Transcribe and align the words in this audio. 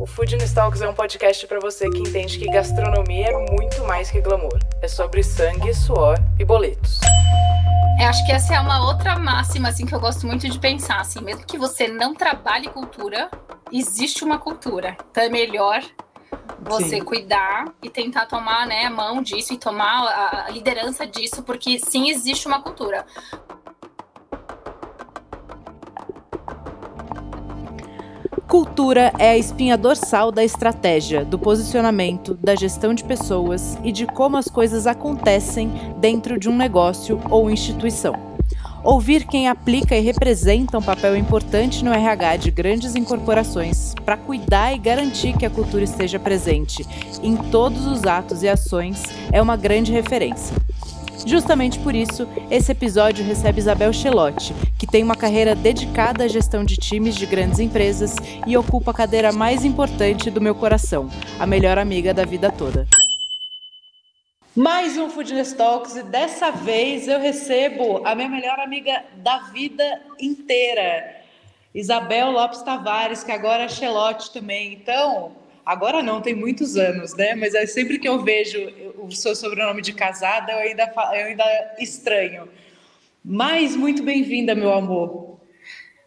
O 0.00 0.06
Food 0.06 0.34
Talks 0.54 0.80
é 0.80 0.88
um 0.88 0.94
podcast 0.94 1.46
para 1.46 1.60
você 1.60 1.86
que 1.90 1.98
entende 1.98 2.38
que 2.38 2.46
gastronomia 2.46 3.26
é 3.26 3.52
muito 3.52 3.84
mais 3.84 4.10
que 4.10 4.18
glamour. 4.18 4.58
É 4.80 4.88
sobre 4.88 5.22
sangue, 5.22 5.74
suor 5.74 6.16
e 6.38 6.44
boletos. 6.44 7.00
Eu 8.00 8.06
acho 8.08 8.24
que 8.24 8.32
essa 8.32 8.54
é 8.54 8.60
uma 8.60 8.88
outra 8.88 9.18
máxima 9.18 9.68
assim 9.68 9.84
que 9.84 9.94
eu 9.94 10.00
gosto 10.00 10.26
muito 10.26 10.48
de 10.48 10.58
pensar, 10.58 11.02
assim, 11.02 11.20
mesmo 11.20 11.44
que 11.44 11.58
você 11.58 11.86
não 11.86 12.14
trabalhe 12.14 12.70
cultura, 12.70 13.30
existe 13.70 14.24
uma 14.24 14.38
cultura. 14.38 14.96
Então 15.10 15.22
é 15.22 15.28
melhor 15.28 15.82
você 16.62 16.96
sim. 16.96 17.04
cuidar 17.04 17.66
e 17.82 17.90
tentar 17.90 18.24
tomar 18.24 18.66
né, 18.66 18.86
a 18.86 18.90
mão 18.90 19.22
disso 19.22 19.52
e 19.52 19.58
tomar 19.58 20.46
a 20.46 20.50
liderança 20.50 21.06
disso, 21.06 21.42
porque 21.42 21.78
sim 21.78 22.08
existe 22.08 22.46
uma 22.46 22.62
cultura. 22.62 23.04
Cultura 28.50 29.12
é 29.16 29.30
a 29.30 29.38
espinha 29.38 29.78
dorsal 29.78 30.32
da 30.32 30.42
estratégia, 30.42 31.24
do 31.24 31.38
posicionamento, 31.38 32.34
da 32.34 32.56
gestão 32.56 32.92
de 32.92 33.04
pessoas 33.04 33.78
e 33.84 33.92
de 33.92 34.06
como 34.06 34.36
as 34.36 34.48
coisas 34.48 34.88
acontecem 34.88 35.70
dentro 35.98 36.36
de 36.36 36.48
um 36.48 36.56
negócio 36.56 37.20
ou 37.30 37.48
instituição. 37.48 38.12
Ouvir 38.82 39.24
quem 39.28 39.46
aplica 39.46 39.94
e 39.94 40.00
representa 40.00 40.76
um 40.76 40.82
papel 40.82 41.16
importante 41.16 41.84
no 41.84 41.92
RH 41.92 42.38
de 42.38 42.50
grandes 42.50 42.96
incorporações 42.96 43.94
para 44.04 44.16
cuidar 44.16 44.74
e 44.74 44.78
garantir 44.78 45.36
que 45.36 45.46
a 45.46 45.50
cultura 45.50 45.84
esteja 45.84 46.18
presente 46.18 46.84
em 47.22 47.36
todos 47.36 47.86
os 47.86 48.02
atos 48.04 48.42
e 48.42 48.48
ações 48.48 49.00
é 49.30 49.40
uma 49.40 49.56
grande 49.56 49.92
referência. 49.92 50.56
Justamente 51.26 51.78
por 51.80 51.94
isso, 51.94 52.26
esse 52.50 52.72
episódio 52.72 53.24
recebe 53.24 53.58
Isabel 53.58 53.92
Chelotti, 53.92 54.54
que 54.78 54.86
tem 54.86 55.02
uma 55.02 55.14
carreira 55.14 55.54
dedicada 55.54 56.24
à 56.24 56.28
gestão 56.28 56.64
de 56.64 56.76
times 56.76 57.14
de 57.14 57.26
grandes 57.26 57.58
empresas 57.58 58.14
e 58.46 58.56
ocupa 58.56 58.90
a 58.90 58.94
cadeira 58.94 59.32
mais 59.32 59.64
importante 59.64 60.30
do 60.30 60.40
meu 60.40 60.54
coração, 60.54 61.08
a 61.38 61.46
melhor 61.46 61.78
amiga 61.78 62.14
da 62.14 62.24
vida 62.24 62.50
toda. 62.50 62.86
Mais 64.56 64.98
um 64.98 65.08
Foodness 65.08 65.52
Talks 65.52 65.96
e 65.96 66.02
dessa 66.02 66.50
vez 66.50 67.06
eu 67.06 67.20
recebo 67.20 68.02
a 68.04 68.14
minha 68.14 68.28
melhor 68.28 68.58
amiga 68.58 69.04
da 69.16 69.38
vida 69.52 70.02
inteira, 70.18 71.20
Isabel 71.72 72.32
Lopes 72.32 72.62
Tavares, 72.62 73.22
que 73.22 73.30
agora 73.30 73.64
é 73.64 73.68
Chelote 73.68 74.32
também. 74.32 74.72
Então, 74.72 75.32
Agora 75.70 76.02
não, 76.02 76.20
tem 76.20 76.34
muitos 76.34 76.76
anos, 76.76 77.14
né? 77.14 77.36
Mas 77.36 77.54
é 77.54 77.64
sempre 77.64 77.96
que 77.96 78.08
eu 78.08 78.18
vejo 78.24 78.58
o 78.98 79.12
seu 79.12 79.36
sobrenome 79.36 79.80
de 79.80 79.92
casada, 79.92 80.50
eu 80.50 80.58
ainda, 80.58 80.92
eu 81.12 81.26
ainda 81.26 81.76
estranho. 81.78 82.50
Mas 83.24 83.76
muito 83.76 84.02
bem-vinda, 84.02 84.52
meu 84.52 84.72
amor. 84.72 85.38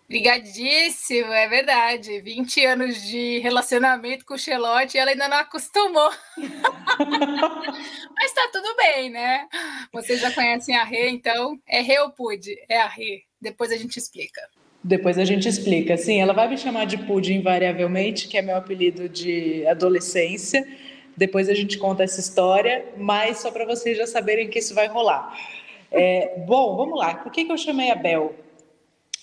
Obrigadíssimo, 0.03 1.31
é 1.31 1.47
verdade. 1.47 2.19
20 2.19 2.65
anos 2.65 3.01
de 3.03 3.39
relacionamento 3.39 4.25
com 4.25 4.33
o 4.33 4.37
Xelote 4.37 4.97
e 4.97 4.99
ela 4.99 5.11
ainda 5.11 5.29
não 5.29 5.37
acostumou. 5.37 6.11
Mas 8.17 8.33
tá 8.33 8.49
tudo 8.51 8.75
bem, 8.75 9.09
né? 9.09 9.47
Vocês 9.93 10.19
já 10.19 10.29
conhecem 10.29 10.75
a 10.75 10.83
Rê, 10.83 11.07
então 11.07 11.57
é 11.65 11.79
Rê 11.79 11.99
ou 11.99 12.11
Pude? 12.11 12.53
É 12.67 12.81
a 12.81 12.87
Rê. 12.87 13.23
Depois 13.39 13.71
a 13.71 13.77
gente 13.77 13.95
explica. 13.95 14.41
Depois 14.83 15.17
a 15.17 15.23
gente 15.23 15.47
explica. 15.47 15.95
Sim, 15.95 16.19
ela 16.19 16.33
vai 16.33 16.47
me 16.49 16.57
chamar 16.57 16.85
de 16.85 16.97
Pudim 16.97 17.35
invariavelmente, 17.35 18.27
que 18.27 18.37
é 18.37 18.41
meu 18.41 18.57
apelido 18.57 19.07
de 19.07 19.65
adolescência. 19.65 20.67
Depois 21.15 21.47
a 21.47 21.53
gente 21.53 21.77
conta 21.77 22.03
essa 22.03 22.19
história, 22.19 22.83
mas 22.97 23.37
só 23.37 23.51
para 23.51 23.65
vocês 23.65 23.97
já 23.97 24.05
saberem 24.05 24.49
que 24.49 24.59
isso 24.59 24.75
vai 24.75 24.87
rolar. 24.87 25.37
É, 25.91 26.39
bom, 26.45 26.75
vamos 26.75 26.97
lá. 26.97 27.15
Por 27.15 27.31
que, 27.31 27.45
que 27.45 27.51
eu 27.51 27.57
chamei 27.57 27.91
a 27.91 27.95
Bel? 27.95 28.35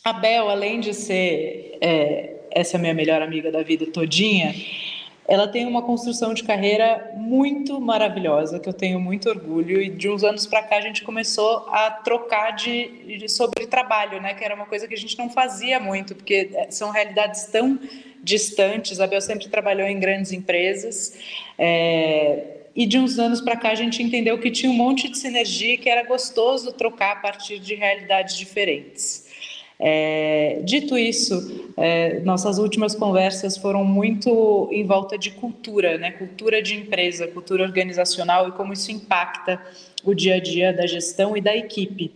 A 0.02 0.12
Bel, 0.14 0.48
além 0.48 0.80
de 0.80 0.94
ser 0.94 1.76
é, 1.80 2.36
essa 2.50 2.78
minha 2.78 2.94
melhor 2.94 3.20
amiga 3.20 3.50
da 3.50 3.62
vida 3.62 3.84
todinha, 3.86 4.54
ela 5.30 5.46
tem 5.46 5.64
uma 5.64 5.80
construção 5.80 6.34
de 6.34 6.42
carreira 6.42 7.12
muito 7.14 7.80
maravilhosa, 7.80 8.58
que 8.58 8.68
eu 8.68 8.72
tenho 8.72 8.98
muito 8.98 9.28
orgulho. 9.28 9.80
E 9.80 9.88
de 9.88 10.08
uns 10.10 10.24
anos 10.24 10.44
para 10.44 10.60
cá 10.60 10.78
a 10.78 10.80
gente 10.80 11.04
começou 11.04 11.68
a 11.68 11.88
trocar 11.88 12.50
de, 12.50 13.16
de, 13.16 13.28
sobre 13.28 13.64
trabalho, 13.68 14.20
né? 14.20 14.34
Que 14.34 14.44
era 14.44 14.56
uma 14.56 14.66
coisa 14.66 14.88
que 14.88 14.94
a 14.94 14.98
gente 14.98 15.16
não 15.16 15.30
fazia 15.30 15.78
muito, 15.78 16.16
porque 16.16 16.50
é, 16.52 16.68
são 16.72 16.90
realidades 16.90 17.44
tão 17.44 17.78
distantes. 18.20 18.98
A 18.98 19.06
Bel 19.06 19.20
sempre 19.20 19.48
trabalhou 19.48 19.86
em 19.86 20.00
grandes 20.00 20.32
empresas. 20.32 21.16
É, 21.56 22.62
e 22.74 22.84
de 22.84 22.98
uns 22.98 23.16
anos 23.16 23.40
para 23.40 23.56
cá 23.56 23.70
a 23.70 23.76
gente 23.76 24.02
entendeu 24.02 24.36
que 24.36 24.50
tinha 24.50 24.72
um 24.72 24.74
monte 24.74 25.08
de 25.08 25.16
sinergia 25.16 25.78
que 25.78 25.88
era 25.88 26.02
gostoso 26.02 26.72
trocar 26.72 27.12
a 27.12 27.16
partir 27.16 27.60
de 27.60 27.76
realidades 27.76 28.36
diferentes. 28.36 29.29
É, 29.82 30.60
dito 30.62 30.98
isso, 30.98 31.72
é, 31.74 32.20
nossas 32.20 32.58
últimas 32.58 32.94
conversas 32.94 33.56
foram 33.56 33.82
muito 33.82 34.68
em 34.70 34.86
volta 34.86 35.16
de 35.16 35.30
cultura, 35.30 35.96
né? 35.96 36.10
cultura 36.10 36.60
de 36.60 36.74
empresa, 36.76 37.26
cultura 37.26 37.64
organizacional 37.64 38.48
e 38.48 38.52
como 38.52 38.74
isso 38.74 38.92
impacta 38.92 39.58
o 40.04 40.12
dia 40.12 40.34
a 40.34 40.40
dia 40.40 40.70
da 40.70 40.86
gestão 40.86 41.34
e 41.34 41.40
da 41.40 41.56
equipe. 41.56 42.14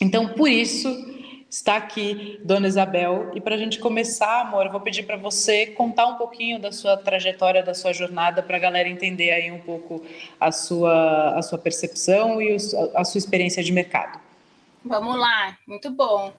Então, 0.00 0.28
por 0.28 0.48
isso, 0.48 0.88
está 1.50 1.76
aqui 1.76 2.40
Dona 2.42 2.66
Isabel. 2.66 3.32
E 3.34 3.40
para 3.40 3.54
a 3.54 3.58
gente 3.58 3.78
começar, 3.78 4.40
amor, 4.40 4.64
eu 4.64 4.72
vou 4.72 4.80
pedir 4.80 5.02
para 5.02 5.18
você 5.18 5.66
contar 5.66 6.06
um 6.06 6.16
pouquinho 6.16 6.58
da 6.58 6.72
sua 6.72 6.96
trajetória, 6.96 7.62
da 7.62 7.74
sua 7.74 7.92
jornada, 7.92 8.42
para 8.42 8.56
a 8.56 8.60
galera 8.60 8.88
entender 8.88 9.30
aí 9.30 9.50
um 9.50 9.60
pouco 9.60 10.02
a 10.40 10.50
sua, 10.50 11.34
a 11.36 11.42
sua 11.42 11.58
percepção 11.58 12.40
e 12.40 12.56
a 12.94 13.04
sua 13.04 13.18
experiência 13.18 13.62
de 13.62 13.72
mercado. 13.72 14.18
Vamos 14.82 15.18
lá, 15.18 15.54
muito 15.66 15.90
bom. 15.90 16.32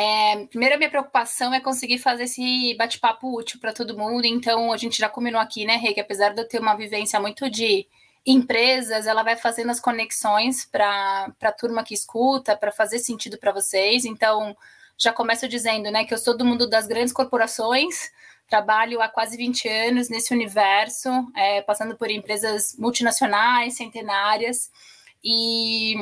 É, 0.00 0.46
primeiro, 0.46 0.76
a 0.76 0.78
minha 0.78 0.88
preocupação 0.88 1.52
é 1.52 1.58
conseguir 1.58 1.98
fazer 1.98 2.22
esse 2.22 2.72
bate-papo 2.78 3.36
útil 3.36 3.58
para 3.58 3.72
todo 3.72 3.98
mundo. 3.98 4.24
Então, 4.24 4.72
a 4.72 4.76
gente 4.76 4.96
já 4.96 5.08
combinou 5.08 5.40
aqui, 5.40 5.64
né, 5.64 5.74
Rei, 5.74 5.92
que 5.92 6.00
apesar 6.00 6.32
de 6.32 6.40
eu 6.40 6.46
ter 6.46 6.60
uma 6.60 6.76
vivência 6.76 7.18
muito 7.18 7.50
de 7.50 7.84
empresas, 8.24 9.08
ela 9.08 9.24
vai 9.24 9.34
fazendo 9.34 9.70
as 9.70 9.80
conexões 9.80 10.64
para 10.64 11.32
a 11.42 11.50
turma 11.50 11.82
que 11.82 11.94
escuta, 11.94 12.56
para 12.56 12.70
fazer 12.70 13.00
sentido 13.00 13.38
para 13.38 13.50
vocês. 13.50 14.04
Então, 14.04 14.56
já 14.96 15.12
começo 15.12 15.48
dizendo, 15.48 15.90
né, 15.90 16.04
que 16.04 16.14
eu 16.14 16.18
sou 16.18 16.36
do 16.36 16.44
mundo 16.44 16.68
das 16.68 16.86
grandes 16.86 17.12
corporações, 17.12 18.12
trabalho 18.46 19.02
há 19.02 19.08
quase 19.08 19.36
20 19.36 19.68
anos 19.68 20.08
nesse 20.08 20.32
universo, 20.32 21.10
é, 21.34 21.60
passando 21.62 21.96
por 21.96 22.08
empresas 22.08 22.76
multinacionais, 22.78 23.76
centenárias, 23.76 24.70
e 25.24 25.96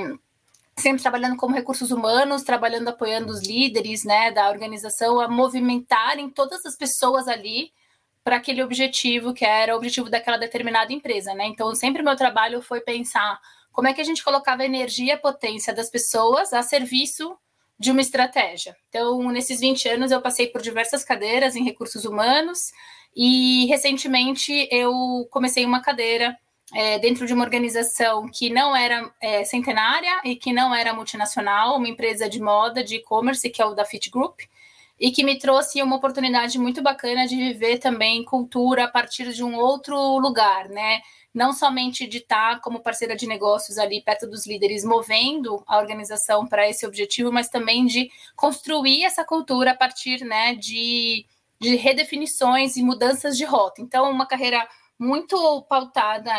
sempre 0.79 1.03
trabalhando 1.03 1.37
como 1.37 1.55
recursos 1.55 1.91
humanos, 1.91 2.43
trabalhando 2.43 2.89
apoiando 2.89 3.33
os 3.33 3.43
líderes 3.43 4.05
né, 4.05 4.31
da 4.31 4.51
organização 4.51 5.21
a 5.21 5.29
movimentarem 5.29 6.29
todas 6.31 6.65
as 6.67 6.77
pessoas 6.77 7.27
ali 7.29 7.73
para 8.23 8.37
aquele 8.37 8.63
objetivo 8.63 9.33
que 9.33 9.45
era 9.45 9.73
o 9.75 9.77
objetivo 9.77 10.11
daquela 10.11 10.37
determinada 10.37 10.93
empresa. 10.93 11.33
Né? 11.35 11.47
Então, 11.47 11.75
sempre 11.75 12.03
meu 12.03 12.17
trabalho 12.17 12.61
foi 12.61 12.81
pensar 12.81 13.41
como 13.73 13.89
é 13.89 13.95
que 13.95 14.01
a 14.01 14.05
gente 14.05 14.25
colocava 14.25 14.63
a 14.63 14.67
energia 14.67 15.07
e 15.07 15.11
a 15.13 15.19
potência 15.19 15.75
das 15.75 15.89
pessoas 15.89 16.53
a 16.53 16.63
serviço 16.63 17.37
de 17.79 17.91
uma 17.91 18.01
estratégia. 18.01 18.77
Então, 18.89 19.23
nesses 19.31 19.61
20 19.61 19.89
anos, 19.89 20.11
eu 20.11 20.21
passei 20.21 20.47
por 20.47 20.63
diversas 20.63 21.05
cadeiras 21.05 21.55
em 21.55 21.65
recursos 21.65 22.05
humanos 22.05 22.73
e, 23.15 23.67
recentemente, 23.67 24.69
eu 24.71 25.27
comecei 25.31 25.65
uma 25.65 25.81
cadeira 25.81 26.37
é, 26.75 26.99
dentro 26.99 27.27
de 27.27 27.33
uma 27.33 27.45
organização 27.45 28.29
que 28.29 28.51
não 28.51 28.75
era 28.75 29.13
é, 29.21 29.45
centenária 29.45 30.21
e 30.25 30.35
que 30.35 30.53
não 30.53 30.75
era 30.75 30.93
multinacional, 30.93 31.77
uma 31.77 31.89
empresa 31.89 32.29
de 32.29 32.41
moda, 32.41 32.83
de 32.83 32.97
e-commerce, 32.97 33.49
que 33.49 33.63
é 33.63 33.67
o 33.67 33.75
da 33.75 33.85
Fit 33.85 34.11
Group, 34.11 34.41
e 34.99 35.11
que 35.11 35.23
me 35.23 35.39
trouxe 35.39 35.83
uma 35.83 35.97
oportunidade 35.97 36.59
muito 36.59 36.83
bacana 36.83 37.27
de 37.27 37.37
viver 37.37 37.79
também 37.79 38.25
cultura 38.25 38.85
a 38.85 38.89
partir 38.89 39.33
de 39.33 39.45
um 39.45 39.55
outro 39.57 40.19
lugar, 40.19 40.69
né? 40.69 41.01
Não 41.35 41.53
somente 41.53 42.07
de 42.07 42.19
estar 42.19 42.61
como 42.63 42.81
parceira 42.81 43.15
de 43.15 43.27
negócios 43.27 43.77
ali 43.77 44.03
perto 44.03 44.27
dos 44.27 44.47
líderes, 44.47 44.85
movendo 44.85 45.63
a 45.67 45.79
organização 45.79 46.47
para 46.47 46.69
esse 46.69 46.87
objetivo, 46.87 47.31
mas 47.31 47.51
também 47.51 47.85
de 47.85 48.11
construir 48.35 49.05
essa 49.05 49.23
cultura 49.23 49.73
a 49.73 49.77
partir 49.77 50.25
né, 50.25 50.55
de, 50.55 51.27
de 51.61 51.77
redefinições 51.77 52.77
e 52.77 52.83
mudanças 52.83 53.37
de 53.37 53.45
rota. 53.45 53.83
Então, 53.83 54.11
uma 54.11 54.25
carreira 54.25 54.67
muito 54.99 55.63
pautada 55.69 56.31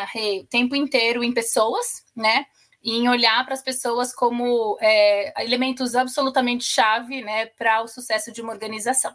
o 0.41 0.45
tempo 0.47 0.75
inteiro 0.75 1.23
em 1.23 1.33
pessoas, 1.33 2.03
né? 2.15 2.45
E 2.83 2.97
em 2.97 3.09
olhar 3.09 3.43
para 3.45 3.53
as 3.53 3.61
pessoas 3.61 4.13
como 4.13 4.77
é, 4.79 5.43
elementos 5.43 5.95
absolutamente 5.95 6.63
chave 6.63 7.21
né, 7.21 7.47
para 7.57 7.81
o 7.81 7.87
sucesso 7.87 8.31
de 8.31 8.41
uma 8.41 8.53
organização. 8.53 9.13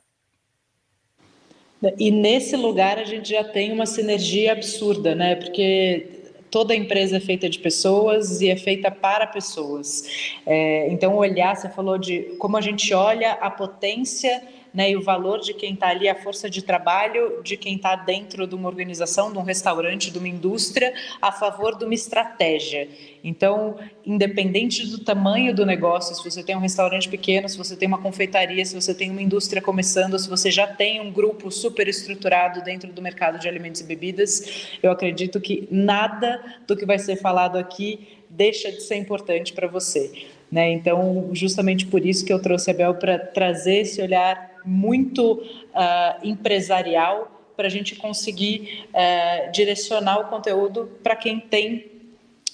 E 1.98 2.10
nesse 2.10 2.54
lugar 2.56 2.98
a 2.98 3.04
gente 3.04 3.30
já 3.30 3.42
tem 3.42 3.72
uma 3.72 3.86
sinergia 3.86 4.52
absurda, 4.52 5.14
né? 5.14 5.34
Porque 5.34 6.22
toda 6.50 6.74
empresa 6.74 7.16
é 7.16 7.20
feita 7.20 7.48
de 7.48 7.58
pessoas 7.58 8.40
e 8.40 8.50
é 8.50 8.56
feita 8.56 8.90
para 8.90 9.26
pessoas. 9.26 10.04
É, 10.46 10.86
então, 10.92 11.16
olhar, 11.16 11.56
você 11.56 11.68
falou 11.70 11.98
de 11.98 12.36
como 12.38 12.56
a 12.56 12.60
gente 12.60 12.92
olha 12.92 13.32
a 13.32 13.50
potência 13.50 14.42
né, 14.72 14.90
e 14.90 14.96
o 14.96 15.02
valor 15.02 15.40
de 15.40 15.52
quem 15.52 15.74
está 15.74 15.88
ali, 15.88 16.08
a 16.08 16.14
força 16.14 16.48
de 16.48 16.62
trabalho 16.62 17.42
de 17.42 17.56
quem 17.56 17.76
está 17.76 17.94
dentro 17.94 18.46
de 18.46 18.54
uma 18.54 18.68
organização, 18.68 19.30
de 19.32 19.38
um 19.38 19.42
restaurante, 19.42 20.10
de 20.10 20.18
uma 20.18 20.28
indústria, 20.28 20.94
a 21.20 21.30
favor 21.30 21.76
de 21.76 21.84
uma 21.84 21.94
estratégia. 21.94 22.88
Então, 23.22 23.76
independente 24.04 24.86
do 24.86 24.98
tamanho 24.98 25.54
do 25.54 25.66
negócio, 25.66 26.14
se 26.14 26.24
você 26.24 26.42
tem 26.42 26.56
um 26.56 26.60
restaurante 26.60 27.08
pequeno, 27.08 27.48
se 27.48 27.58
você 27.58 27.76
tem 27.76 27.86
uma 27.86 28.00
confeitaria, 28.00 28.64
se 28.64 28.74
você 28.74 28.94
tem 28.94 29.10
uma 29.10 29.22
indústria 29.22 29.60
começando, 29.60 30.18
se 30.18 30.28
você 30.28 30.50
já 30.50 30.66
tem 30.66 31.00
um 31.00 31.12
grupo 31.12 31.50
super 31.50 31.86
estruturado 31.86 32.62
dentro 32.62 32.92
do 32.92 33.02
mercado 33.02 33.38
de 33.38 33.48
alimentos 33.48 33.80
e 33.80 33.84
bebidas, 33.84 34.68
eu 34.82 34.90
acredito 34.90 35.40
que 35.40 35.68
nada 35.70 36.42
do 36.66 36.76
que 36.76 36.86
vai 36.86 36.98
ser 36.98 37.16
falado 37.16 37.58
aqui 37.58 38.08
deixa 38.28 38.72
de 38.72 38.82
ser 38.82 38.96
importante 38.96 39.52
para 39.52 39.68
você. 39.68 40.10
Né? 40.50 40.70
Então, 40.72 41.30
justamente 41.32 41.86
por 41.86 42.04
isso 42.04 42.24
que 42.24 42.32
eu 42.32 42.40
trouxe 42.40 42.70
a 42.70 42.74
Bel 42.74 42.94
para 42.94 43.18
trazer 43.18 43.78
esse 43.78 44.02
olhar 44.02 44.51
muito 44.64 45.32
uh, 45.34 46.26
empresarial 46.26 47.30
para 47.56 47.66
a 47.66 47.70
gente 47.70 47.96
conseguir 47.96 48.86
uh, 48.88 49.52
direcionar 49.52 50.20
o 50.20 50.24
conteúdo 50.24 50.90
para 51.02 51.14
quem 51.16 51.38
tem 51.38 51.86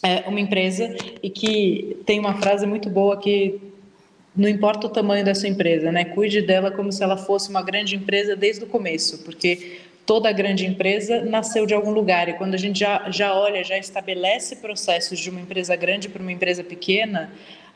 uh, 0.05 0.29
uma 0.29 0.41
empresa 0.41 0.95
e 1.23 1.31
que 1.31 1.99
tem 2.05 2.19
uma 2.19 2.35
frase 2.35 2.67
muito 2.67 2.91
boa 2.91 3.17
que 3.17 3.61
não 4.35 4.49
importa 4.49 4.87
o 4.87 4.91
tamanho 4.91 5.25
da 5.25 5.35
sua 5.35 5.49
empresa, 5.49 5.91
né? 5.91 6.05
Cuide 6.05 6.43
dela 6.43 6.71
como 6.71 6.93
se 6.93 7.03
ela 7.03 7.17
fosse 7.17 7.51
uma 7.51 7.63
grande 7.63 7.97
empresa 7.97 8.37
desde 8.37 8.63
o 8.65 8.67
começo, 8.69 9.25
porque 9.25 9.81
toda 10.07 10.31
grande 10.33 10.65
empresa 10.65 11.23
nasceu 11.25 11.67
de 11.67 11.75
algum 11.75 11.91
lugar 11.91 12.29
e 12.29 12.35
quando 12.35 12.55
a 12.55 12.57
gente 12.57 12.79
já, 12.79 13.11
já 13.11 13.35
olha, 13.35 13.63
já 13.65 13.77
estabelece 13.77 14.57
processos 14.57 15.19
de 15.19 15.29
uma 15.29 15.41
empresa 15.41 15.75
grande 15.75 16.09
para 16.09 16.23
uma 16.23 16.33
empresa 16.33 16.63
pequena, 16.63 17.31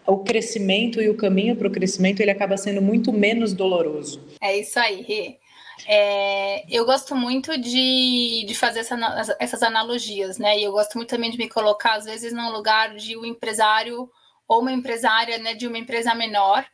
o 0.06 0.18
crescimento 0.18 1.00
e 1.00 1.08
o 1.08 1.16
caminho 1.16 1.56
para 1.56 1.68
o 1.68 1.70
crescimento 1.70 2.20
ele 2.20 2.30
acaba 2.30 2.56
sendo 2.56 2.82
muito 2.82 3.12
menos 3.12 3.52
doloroso. 3.52 4.20
É 4.40 4.56
isso 4.56 4.78
aí. 4.78 5.38
É, 5.86 6.64
eu 6.70 6.84
gosto 6.84 7.14
muito 7.14 7.56
de, 7.58 8.44
de 8.46 8.54
fazer 8.54 8.80
essa, 8.80 9.36
essas 9.38 9.62
analogias, 9.62 10.38
né? 10.38 10.58
E 10.58 10.64
eu 10.64 10.72
gosto 10.72 10.96
muito 10.96 11.08
também 11.08 11.30
de 11.30 11.38
me 11.38 11.48
colocar, 11.48 11.94
às 11.94 12.04
vezes, 12.04 12.32
num 12.32 12.50
lugar 12.50 12.94
de 12.94 13.16
um 13.16 13.24
empresário 13.24 14.08
ou 14.46 14.60
uma 14.60 14.72
empresária 14.72 15.38
né, 15.38 15.54
de 15.54 15.66
uma 15.66 15.78
empresa 15.78 16.14
menor, 16.14 16.64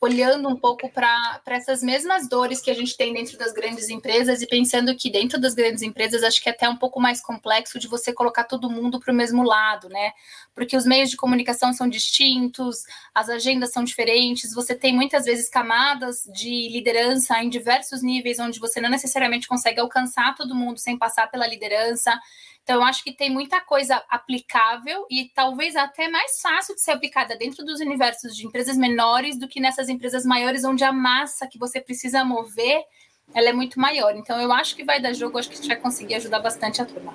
olhando 0.00 0.48
um 0.48 0.56
pouco 0.56 0.90
para 0.90 1.40
essas 1.46 1.82
mesmas 1.82 2.28
dores 2.28 2.60
que 2.60 2.70
a 2.70 2.74
gente 2.74 2.96
tem 2.96 3.14
dentro 3.14 3.38
das 3.38 3.52
grandes 3.52 3.88
empresas 3.88 4.42
e 4.42 4.46
pensando 4.46 4.94
que 4.94 5.10
dentro 5.10 5.40
das 5.40 5.54
grandes 5.54 5.82
empresas 5.82 6.22
acho 6.22 6.42
que 6.42 6.48
é 6.50 6.52
até 6.52 6.68
um 6.68 6.76
pouco 6.76 7.00
mais 7.00 7.20
complexo 7.22 7.78
de 7.78 7.88
você 7.88 8.12
colocar 8.12 8.44
todo 8.44 8.68
mundo 8.68 9.00
para 9.00 9.12
o 9.12 9.16
mesmo 9.16 9.42
lado, 9.42 9.88
né? 9.88 10.12
Porque 10.54 10.76
os 10.76 10.84
meios 10.84 11.08
de 11.08 11.16
comunicação 11.16 11.72
são 11.72 11.88
distintos, 11.88 12.82
as 13.14 13.30
agendas 13.30 13.72
são 13.72 13.84
diferentes, 13.84 14.54
você 14.54 14.74
tem 14.74 14.94
muitas 14.94 15.24
vezes 15.24 15.48
camadas 15.48 16.24
de 16.32 16.68
liderança 16.68 17.42
em 17.42 17.48
diversos 17.48 18.02
níveis 18.02 18.38
onde 18.38 18.60
você 18.60 18.80
não 18.80 18.90
necessariamente 18.90 19.48
consegue 19.48 19.80
alcançar 19.80 20.34
todo 20.34 20.54
mundo 20.54 20.78
sem 20.78 20.98
passar 20.98 21.30
pela 21.30 21.46
liderança. 21.46 22.12
Então, 22.66 22.78
eu 22.78 22.82
acho 22.82 23.04
que 23.04 23.12
tem 23.12 23.30
muita 23.30 23.60
coisa 23.60 24.02
aplicável 24.10 25.06
e 25.08 25.30
talvez 25.32 25.76
até 25.76 26.08
mais 26.08 26.40
fácil 26.42 26.74
de 26.74 26.80
ser 26.80 26.90
aplicada 26.90 27.36
dentro 27.36 27.64
dos 27.64 27.78
universos 27.78 28.36
de 28.36 28.44
empresas 28.44 28.76
menores 28.76 29.38
do 29.38 29.46
que 29.46 29.60
nessas 29.60 29.88
empresas 29.88 30.26
maiores, 30.26 30.64
onde 30.64 30.82
a 30.82 30.90
massa 30.92 31.46
que 31.46 31.60
você 31.60 31.80
precisa 31.80 32.24
mover 32.24 32.82
ela 33.32 33.50
é 33.50 33.52
muito 33.52 33.78
maior. 33.78 34.16
Então, 34.16 34.40
eu 34.40 34.52
acho 34.52 34.74
que 34.74 34.82
vai 34.82 35.00
dar 35.00 35.12
jogo, 35.12 35.38
acho 35.38 35.48
que 35.48 35.54
a 35.54 35.58
gente 35.58 35.68
vai 35.68 35.76
conseguir 35.76 36.16
ajudar 36.16 36.40
bastante 36.40 36.82
a 36.82 36.84
turma. 36.84 37.14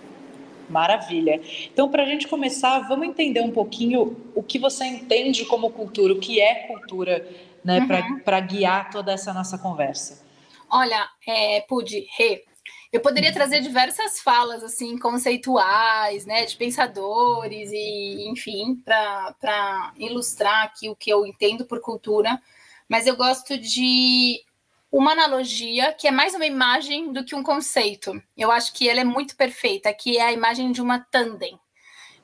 Maravilha. 0.69 1.41
Então, 1.65 1.89
para 1.89 2.03
a 2.03 2.05
gente 2.05 2.29
começar, 2.29 2.87
vamos 2.87 3.05
entender 3.05 3.41
um 3.41 3.51
pouquinho 3.51 4.15
o 4.33 4.41
que 4.41 4.57
você 4.57 4.85
entende 4.85 5.43
como 5.43 5.69
cultura, 5.69 6.13
o 6.13 6.19
que 6.19 6.39
é 6.39 6.65
cultura, 6.67 7.27
né, 7.61 7.79
uhum. 7.79 8.19
para 8.19 8.39
guiar 8.39 8.89
toda 8.89 9.11
essa 9.11 9.33
nossa 9.33 9.57
conversa. 9.57 10.25
Olha, 10.69 11.09
é, 11.27 11.59
Pude, 11.67 12.07
Rê, 12.17 12.45
eu 12.91 12.99
poderia 12.99 13.31
trazer 13.31 13.61
diversas 13.61 14.19
falas 14.19 14.63
assim 14.63 14.97
conceituais, 14.97 16.25
né, 16.25 16.45
de 16.45 16.57
pensadores 16.57 17.71
e, 17.71 18.27
enfim, 18.29 18.75
para 18.83 19.93
ilustrar 19.97 20.65
aqui 20.65 20.89
o 20.89 20.95
que 20.95 21.09
eu 21.09 21.25
entendo 21.25 21.65
por 21.65 21.79
cultura, 21.79 22.41
mas 22.89 23.07
eu 23.07 23.15
gosto 23.15 23.57
de 23.57 24.43
uma 24.91 25.13
analogia 25.13 25.93
que 25.93 26.07
é 26.07 26.11
mais 26.11 26.35
uma 26.35 26.45
imagem 26.45 27.13
do 27.13 27.23
que 27.23 27.33
um 27.33 27.41
conceito. 27.41 28.21
Eu 28.37 28.51
acho 28.51 28.73
que 28.73 28.89
ela 28.89 28.99
é 28.99 29.05
muito 29.05 29.37
perfeita, 29.37 29.93
que 29.93 30.17
é 30.17 30.23
a 30.23 30.33
imagem 30.33 30.71
de 30.73 30.81
uma 30.81 30.99
tandem. 30.99 31.57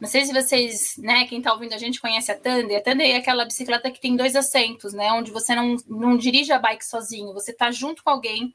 Não 0.02 0.08
sei 0.08 0.26
se 0.26 0.34
vocês, 0.34 0.96
né, 0.98 1.26
quem 1.28 1.38
está 1.40 1.54
ouvindo 1.54 1.74
a 1.74 1.78
gente 1.78 2.02
conhece 2.02 2.30
a 2.30 2.38
tandem. 2.38 2.76
A 2.76 2.82
tandem 2.82 3.14
é 3.14 3.18
aquela 3.18 3.46
bicicleta 3.46 3.90
que 3.90 4.02
tem 4.02 4.18
dois 4.18 4.36
assentos, 4.36 4.94
né, 4.94 5.14
onde 5.14 5.32
você 5.32 5.56
não, 5.56 5.78
não 5.88 6.18
dirige 6.18 6.52
a 6.52 6.60
bike 6.60 6.86
sozinho, 6.86 7.34
você 7.34 7.52
está 7.52 7.72
junto 7.72 8.04
com 8.04 8.10
alguém 8.10 8.54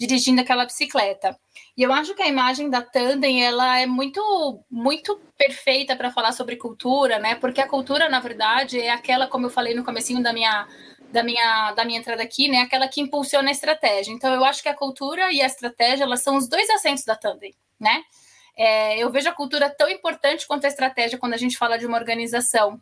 dirigindo 0.00 0.40
aquela 0.40 0.64
bicicleta. 0.64 1.38
E 1.76 1.82
eu 1.82 1.92
acho 1.92 2.14
que 2.14 2.22
a 2.22 2.26
imagem 2.26 2.70
da 2.70 2.80
Tandem 2.80 3.44
ela 3.44 3.78
é 3.78 3.84
muito 3.86 4.64
muito 4.70 5.20
perfeita 5.36 5.94
para 5.94 6.10
falar 6.10 6.32
sobre 6.32 6.56
cultura, 6.56 7.18
né? 7.18 7.34
Porque 7.34 7.60
a 7.60 7.68
cultura, 7.68 8.08
na 8.08 8.18
verdade, 8.18 8.80
é 8.80 8.90
aquela, 8.90 9.26
como 9.26 9.44
eu 9.44 9.50
falei 9.50 9.74
no 9.74 9.84
comecinho 9.84 10.22
da 10.22 10.32
minha 10.32 10.66
da 11.12 11.22
minha 11.22 11.72
da 11.72 11.84
minha 11.84 11.98
entrada 11.98 12.22
aqui, 12.22 12.48
né? 12.48 12.60
Aquela 12.60 12.88
que 12.88 13.02
impulsiona 13.02 13.50
a 13.50 13.52
estratégia. 13.52 14.10
Então 14.10 14.32
eu 14.32 14.42
acho 14.42 14.62
que 14.62 14.70
a 14.70 14.74
cultura 14.74 15.30
e 15.32 15.42
a 15.42 15.46
estratégia 15.46 16.04
elas 16.04 16.22
são 16.22 16.36
os 16.36 16.48
dois 16.48 16.70
assentos 16.70 17.04
da 17.04 17.14
Tandem, 17.14 17.54
né? 17.78 18.02
É, 18.56 18.98
eu 18.98 19.10
vejo 19.10 19.28
a 19.28 19.32
cultura 19.32 19.68
tão 19.68 19.88
importante 19.90 20.46
quanto 20.46 20.64
a 20.64 20.68
estratégia 20.68 21.18
quando 21.18 21.34
a 21.34 21.38
gente 21.38 21.58
fala 21.58 21.78
de 21.78 21.86
uma 21.86 21.98
organização. 21.98 22.80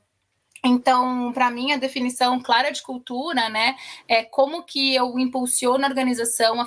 Então, 0.65 1.33
para 1.33 1.51
mim, 1.51 1.73
a 1.73 1.77
definição 1.77 2.41
clara 2.41 2.71
de 2.71 2.83
cultura, 2.83 3.49
né, 3.49 3.77
é 4.09 4.25
como 4.25 4.65
que 4.65 4.95
eu 4.95 5.19
impulsiono 5.19 5.85
a 5.85 5.89
organização 5.89 6.67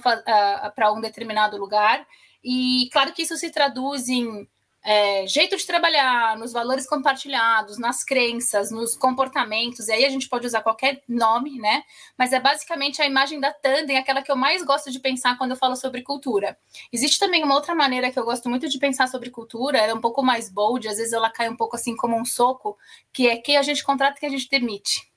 para 0.76 0.92
um 0.94 1.02
determinado 1.02 1.58
lugar. 1.58 2.06
E 2.44 2.90
claro 2.92 3.14
que 3.14 3.22
isso 3.24 3.38
se 3.38 3.50
traduz 3.52 4.08
em 4.10 4.48
é, 4.84 5.28
jeito 5.28 5.56
de 5.56 5.66
trabalhar, 5.66 6.38
nos 6.38 6.52
valores 6.52 6.88
compartilhados, 6.88 7.78
nas 7.78 8.04
crenças, 8.04 8.72
nos 8.72 8.96
comportamentos, 8.96 9.88
e 9.88 9.92
aí 9.92 10.06
a 10.06 10.10
gente 10.10 10.28
pode 10.28 10.48
usar 10.48 10.62
qualquer 10.62 11.04
nome, 11.08 11.60
né? 11.60 11.84
Mas 12.18 12.34
é 12.34 12.40
basicamente 12.40 13.02
a 13.02 13.06
imagem 13.06 13.40
da 13.40 13.54
Tandem, 13.54 13.98
aquela 13.98 14.24
que 14.24 14.32
eu 14.32 14.36
mais 14.36 14.64
gosto 14.64 14.92
de 14.92 15.00
pensar 15.00 15.38
quando 15.38 15.52
eu 15.52 15.58
falo 15.58 15.76
sobre 15.76 16.02
cultura. 16.02 16.58
Existe 16.92 17.20
também 17.20 17.44
uma 17.44 17.54
outra 17.54 17.76
maneira 17.76 18.12
que 18.12 18.18
eu 18.18 18.26
gosto 18.26 18.50
muito 18.50 18.68
de 18.68 18.80
pensar 18.80 19.08
sobre 19.08 19.30
cultura, 19.30 19.78
ela 19.78 19.92
é 19.92 19.96
um 19.96 20.02
pouco 20.02 20.24
mais 20.24 20.50
bold, 20.50 20.88
às 20.88 20.98
vezes 20.98 21.14
ela 21.14 21.30
cai 21.30 21.48
um 21.48 21.56
pouco 21.56 21.76
assim 21.76 21.96
como 21.96 22.20
um 22.20 22.26
soco, 22.26 22.76
que 23.14 23.28
é 23.28 23.38
quem 23.38 23.58
a 23.58 23.62
gente 23.62 23.84
contrata 23.84 24.18
e 24.18 24.20
que 24.20 24.26
a 24.26 24.30
gente 24.30 24.50
demite. 24.50 25.12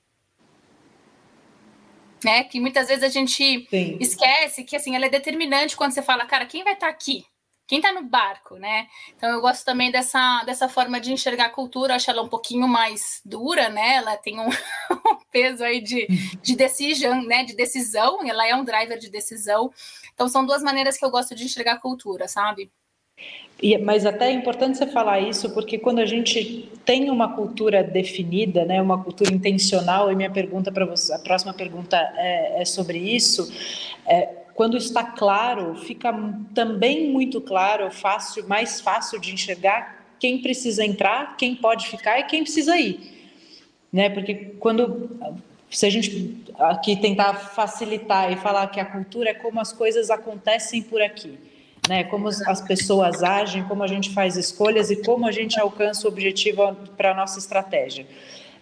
Né? 2.23 2.43
Que 2.43 2.59
muitas 2.59 2.87
vezes 2.87 3.03
a 3.03 3.09
gente 3.09 3.67
Sim. 3.69 3.97
esquece 3.99 4.63
que 4.63 4.75
assim, 4.75 4.95
ela 4.95 5.05
é 5.05 5.09
determinante 5.09 5.75
quando 5.75 5.91
você 5.91 6.01
fala, 6.01 6.25
cara, 6.25 6.45
quem 6.45 6.63
vai 6.63 6.73
estar 6.73 6.87
tá 6.87 6.91
aqui? 6.91 7.25
Quem 7.67 7.79
está 7.79 7.91
no 7.91 8.03
barco, 8.03 8.55
né? 8.57 8.87
Então 9.15 9.29
eu 9.29 9.41
gosto 9.41 9.65
também 9.65 9.91
dessa, 9.91 10.43
dessa 10.45 10.69
forma 10.69 10.99
de 10.99 11.11
enxergar 11.11 11.45
a 11.45 11.49
cultura, 11.49 11.95
acho 11.95 12.09
ela 12.09 12.21
um 12.21 12.29
pouquinho 12.29 12.67
mais 12.67 13.21
dura, 13.25 13.69
né? 13.69 13.95
Ela 13.95 14.17
tem 14.17 14.39
um, 14.39 14.47
um 14.91 15.17
peso 15.31 15.63
aí 15.63 15.81
de, 15.81 16.07
de 16.41 16.55
decisão, 16.55 17.23
né? 17.23 17.43
De 17.43 17.55
decisão, 17.55 18.19
ela 18.27 18.47
é 18.47 18.55
um 18.55 18.63
driver 18.63 18.99
de 18.99 19.09
decisão. 19.09 19.71
Então 20.13 20.27
são 20.27 20.45
duas 20.45 20.61
maneiras 20.61 20.97
que 20.97 21.05
eu 21.05 21.11
gosto 21.11 21.33
de 21.33 21.43
enxergar 21.43 21.73
a 21.73 21.79
cultura, 21.79 22.27
sabe? 22.27 22.71
E, 23.61 23.77
mas 23.77 24.05
até 24.05 24.27
é 24.27 24.31
importante 24.31 24.77
você 24.77 24.85
falar 24.85 25.21
isso, 25.21 25.53
porque 25.53 25.77
quando 25.77 25.99
a 25.99 26.05
gente 26.05 26.69
tem 26.83 27.09
uma 27.09 27.33
cultura 27.33 27.81
definida, 27.81 28.65
né, 28.65 28.81
uma 28.81 29.01
cultura 29.01 29.33
intencional, 29.33 30.11
e 30.11 30.15
minha 30.15 30.29
pergunta 30.29 30.71
para 30.71 30.85
você, 30.85 31.13
a 31.13 31.19
próxima 31.19 31.53
pergunta 31.53 31.97
é, 32.17 32.61
é 32.61 32.65
sobre 32.65 32.97
isso, 32.97 33.49
é, 34.05 34.44
quando 34.55 34.77
está 34.77 35.03
claro, 35.03 35.75
fica 35.75 36.17
também 36.55 37.11
muito 37.11 37.41
claro, 37.41 37.91
fácil, 37.91 38.47
mais 38.47 38.79
fácil 38.79 39.19
de 39.19 39.33
enxergar 39.33 40.05
quem 40.17 40.41
precisa 40.41 40.83
entrar, 40.83 41.35
quem 41.35 41.53
pode 41.53 41.89
ficar 41.89 42.19
e 42.19 42.23
quem 42.23 42.41
precisa 42.41 42.77
ir, 42.77 42.99
né? 43.91 44.09
Porque 44.09 44.55
quando 44.57 45.09
se 45.69 45.85
a 45.85 45.89
gente 45.89 46.41
aqui 46.57 46.95
tentar 46.95 47.33
facilitar 47.33 48.31
e 48.31 48.37
falar 48.37 48.67
que 48.67 48.79
a 48.79 48.85
cultura 48.85 49.31
é 49.31 49.33
como 49.33 49.59
as 49.59 49.73
coisas 49.73 50.09
acontecem 50.09 50.81
por 50.81 51.01
aqui, 51.01 51.37
né? 51.89 52.05
Como 52.05 52.29
as 52.29 52.61
pessoas 52.61 53.21
agem, 53.23 53.65
como 53.65 53.83
a 53.83 53.87
gente 53.87 54.11
faz 54.11 54.37
escolhas 54.37 54.89
e 54.89 55.03
como 55.03 55.27
a 55.27 55.33
gente 55.33 55.59
alcança 55.59 56.07
o 56.07 56.09
objetivo 56.09 56.73
para 56.95 57.11
a 57.11 57.13
nossa 57.13 57.37
estratégia. 57.39 58.07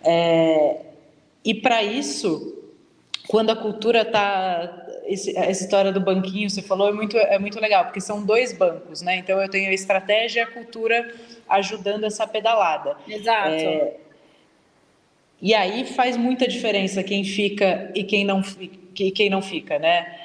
É, 0.03 0.81
e 1.45 1.53
para 1.53 1.83
isso, 1.83 2.62
quando 3.27 3.51
a 3.51 3.55
cultura 3.55 4.01
está 4.01 4.85
esse, 5.05 5.37
essa 5.37 5.63
história 5.63 5.91
do 5.91 5.99
banquinho, 5.99 6.49
você 6.49 6.61
falou, 6.61 6.89
é 6.89 6.91
muito, 6.91 7.17
é 7.17 7.37
muito 7.37 7.59
legal, 7.59 7.85
porque 7.85 8.01
são 8.01 8.23
dois 8.23 8.53
bancos, 8.53 9.01
né? 9.01 9.17
Então 9.17 9.41
eu 9.41 9.49
tenho 9.49 9.69
a 9.69 9.73
estratégia 9.73 10.41
e 10.41 10.43
a 10.43 10.47
cultura 10.47 11.13
ajudando 11.49 12.05
essa 12.05 12.25
pedalada. 12.25 12.95
Exato. 13.07 13.49
É, 13.49 13.97
e 15.41 15.53
aí 15.53 15.85
faz 15.85 16.15
muita 16.15 16.47
diferença 16.47 17.03
quem 17.03 17.23
fica 17.23 17.91
e 17.93 18.03
quem 18.03 18.23
não, 18.23 18.41
e 18.97 19.11
quem 19.11 19.29
não 19.29 19.41
fica, 19.41 19.77
né? 19.77 20.19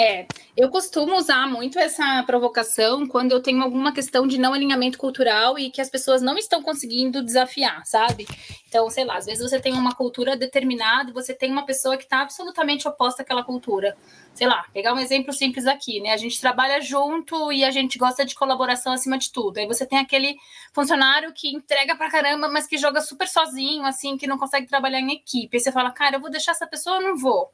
É, 0.00 0.28
eu 0.56 0.70
costumo 0.70 1.16
usar 1.16 1.48
muito 1.48 1.76
essa 1.76 2.22
provocação 2.22 3.04
quando 3.04 3.32
eu 3.32 3.42
tenho 3.42 3.60
alguma 3.64 3.92
questão 3.92 4.28
de 4.28 4.38
não 4.38 4.52
alinhamento 4.52 4.96
cultural 4.96 5.58
e 5.58 5.72
que 5.72 5.80
as 5.80 5.90
pessoas 5.90 6.22
não 6.22 6.38
estão 6.38 6.62
conseguindo 6.62 7.20
desafiar, 7.20 7.84
sabe? 7.84 8.24
Então, 8.68 8.88
sei 8.90 9.04
lá, 9.04 9.16
às 9.16 9.26
vezes 9.26 9.42
você 9.42 9.58
tem 9.58 9.72
uma 9.72 9.92
cultura 9.92 10.36
determinada 10.36 11.12
você 11.12 11.34
tem 11.34 11.50
uma 11.50 11.66
pessoa 11.66 11.96
que 11.96 12.04
está 12.04 12.20
absolutamente 12.20 12.86
oposta 12.86 13.22
àquela 13.22 13.42
cultura. 13.42 13.96
Sei 14.34 14.46
lá, 14.46 14.64
pegar 14.72 14.94
um 14.94 15.00
exemplo 15.00 15.32
simples 15.32 15.66
aqui, 15.66 16.00
né? 16.00 16.12
A 16.12 16.16
gente 16.16 16.40
trabalha 16.40 16.80
junto 16.80 17.50
e 17.50 17.64
a 17.64 17.72
gente 17.72 17.98
gosta 17.98 18.24
de 18.24 18.36
colaboração 18.36 18.92
acima 18.92 19.18
de 19.18 19.32
tudo. 19.32 19.58
Aí 19.58 19.66
você 19.66 19.84
tem 19.84 19.98
aquele 19.98 20.36
funcionário 20.72 21.32
que 21.34 21.48
entrega 21.48 21.96
pra 21.96 22.08
caramba, 22.08 22.48
mas 22.48 22.68
que 22.68 22.78
joga 22.78 23.00
super 23.00 23.26
sozinho, 23.26 23.84
assim, 23.84 24.16
que 24.16 24.28
não 24.28 24.38
consegue 24.38 24.68
trabalhar 24.68 25.00
em 25.00 25.10
equipe. 25.10 25.56
Aí 25.56 25.60
você 25.60 25.72
fala, 25.72 25.90
cara, 25.90 26.14
eu 26.14 26.20
vou 26.20 26.30
deixar 26.30 26.52
essa 26.52 26.68
pessoa, 26.68 26.98
eu 26.98 27.02
não 27.02 27.16
vou 27.16 27.50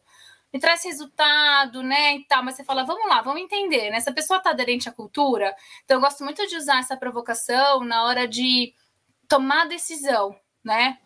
me 0.54 0.60
traz 0.60 0.84
resultado, 0.84 1.82
né, 1.82 2.14
e 2.14 2.24
tal, 2.26 2.44
mas 2.44 2.54
você 2.54 2.62
fala, 2.62 2.84
vamos 2.84 3.08
lá, 3.08 3.20
vamos 3.22 3.42
entender, 3.42 3.90
né, 3.90 3.96
essa 3.96 4.12
pessoa 4.12 4.38
está 4.38 4.50
aderente 4.50 4.88
à 4.88 4.92
cultura, 4.92 5.52
então 5.84 5.96
eu 5.96 6.00
gosto 6.00 6.22
muito 6.22 6.46
de 6.46 6.56
usar 6.56 6.78
essa 6.78 6.96
provocação 6.96 7.82
na 7.82 8.04
hora 8.04 8.28
de 8.28 8.72
tomar 9.28 9.66
decisão, 9.66 10.38
né, 10.64 10.98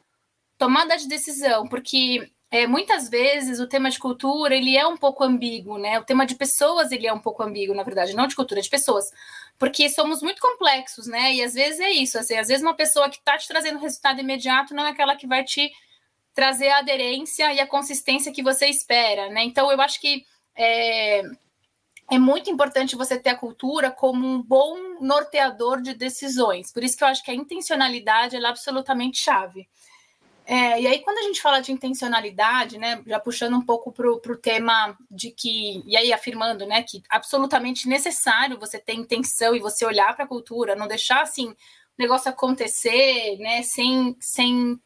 tomada 0.59 0.99
de 0.99 1.09
decisão, 1.09 1.67
porque 1.67 2.31
é, 2.51 2.67
muitas 2.67 3.09
vezes 3.09 3.59
o 3.59 3.67
tema 3.67 3.91
de 3.91 3.99
cultura 3.99 4.55
ele 4.55 4.77
é 4.77 4.87
um 4.87 4.97
pouco 4.97 5.23
ambíguo, 5.23 5.77
né? 5.77 5.99
O 5.99 6.05
tema 6.05 6.25
de 6.25 6.35
pessoas 6.35 6.91
ele 6.91 7.07
é 7.07 7.13
um 7.13 7.19
pouco 7.19 7.43
ambíguo, 7.43 7.75
na 7.75 7.83
verdade, 7.83 8.17
não 8.17 8.27
de 8.27 8.35
cultura, 8.35 8.63
de 8.63 8.71
pessoas, 8.71 9.13
porque 9.59 9.89
somos 9.91 10.23
muito 10.23 10.41
complexos, 10.41 11.07
né? 11.07 11.35
E 11.35 11.43
às 11.43 11.53
vezes 11.53 11.79
é 11.79 11.91
isso, 11.91 12.19
assim, 12.19 12.37
às 12.37 12.49
vezes 12.49 12.63
uma 12.63 12.75
pessoa 12.75 13.11
que 13.11 13.19
está 13.19 13.37
te 13.37 13.47
trazendo 13.47 13.79
resultado 13.79 14.21
imediato 14.21 14.75
não 14.75 14.85
é 14.87 14.91
aquela 14.91 15.15
que 15.15 15.27
vai 15.27 15.45
te 15.45 15.71
trazer 16.39 16.69
a 16.69 16.79
aderência 16.79 17.53
e 17.53 17.59
a 17.59 17.67
consistência 17.67 18.31
que 18.31 18.45
você 18.45 18.69
espera, 18.69 19.29
né? 19.29 19.43
Então, 19.43 19.73
eu 19.73 19.81
acho 19.81 20.01
que 20.01 20.25
é, 20.55 21.21
é 22.09 22.17
muito 22.17 22.49
importante 22.49 22.95
você 22.95 23.19
ter 23.19 23.31
a 23.31 23.37
cultura 23.37 23.91
como 23.91 24.25
um 24.25 24.41
bom 24.41 25.01
norteador 25.01 25.83
de 25.83 25.95
decisões. 25.95 26.73
Por 26.73 26.85
isso 26.85 26.97
que 26.97 27.03
eu 27.03 27.09
acho 27.09 27.25
que 27.25 27.33
a 27.33 27.35
intencionalidade 27.35 28.37
é 28.37 28.47
absolutamente 28.47 29.19
chave. 29.19 29.69
É, 30.47 30.81
e 30.81 30.87
aí, 30.87 31.01
quando 31.01 31.19
a 31.19 31.23
gente 31.23 31.43
fala 31.43 31.59
de 31.59 31.73
intencionalidade, 31.73 32.79
né, 32.79 33.03
já 33.05 33.19
puxando 33.19 33.57
um 33.57 33.67
pouco 33.67 33.91
para 33.91 34.09
o 34.09 34.37
tema 34.37 34.97
de 35.11 35.33
que, 35.33 35.83
e 35.85 35.97
aí 35.97 36.13
afirmando, 36.13 36.65
né, 36.67 36.85
que 36.85 37.03
absolutamente 37.11 37.89
necessário 37.89 38.61
você 38.61 38.79
ter 38.79 38.95
intenção 38.95 39.57
e 39.57 39.59
você 39.59 39.85
olhar 39.85 40.15
para 40.15 40.25
a 40.25 40.29
cultura, 40.29 40.77
não 40.77 40.87
deixar 40.87 41.21
assim 41.21 41.49
o 41.49 41.57
negócio 41.99 42.31
acontecer, 42.31 43.37
né, 43.39 43.63
sem, 43.65 44.17
sem 44.21 44.81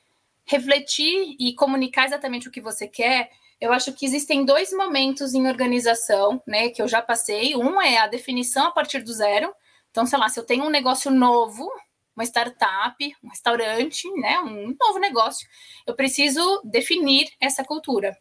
refletir 0.44 1.37
e 1.38 1.54
comunicar 1.54 2.06
exatamente 2.06 2.49
o 2.49 2.50
que 2.50 2.61
você 2.61 2.87
quer, 2.87 3.30
eu 3.61 3.72
acho 3.72 3.92
que 3.92 4.04
existem 4.04 4.44
dois 4.44 4.72
momentos 4.72 5.34
em 5.34 5.46
organização, 5.46 6.42
né, 6.46 6.70
que 6.70 6.82
eu 6.82 6.88
já 6.88 7.00
passei. 7.00 7.54
Um 7.54 7.80
é 7.80 7.99
a 7.99 8.08
definição 8.08 8.66
a 8.66 8.70
partir 8.72 9.02
do 9.02 9.12
zero. 9.12 9.54
Então, 9.90 10.04
sei 10.04 10.18
lá, 10.18 10.28
se 10.28 10.40
eu 10.40 10.44
tenho 10.44 10.64
um 10.64 10.70
negócio 10.70 11.11
novo, 11.11 11.70
uma 12.16 12.25
startup, 12.25 13.16
um 13.22 13.28
restaurante, 13.28 14.11
né, 14.18 14.40
um 14.40 14.76
novo 14.78 14.99
negócio, 14.99 15.46
eu 15.87 15.94
preciso 15.94 16.61
definir 16.64 17.30
essa 17.40 17.64
cultura. 17.64 18.16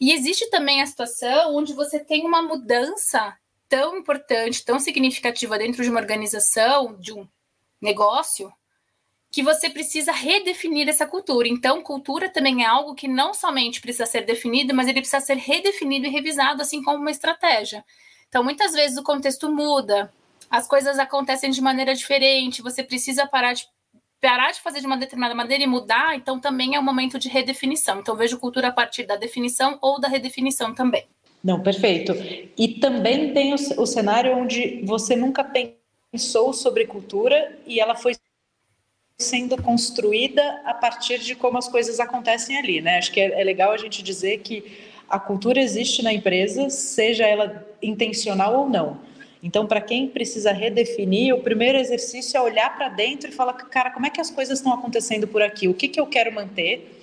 E 0.00 0.12
existe 0.12 0.48
também 0.50 0.80
a 0.80 0.86
situação 0.86 1.56
onde 1.56 1.72
você 1.72 1.98
tem 1.98 2.24
uma 2.24 2.40
mudança 2.40 3.36
tão 3.68 3.98
importante, 3.98 4.64
tão 4.64 4.78
significativa 4.78 5.58
dentro 5.58 5.82
de 5.82 5.90
uma 5.90 6.00
organização, 6.00 6.96
de 7.00 7.12
um 7.12 7.26
negócio, 7.80 8.52
que 9.34 9.42
você 9.42 9.68
precisa 9.68 10.12
redefinir 10.12 10.88
essa 10.88 11.04
cultura. 11.04 11.48
Então, 11.48 11.82
cultura 11.82 12.28
também 12.28 12.62
é 12.62 12.66
algo 12.66 12.94
que 12.94 13.08
não 13.08 13.34
somente 13.34 13.80
precisa 13.80 14.06
ser 14.06 14.24
definido, 14.24 14.72
mas 14.72 14.86
ele 14.86 15.00
precisa 15.00 15.18
ser 15.18 15.36
redefinido 15.36 16.06
e 16.06 16.08
revisado, 16.08 16.62
assim 16.62 16.80
como 16.80 16.98
uma 16.98 17.10
estratégia. 17.10 17.84
Então, 18.28 18.44
muitas 18.44 18.72
vezes 18.72 18.96
o 18.96 19.02
contexto 19.02 19.50
muda, 19.50 20.08
as 20.48 20.68
coisas 20.68 21.00
acontecem 21.00 21.50
de 21.50 21.60
maneira 21.60 21.96
diferente, 21.96 22.62
você 22.62 22.84
precisa 22.84 23.26
parar 23.26 23.54
de 23.54 23.66
parar 24.20 24.52
de 24.52 24.60
fazer 24.60 24.78
de 24.78 24.86
uma 24.86 24.96
determinada 24.96 25.34
maneira 25.34 25.64
e 25.64 25.66
mudar, 25.66 26.14
então 26.14 26.38
também 26.38 26.76
é 26.76 26.78
um 26.78 26.84
momento 26.84 27.18
de 27.18 27.28
redefinição. 27.28 27.98
Então, 27.98 28.14
vejo 28.14 28.38
cultura 28.38 28.68
a 28.68 28.72
partir 28.72 29.02
da 29.02 29.16
definição 29.16 29.80
ou 29.82 30.00
da 30.00 30.06
redefinição 30.06 30.72
também. 30.72 31.08
Não, 31.42 31.60
perfeito. 31.60 32.12
E 32.56 32.78
também 32.78 33.34
tem 33.34 33.52
o, 33.52 33.56
o 33.82 33.84
cenário 33.84 34.36
onde 34.36 34.80
você 34.84 35.16
nunca 35.16 35.44
pensou 36.12 36.52
sobre 36.52 36.86
cultura 36.86 37.58
e 37.66 37.80
ela 37.80 37.96
foi 37.96 38.14
sendo 39.18 39.60
construída 39.62 40.42
a 40.64 40.74
partir 40.74 41.18
de 41.20 41.34
como 41.34 41.56
as 41.56 41.68
coisas 41.68 42.00
acontecem 42.00 42.56
ali, 42.58 42.80
né? 42.80 42.98
Acho 42.98 43.12
que 43.12 43.20
é, 43.20 43.40
é 43.40 43.44
legal 43.44 43.70
a 43.70 43.76
gente 43.76 44.02
dizer 44.02 44.38
que 44.38 44.64
a 45.08 45.18
cultura 45.18 45.60
existe 45.60 46.02
na 46.02 46.12
empresa, 46.12 46.68
seja 46.68 47.24
ela 47.24 47.64
intencional 47.80 48.58
ou 48.58 48.68
não. 48.68 48.98
Então, 49.42 49.66
para 49.66 49.80
quem 49.80 50.08
precisa 50.08 50.52
redefinir, 50.52 51.34
o 51.34 51.40
primeiro 51.40 51.78
exercício 51.78 52.36
é 52.36 52.40
olhar 52.40 52.74
para 52.76 52.88
dentro 52.88 53.28
e 53.28 53.32
falar, 53.32 53.52
cara, 53.52 53.90
como 53.90 54.06
é 54.06 54.10
que 54.10 54.20
as 54.20 54.30
coisas 54.30 54.58
estão 54.58 54.72
acontecendo 54.72 55.28
por 55.28 55.42
aqui? 55.42 55.68
O 55.68 55.74
que, 55.74 55.86
que 55.86 56.00
eu 56.00 56.06
quero 56.06 56.32
manter? 56.32 57.00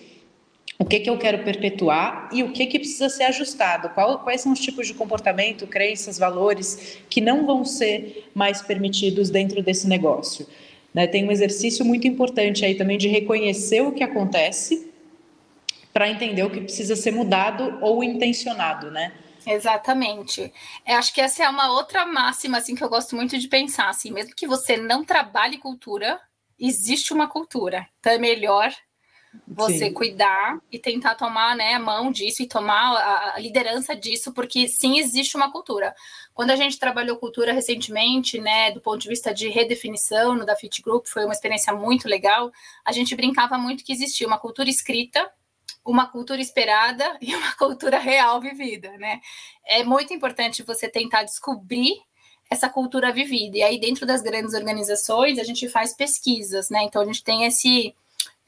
O 0.80 0.84
que, 0.84 1.00
que 1.00 1.10
eu 1.10 1.18
quero 1.20 1.44
perpetuar 1.44 2.28
e 2.34 2.42
o 2.42 2.52
que, 2.52 2.66
que 2.66 2.80
precisa 2.80 3.08
ser 3.08 3.26
ajustado? 3.26 3.90
Qual, 3.90 4.20
quais 4.20 4.42
são 4.42 4.52
os 4.52 4.60
tipos 4.60 4.88
de 4.88 4.96
comportamento, 4.96 5.68
crenças, 5.68 6.18
valores 6.18 6.98
que 7.08 7.22
não 7.22 7.46
vão 7.46 7.64
ser 7.64 8.28
mais 8.34 8.64
permitidos 8.64 9.30
dentro 9.30 9.62
desse 9.62 9.88
negócio? 9.88 10.48
Né? 10.94 11.08
Tem 11.08 11.28
um 11.28 11.32
exercício 11.32 11.86
muito 11.86 12.08
importante 12.08 12.66
aí 12.66 12.76
também 12.76 12.98
de 12.98 13.08
reconhecer 13.08 13.82
o 13.82 13.92
que 13.92 14.04
acontece 14.04 14.92
para 15.94 16.10
entender 16.10 16.44
o 16.44 16.50
que 16.50 16.62
precisa 16.62 16.96
ser 16.96 17.12
mudado 17.12 17.78
ou 17.82 18.04
intencionado, 18.04 18.90
né? 18.90 19.14
Exatamente. 19.46 20.54
Eu 20.86 20.96
acho 20.98 21.14
que 21.14 21.22
essa 21.22 21.44
é 21.44 21.50
uma 21.50 21.72
outra 21.72 22.06
máxima 22.06 22.58
assim 22.58 22.76
que 22.76 22.84
eu 22.84 22.90
gosto 22.90 23.16
muito 23.16 23.38
de 23.38 23.48
pensar, 23.48 23.90
assim, 23.90 24.12
mesmo 24.12 24.36
que 24.36 24.48
você 24.48 24.78
não 24.78 25.04
trabalhe 25.04 25.58
cultura, 25.58 26.20
existe 26.60 27.14
uma 27.14 27.28
cultura. 27.28 27.88
Então 28.00 28.14
é 28.14 28.18
melhor 28.18 28.72
você 29.48 29.86
sim. 29.86 29.94
cuidar 29.94 30.60
e 30.72 30.78
tentar 30.78 31.16
tomar 31.16 31.56
né, 31.56 31.76
a 31.76 31.80
mão 31.80 32.12
disso 32.12 32.42
e 32.42 32.48
tomar 32.48 32.96
a, 33.36 33.40
liderança 33.40 33.96
disso, 33.96 34.34
porque 34.34 34.68
sim 34.68 35.00
existe 35.00 35.38
uma 35.38 35.52
cultura. 35.52 35.96
Quando 36.34 36.52
a 36.52 36.56
gente 36.56 36.78
trabalhou 36.78 37.18
cultura 37.18 37.54
recentemente, 37.54 38.40
né, 38.40 38.72
do 38.72 38.82
ponto 38.82 39.00
de 39.00 39.08
vista 39.08 39.34
de 39.34 39.50
redefinição 39.50 40.36
no 40.36 40.46
da 40.46 40.56
Fit 40.56 40.82
Group, 40.82 41.08
foi 41.08 41.24
uma 41.24 41.34
experiência 41.34 41.74
muito 41.74 42.08
legal. 42.08 42.52
A 42.84 42.92
gente 42.92 43.16
brincava 43.16 43.58
muito 43.58 43.84
que 43.84 43.94
existia 43.94 44.28
uma 44.28 44.38
cultura 44.38 44.70
escrita, 44.70 45.30
uma 45.86 46.08
cultura 46.08 46.42
esperada 46.42 47.18
e 47.22 47.34
uma 47.34 47.54
cultura 47.54 48.00
real 48.00 48.42
vivida, 48.42 48.92
né? 48.98 49.22
É 49.66 49.84
muito 49.84 50.14
importante 50.14 50.64
você 50.64 50.90
tentar 50.90 51.24
descobrir 51.24 51.96
essa 52.50 52.68
cultura 52.68 53.14
vivida. 53.14 53.60
E 53.60 53.64
aí, 53.64 53.80
dentro 53.80 54.06
das 54.06 54.22
grandes 54.22 54.54
organizações, 54.54 55.40
a 55.40 55.44
gente 55.44 55.70
faz 55.70 55.96
pesquisas, 55.96 56.70
né? 56.70 56.84
Então, 56.84 57.02
a 57.02 57.06
gente 57.06 57.24
tem 57.24 57.46
esse 57.46 57.96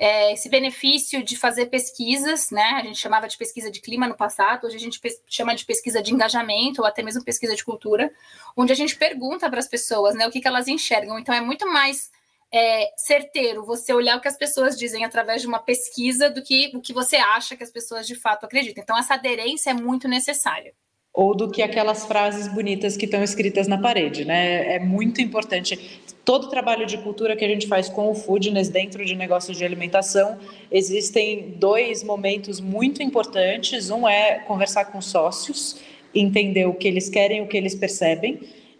é, 0.03 0.33
esse 0.33 0.49
benefício 0.49 1.23
de 1.23 1.37
fazer 1.37 1.67
pesquisas, 1.67 2.51
né? 2.51 2.71
A 2.75 2.83
gente 2.83 2.99
chamava 2.99 3.25
de 3.25 3.37
pesquisa 3.37 3.71
de 3.71 3.79
clima 3.79 4.05
no 4.05 4.17
passado, 4.17 4.67
hoje 4.67 4.75
a 4.75 4.79
gente 4.79 4.99
chama 5.29 5.55
de 5.55 5.63
pesquisa 5.63 6.03
de 6.03 6.13
engajamento 6.13 6.81
ou 6.81 6.85
até 6.85 7.01
mesmo 7.01 7.23
pesquisa 7.23 7.55
de 7.55 7.63
cultura, 7.63 8.11
onde 8.53 8.73
a 8.73 8.75
gente 8.75 8.97
pergunta 8.97 9.49
para 9.49 9.59
as 9.59 9.67
pessoas, 9.69 10.13
né, 10.13 10.27
o 10.27 10.29
que, 10.29 10.41
que 10.41 10.47
elas 10.47 10.67
enxergam. 10.67 11.17
Então 11.17 11.33
é 11.33 11.39
muito 11.39 11.65
mais 11.71 12.11
é, 12.51 12.91
certeiro 12.97 13.63
você 13.63 13.93
olhar 13.93 14.17
o 14.17 14.19
que 14.19 14.27
as 14.27 14.35
pessoas 14.35 14.77
dizem 14.77 15.05
através 15.05 15.41
de 15.41 15.47
uma 15.47 15.59
pesquisa 15.59 16.29
do 16.29 16.43
que 16.43 16.73
o 16.75 16.81
que 16.81 16.91
você 16.91 17.15
acha 17.15 17.55
que 17.55 17.63
as 17.63 17.71
pessoas 17.71 18.05
de 18.05 18.15
fato 18.15 18.45
acreditam. 18.45 18.83
Então 18.83 18.97
essa 18.97 19.13
aderência 19.13 19.69
é 19.69 19.73
muito 19.73 20.09
necessária 20.09 20.73
ou 21.13 21.35
do 21.35 21.51
que 21.51 21.61
aquelas 21.61 22.05
frases 22.05 22.47
bonitas 22.47 22.97
que 22.97 23.05
estão 23.05 23.23
escritas 23.23 23.67
na 23.67 23.77
parede, 23.77 24.25
né? 24.25 24.75
É 24.75 24.79
muito 24.79 25.21
importante. 25.21 26.01
Todo 26.25 26.45
o 26.45 26.49
trabalho 26.49 26.87
de 26.87 26.97
cultura 26.97 27.35
que 27.35 27.45
a 27.45 27.47
gente 27.47 27.67
faz 27.67 27.87
com 27.87 28.09
o 28.09 28.15
Foodness 28.15 28.69
dentro 28.69 29.05
de 29.05 29.15
negócios 29.15 29.55
de 29.55 29.63
alimentação, 29.63 30.39
existem 30.71 31.53
dois 31.57 32.03
momentos 32.03 32.59
muito 32.59 33.03
importantes. 33.03 33.91
Um 33.91 34.07
é 34.07 34.39
conversar 34.39 34.85
com 34.85 34.99
sócios, 35.01 35.79
entender 36.15 36.65
o 36.65 36.73
que 36.73 36.87
eles 36.87 37.09
querem, 37.09 37.41
o 37.43 37.47
que 37.47 37.57
eles 37.57 37.75
percebem, 37.75 38.39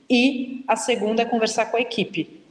e 0.10 0.64
a 0.68 0.76
segunda 0.76 1.22
é 1.22 1.26
conversar 1.26 1.68
com 1.68 1.78
a 1.78 1.82
equipe, 1.82 2.42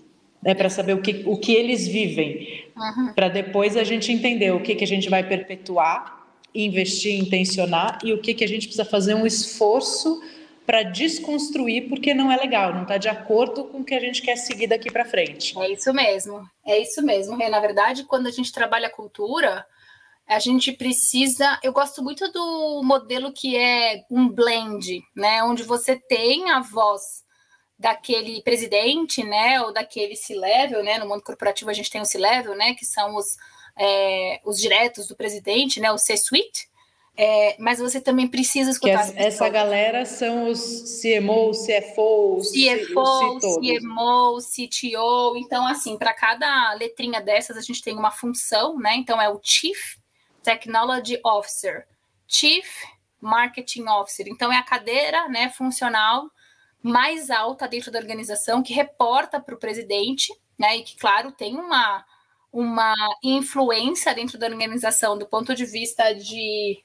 né, 0.43 0.55
para 0.55 0.71
saber 0.71 0.95
o 0.95 1.03
que, 1.03 1.23
o 1.27 1.37
que 1.37 1.53
eles 1.53 1.87
vivem, 1.89 2.67
uhum. 2.77 3.13
para 3.15 3.29
depois 3.29 3.77
a 3.77 3.85
gente 3.85 4.13
entender 4.13 4.53
o 4.53 4.61
que, 4.61 4.75
que 4.75 4.85
a 4.85 4.87
gente 4.87 5.09
vai 5.09 5.23
perpetuar 5.27 6.22
investir, 6.55 7.19
intencionar 7.19 7.99
e 8.05 8.13
o 8.13 8.21
que, 8.21 8.35
que 8.35 8.45
a 8.45 8.49
gente 8.49 8.67
precisa 8.67 8.85
fazer 8.85 9.15
um 9.15 9.27
esforço 9.27 10.21
para 10.67 10.83
desconstruir 10.83 11.89
porque 11.89 12.15
não 12.15 12.31
é 12.31 12.37
legal, 12.37 12.73
não 12.73 12.83
está 12.83 12.97
de 12.97 13.09
acordo 13.09 13.65
com 13.65 13.79
o 13.81 13.85
que 13.85 13.95
a 13.95 14.01
gente 14.01 14.23
quer 14.23 14.37
seguir 14.37 14.69
daqui 14.69 14.91
para 14.91 15.05
frente. 15.05 15.59
É 15.59 15.73
isso 15.73 15.93
mesmo, 15.93 16.43
é 16.65 16.79
isso 16.79 17.03
mesmo. 17.03 17.37
Na 17.37 17.61
verdade, 17.61 18.05
quando 18.05 18.27
a 18.27 18.31
gente 18.31 18.53
trabalha 18.53 18.89
cultura, 18.89 19.67
a 20.27 20.39
gente 20.39 20.73
precisa. 20.73 21.59
Eu 21.63 21.73
gosto 21.73 22.03
muito 22.03 22.31
do 22.31 22.83
modelo 22.85 23.33
que 23.33 23.57
é 23.57 24.05
um 24.11 24.29
blend, 24.29 25.03
né? 25.15 25.43
Onde 25.43 25.63
você 25.63 25.97
tem 25.97 26.51
a 26.51 26.61
voz 26.61 27.23
daquele 27.79 28.41
presidente, 28.43 29.25
né? 29.25 29.61
Ou 29.63 29.73
daquele 29.73 30.15
C-level, 30.15 30.83
né? 30.85 30.99
No 30.99 31.09
mundo 31.09 31.23
corporativo 31.23 31.71
a 31.71 31.75
gente 31.75 31.91
tem 31.91 32.01
o 32.01 32.07
C-level, 32.07 32.57
né? 32.57 32.75
Que 32.75 32.87
são 32.87 33.17
os 33.17 33.37
é, 33.79 34.41
os 34.45 34.59
diretos 34.59 35.07
do 35.07 35.17
presidente, 35.17 35.81
né, 35.81 35.91
o 35.93 35.99
C-suite, 35.99 36.71
É, 37.15 37.57
mas 37.59 37.79
você 37.79 38.01
também 38.01 38.27
precisa 38.27 38.71
escutar. 38.71 39.13
Que 39.13 39.19
essa 39.19 39.47
galera 39.47 40.07
são 40.07 40.49
os 40.49 40.99
CMO, 41.03 41.51
CFO, 41.51 42.41
CFO, 42.41 43.39
CMO, 43.61 44.39
CTO. 44.39 45.37
Então, 45.37 45.67
assim, 45.67 45.99
para 45.99 46.15
cada 46.15 46.73
letrinha 46.73 47.21
dessas, 47.21 47.59
a 47.59 47.61
gente 47.61 47.83
tem 47.83 47.95
uma 47.99 48.11
função, 48.11 48.79
né? 48.79 48.95
Então, 48.97 49.21
é 49.21 49.29
o 49.29 49.39
Chief 49.43 49.97
Technology 50.43 51.21
Officer, 51.23 51.87
Chief 52.27 52.67
Marketing 53.21 53.87
Officer. 53.89 54.27
Então, 54.27 54.51
é 54.51 54.57
a 54.57 54.63
cadeira 54.63 55.29
né, 55.29 55.51
funcional 55.51 56.31
mais 56.83 57.31
alta 57.31 57.69
dentro 57.69 57.93
da 57.93 57.99
organização 57.99 58.63
que 58.63 58.73
reporta 58.73 59.39
para 59.39 59.55
o 59.55 59.59
presidente, 59.59 60.33
né? 60.59 60.79
E 60.79 60.83
que, 60.83 60.97
claro, 60.97 61.31
tem 61.31 61.57
uma, 61.57 62.07
uma 62.53 62.95
influência 63.23 64.15
dentro 64.15 64.39
da 64.39 64.47
organização 64.47 65.17
do 65.17 65.27
ponto 65.27 65.55
de 65.55 65.65
vista 65.65 66.13
de 66.13 66.85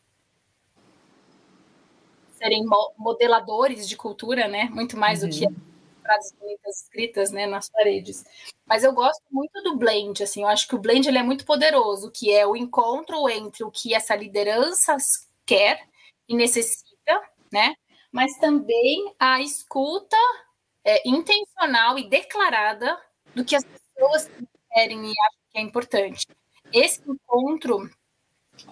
serem 2.37 2.63
modeladores 2.97 3.89
de 3.89 3.97
cultura, 3.97 4.47
né? 4.47 4.65
Muito 4.71 4.95
mais 4.95 5.21
uhum. 5.21 5.29
do 5.29 5.35
que 5.35 5.45
uhum. 5.45 5.55
frases 6.01 6.31
bonitas 6.39 6.83
escritas, 6.83 7.31
né, 7.31 7.45
nas 7.45 7.69
paredes. 7.69 8.23
Mas 8.65 8.83
eu 8.83 8.93
gosto 8.93 9.23
muito 9.31 9.61
do 9.63 9.75
blend, 9.75 10.23
assim, 10.23 10.43
eu 10.43 10.47
acho 10.47 10.67
que 10.67 10.75
o 10.75 10.79
blend 10.79 11.07
ele 11.07 11.17
é 11.17 11.23
muito 11.23 11.45
poderoso, 11.45 12.11
que 12.11 12.31
é 12.31 12.45
o 12.45 12.55
encontro 12.55 13.27
entre 13.29 13.63
o 13.63 13.71
que 13.71 13.93
essa 13.93 14.15
liderança 14.15 14.95
quer 15.45 15.87
e 16.29 16.35
necessita, 16.35 17.21
né? 17.51 17.73
Mas 18.11 18.37
também 18.37 19.13
a 19.19 19.41
escuta 19.41 20.17
é, 20.83 21.07
intencional 21.07 21.97
e 21.97 22.07
declarada 22.07 22.97
do 23.35 23.43
que 23.43 23.55
as 23.55 23.63
pessoas 23.63 24.29
querem 24.71 25.05
e 25.07 25.11
acham 25.11 25.46
que 25.57 25.61
é 25.61 25.63
importante. 25.63 26.27
Esse 26.71 27.01
encontro 27.09 27.89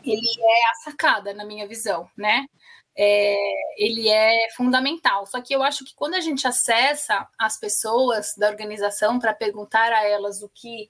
ele 0.03 0.27
é 0.39 0.69
a 0.71 0.75
sacada 0.83 1.33
na 1.33 1.45
minha 1.45 1.67
visão, 1.67 2.09
né? 2.17 2.47
é, 2.95 3.35
ele 3.77 4.09
é 4.09 4.47
fundamental. 4.55 5.25
Só 5.25 5.41
que 5.41 5.53
eu 5.53 5.61
acho 5.61 5.83
que 5.83 5.93
quando 5.95 6.13
a 6.13 6.21
gente 6.21 6.47
acessa 6.47 7.27
as 7.37 7.59
pessoas 7.59 8.33
da 8.37 8.49
organização 8.49 9.19
para 9.19 9.33
perguntar 9.33 9.91
a 9.91 10.03
elas 10.05 10.41
o 10.41 10.49
que 10.49 10.89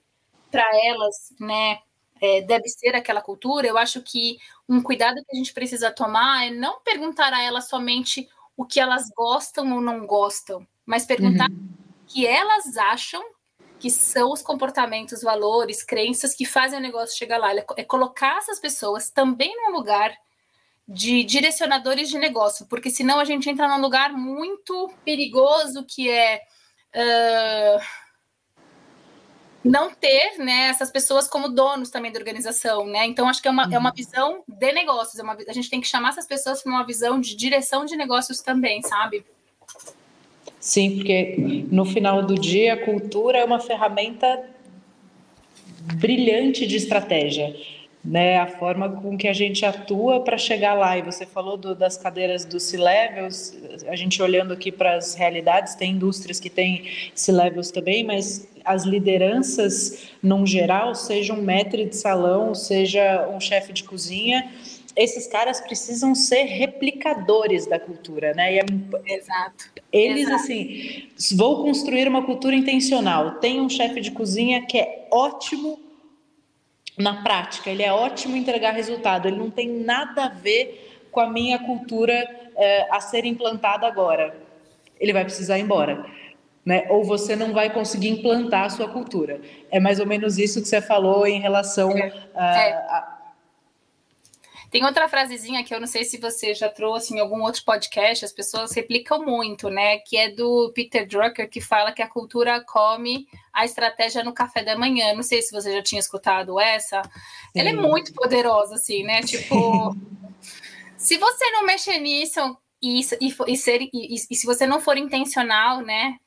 para 0.52 0.66
elas, 0.86 1.34
né, 1.40 1.80
é, 2.22 2.42
deve 2.42 2.70
ser 2.70 2.96
aquela 2.96 3.22
cultura, 3.22 3.68
eu 3.68 3.78
acho 3.78 4.02
que 4.02 4.38
um 4.70 4.82
cuidado 4.82 5.16
que 5.16 5.36
a 5.36 5.36
gente 5.36 5.54
precisa 5.54 5.92
tomar 5.92 6.46
é 6.46 6.52
não 6.52 6.80
perguntar 6.82 7.34
a 7.34 7.42
elas 7.42 7.68
somente 7.68 8.30
o 8.56 8.66
que 8.66 8.80
elas 8.80 9.10
gostam 9.10 9.74
ou 9.74 9.82
não 9.82 10.06
gostam, 10.06 10.66
mas 10.86 11.06
perguntar 11.06 11.50
uhum. 11.50 11.70
o 12.04 12.06
que 12.06 12.26
elas 12.26 12.78
acham 12.78 13.22
que 13.86 13.92
são 13.92 14.32
os 14.32 14.42
comportamentos, 14.42 15.22
valores, 15.22 15.84
crenças 15.84 16.34
que 16.34 16.44
fazem 16.44 16.80
o 16.80 16.82
negócio 16.82 17.16
chegar 17.16 17.38
lá. 17.38 17.52
É 17.78 17.84
colocar 17.84 18.40
essas 18.40 18.60
pessoas 18.60 19.12
também 19.12 19.56
num 19.56 19.74
lugar 19.74 20.12
de 20.88 21.24
direcionadores 21.24 22.10
de 22.10 22.18
negócio, 22.18 22.66
porque 22.66 22.90
senão 22.90 23.20
a 23.20 23.26
gente 23.26 23.48
entra 23.48 23.68
num 23.68 23.80
lugar 23.80 24.12
muito 24.12 24.92
perigoso 25.04 25.86
que 25.86 26.10
é 26.10 26.42
uh, 26.96 27.80
não 29.64 29.94
ter 29.94 30.40
né, 30.40 30.70
essas 30.70 30.90
pessoas 30.90 31.28
como 31.28 31.48
donos 31.48 31.92
também 31.92 32.12
da 32.12 32.18
organização, 32.18 32.88
né? 32.88 33.06
Então 33.06 33.30
acho 33.30 33.40
que 33.40 33.48
é 33.48 33.52
uma, 33.52 33.68
uhum. 33.68 33.74
é 33.74 33.78
uma 33.78 33.90
uhum. 33.90 33.96
visão 33.96 34.44
de 34.48 34.74
negócios, 34.74 35.20
é 35.20 35.22
uma, 35.22 35.38
a 35.48 35.54
gente 35.54 35.70
tem 35.70 35.80
que 35.80 35.88
chamar 35.88 36.10
essas 36.10 36.26
pessoas 36.26 36.64
para 36.64 36.72
uma 36.72 36.84
visão 36.84 37.22
de 37.22 37.36
direção 37.36 37.86
de 37.86 37.96
negócios 37.96 38.42
também, 38.42 38.82
sabe? 38.82 39.24
Sim, 40.66 40.96
porque 40.96 41.64
no 41.72 41.86
final 41.86 42.24
do 42.24 42.34
dia 42.34 42.74
a 42.74 42.78
cultura 42.78 43.38
é 43.38 43.46
uma 43.46 43.60
ferramenta 43.60 44.50
brilhante 45.94 46.66
de 46.66 46.76
estratégia 46.76 47.56
né, 48.06 48.38
a 48.38 48.46
forma 48.46 48.90
com 48.90 49.18
que 49.18 49.28
a 49.28 49.34
gente 49.34 49.66
atua 49.66 50.20
para 50.20 50.38
chegar 50.38 50.76
lá. 50.76 50.98
E 50.98 51.02
você 51.02 51.26
falou 51.26 51.58
do, 51.58 51.74
das 51.74 51.98
cadeiras 51.98 52.46
dos 52.46 52.64
C-levels, 52.64 53.58
a 53.88 53.96
gente 53.96 54.22
olhando 54.22 54.54
aqui 54.54 54.72
para 54.72 54.96
as 54.96 55.16
realidades, 55.16 55.74
tem 55.76 55.94
indústrias 55.94 56.40
que 56.40 56.50
têm 56.50 56.86
C-levels 57.16 57.72
também, 57.72 58.04
mas 58.04 58.48
as 58.64 58.84
lideranças, 58.84 60.10
num 60.22 60.46
geral, 60.46 60.94
seja 60.94 61.34
um 61.34 61.42
maître 61.42 61.86
de 61.86 61.96
salão, 61.96 62.54
seja 62.54 63.28
um 63.28 63.40
chefe 63.40 63.74
de 63.74 63.84
cozinha, 63.84 64.52
esses 64.96 65.28
caras 65.28 65.60
precisam 65.60 66.16
ser 66.16 66.44
replicadores 66.44 67.68
da 67.68 67.80
cultura, 67.80 68.34
né? 68.34 68.58
É, 68.58 68.66
Exato. 69.06 69.72
Eles, 69.92 70.28
Exato. 70.28 70.36
assim, 70.36 71.10
vou 71.36 71.64
construir 71.64 72.08
uma 72.08 72.26
cultura 72.26 72.56
intencional. 72.56 73.36
Tem 73.36 73.60
um 73.60 73.70
chefe 73.70 74.00
de 74.00 74.12
cozinha 74.12 74.66
que 74.66 74.78
é 74.78 75.08
ótimo 75.12 75.80
na 76.98 77.22
prática, 77.24 77.70
ele 77.70 77.84
é 77.84 77.92
ótimo 77.92 78.38
em 78.38 78.40
entregar 78.40 78.72
resultado, 78.72 79.28
ele 79.28 79.36
não 79.36 79.50
tem 79.50 79.68
nada 79.68 80.26
a 80.26 80.30
ver 80.30 81.08
com 81.12 81.20
a 81.20 81.30
minha 81.30 81.60
cultura 81.60 82.14
é, 82.56 82.88
a 82.90 83.02
ser 83.02 83.26
implantada 83.26 83.86
agora. 83.86 84.34
Ele 84.98 85.12
vai 85.12 85.26
precisar 85.26 85.60
ir 85.60 85.64
embora. 85.64 86.06
Né? 86.66 86.88
Ou 86.90 87.04
você 87.04 87.36
não 87.36 87.54
vai 87.54 87.70
conseguir 87.70 88.10
implantar 88.10 88.64
a 88.64 88.70
sua 88.70 88.88
cultura. 88.88 89.40
É 89.70 89.80
mais 89.80 90.00
ou 90.00 90.06
menos 90.08 90.38
isso 90.38 90.62
que 90.62 90.68
você 90.68 90.82
falou 90.82 91.28
em 91.28 91.40
relação 91.40 91.92
é. 91.92 92.12
a, 92.34 92.58
é. 92.58 92.74
a 92.74 93.15
tem 94.76 94.84
outra 94.84 95.08
frasezinha 95.08 95.64
que 95.64 95.74
eu 95.74 95.80
não 95.80 95.88
sei 95.88 96.04
se 96.04 96.18
você 96.18 96.54
já 96.54 96.68
trouxe 96.68 97.14
em 97.14 97.20
algum 97.22 97.42
outro 97.42 97.64
podcast, 97.64 98.26
as 98.26 98.34
pessoas 98.34 98.74
replicam 98.74 99.24
muito, 99.24 99.70
né? 99.70 100.00
Que 100.00 100.18
é 100.18 100.30
do 100.30 100.70
Peter 100.76 101.08
Drucker, 101.08 101.50
que 101.50 101.62
fala 101.62 101.94
que 101.94 102.02
a 102.02 102.10
cultura 102.10 102.60
come 102.60 103.26
a 103.54 103.64
estratégia 103.64 104.22
no 104.22 104.34
café 104.34 104.66
da 104.66 104.78
manhã. 104.78 105.14
Não 105.14 105.24
sei 105.24 105.42
se 105.42 105.54
você 105.54 105.72
já 105.72 105.82
tinha 105.82 106.02
escutado 106.02 106.60
essa. 106.60 107.02
Sim. 107.04 107.10
Ela 107.56 107.70
é 107.70 107.74
muito 107.74 108.12
poderosa, 108.12 108.76
assim, 108.76 109.02
né? 109.06 109.22
Tipo, 109.22 109.96
se 110.98 111.16
você 111.16 111.50
não 111.52 111.66
mexer 111.66 111.98
nisso 112.00 112.42
e, 112.82 113.00
e, 113.00 113.34
e 113.48 113.56
ser, 113.58 113.82
e, 113.82 114.16
e, 114.30 114.36
se 114.36 114.46
você 114.46 114.68
não 114.68 114.82
for 114.82 114.98
intencional, 114.98 115.80
né? 115.80 116.18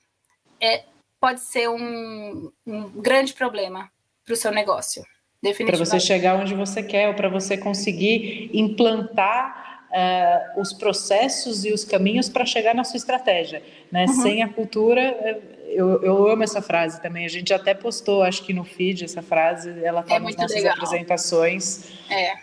É, 0.58 0.87
pode 1.20 1.40
ser 1.40 1.68
um, 1.68 2.50
um 2.66 2.88
grande 2.92 3.34
problema 3.34 3.92
para 4.24 4.32
o 4.32 4.37
seu 4.38 4.50
negócio. 4.50 5.04
Para 5.40 5.77
você 5.77 6.01
chegar 6.01 6.37
onde 6.37 6.55
você 6.55 6.83
quer, 6.83 7.09
ou 7.09 7.14
para 7.14 7.29
você 7.29 7.57
conseguir 7.57 8.51
implantar 8.53 9.68
uh, 9.88 10.61
os 10.61 10.72
processos 10.72 11.64
e 11.64 11.72
os 11.72 11.85
caminhos 11.85 12.29
para 12.29 12.44
chegar 12.44 12.74
na 12.74 12.85
sua 12.85 12.96
estratégia. 12.96 13.62
Né? 13.90 14.07
Uhum. 14.07 14.22
Sem 14.22 14.42
a 14.42 14.48
cultura, 14.48 15.01
eh, 15.01 15.40
eu, 15.68 16.03
eu, 16.03 16.29
amo 16.29 16.42
essa 16.42 16.61
frase 16.61 17.01
também. 17.01 17.24
A 17.24 17.29
gente 17.29 17.53
até 17.55 17.72
postou, 17.72 18.22
acho 18.22 18.44
que 18.44 18.53
no 18.53 18.64
feed, 18.64 19.05
essa 19.05 19.22
frase, 19.22 19.70
ela 19.85 20.01
está 20.01 20.16
é 20.16 20.18
nas 20.18 20.37
nossas 20.37 20.57
legal. 20.57 20.74
apresentações. 20.74 21.85
É. 22.11 22.35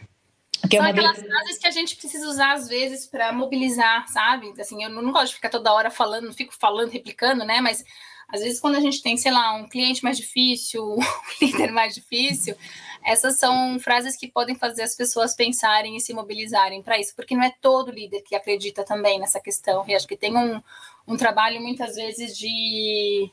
Que 0.69 0.77
é 0.77 0.79
São 0.79 0.89
aquelas 0.89 1.17
de... 1.17 1.27
frases 1.27 1.58
que 1.58 1.67
a 1.67 1.71
gente 1.71 1.95
precisa 1.97 2.27
usar 2.27 2.53
às 2.53 2.67
vezes 2.67 3.05
para 3.05 3.31
mobilizar, 3.31 4.08
sabe? 4.08 4.53
Assim, 4.60 4.84
eu 4.84 4.89
não 4.89 5.12
gosto 5.12 5.29
de 5.29 5.36
ficar 5.36 5.49
toda 5.49 5.73
hora 5.73 5.91
falando, 5.91 6.25
não 6.25 6.34
fico 6.34 6.53
falando, 6.58 6.91
replicando, 6.91 7.45
né? 7.45 7.62
Mas 7.62 7.84
às 8.27 8.41
vezes, 8.41 8.60
quando 8.60 8.75
a 8.75 8.79
gente 8.79 9.03
tem, 9.03 9.15
sei 9.17 9.31
lá, 9.31 9.53
um 9.53 9.67
cliente 9.67 10.03
mais 10.03 10.17
difícil, 10.17 10.84
um 10.97 10.99
líder 11.39 11.71
mais 11.71 11.93
difícil, 11.93 12.55
essas 13.05 13.37
são 13.37 13.79
frases 13.79 14.17
que 14.17 14.27
podem 14.27 14.55
fazer 14.55 14.81
as 14.81 14.95
pessoas 14.95 15.35
pensarem 15.35 15.95
e 15.95 16.01
se 16.01 16.11
mobilizarem 16.11 16.81
para 16.81 16.99
isso, 16.99 17.15
porque 17.15 17.35
não 17.35 17.43
é 17.43 17.53
todo 17.61 17.91
líder 17.91 18.23
que 18.23 18.35
acredita 18.35 18.83
também 18.83 19.19
nessa 19.19 19.39
questão. 19.39 19.85
E 19.87 19.93
acho 19.93 20.07
que 20.07 20.17
tem 20.17 20.35
um, 20.35 20.59
um 21.07 21.15
trabalho, 21.15 21.61
muitas 21.61 21.95
vezes, 21.95 22.35
de 22.35 23.31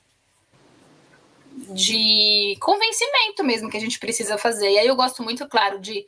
de 1.69 2.57
convencimento 2.61 3.45
mesmo 3.45 3.71
que 3.71 3.77
a 3.77 3.81
gente 3.81 3.99
precisa 3.99 4.39
fazer. 4.39 4.71
E 4.71 4.79
aí 4.79 4.87
eu 4.87 4.97
gosto 4.97 5.23
muito, 5.23 5.47
claro, 5.49 5.79
de 5.79 6.07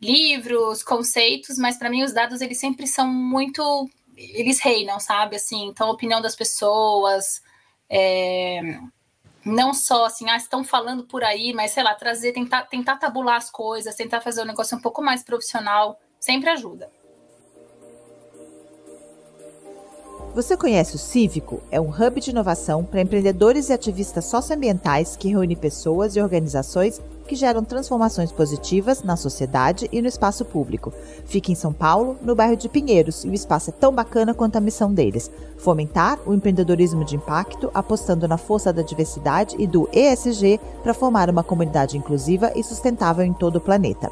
livros, 0.00 0.82
conceitos, 0.82 1.58
mas 1.58 1.76
para 1.76 1.90
mim 1.90 2.04
os 2.04 2.12
dados 2.12 2.40
eles 2.40 2.58
sempre 2.58 2.86
são 2.86 3.08
muito 3.08 3.88
eles 4.16 4.60
reinam, 4.60 4.98
sabe? 4.98 5.36
Assim, 5.36 5.66
então 5.66 5.88
a 5.88 5.92
opinião 5.92 6.20
das 6.22 6.34
pessoas, 6.34 7.42
é, 7.88 8.78
não 9.46 9.72
só 9.72 10.06
assim, 10.06 10.28
ah, 10.28 10.36
estão 10.36 10.64
falando 10.64 11.04
por 11.04 11.22
aí, 11.22 11.52
mas 11.54 11.70
sei 11.70 11.84
lá, 11.84 11.94
trazer, 11.94 12.32
tentar, 12.32 12.62
tentar 12.62 12.96
tabular 12.96 13.36
as 13.36 13.48
coisas, 13.48 13.94
tentar 13.94 14.20
fazer 14.20 14.42
o 14.42 14.44
negócio 14.44 14.76
um 14.76 14.80
pouco 14.80 15.00
mais 15.00 15.22
profissional, 15.22 16.00
sempre 16.18 16.50
ajuda. 16.50 16.90
Você 20.34 20.56
conhece 20.56 20.96
o 20.96 20.98
Cívico? 20.98 21.62
É 21.70 21.80
um 21.80 21.88
hub 21.88 22.20
de 22.20 22.30
inovação 22.30 22.84
para 22.84 23.00
empreendedores 23.00 23.68
e 23.68 23.72
ativistas 23.72 24.24
socioambientais 24.24 25.16
que 25.16 25.28
reúne 25.28 25.54
pessoas 25.54 26.16
e 26.16 26.20
organizações 26.20 27.00
que 27.26 27.36
geram 27.36 27.64
transformações 27.64 28.32
positivas 28.32 29.02
na 29.02 29.16
sociedade 29.16 29.88
e 29.92 30.00
no 30.00 30.08
espaço 30.08 30.44
público. 30.44 30.92
Fica 31.26 31.52
em 31.52 31.54
São 31.54 31.72
Paulo, 31.72 32.16
no 32.22 32.34
bairro 32.34 32.56
de 32.56 32.68
Pinheiros, 32.68 33.24
e 33.24 33.28
o 33.28 33.34
espaço 33.34 33.70
é 33.70 33.72
tão 33.72 33.92
bacana 33.92 34.32
quanto 34.32 34.56
a 34.56 34.60
missão 34.60 34.92
deles: 34.92 35.30
fomentar 35.58 36.18
o 36.24 36.32
empreendedorismo 36.32 37.04
de 37.04 37.16
impacto, 37.16 37.70
apostando 37.74 38.26
na 38.26 38.38
força 38.38 38.72
da 38.72 38.82
diversidade 38.82 39.56
e 39.58 39.66
do 39.66 39.88
ESG 39.92 40.58
para 40.82 40.94
formar 40.94 41.28
uma 41.28 41.42
comunidade 41.42 41.98
inclusiva 41.98 42.52
e 42.54 42.62
sustentável 42.62 43.24
em 43.24 43.32
todo 43.32 43.56
o 43.56 43.60
planeta. 43.60 44.10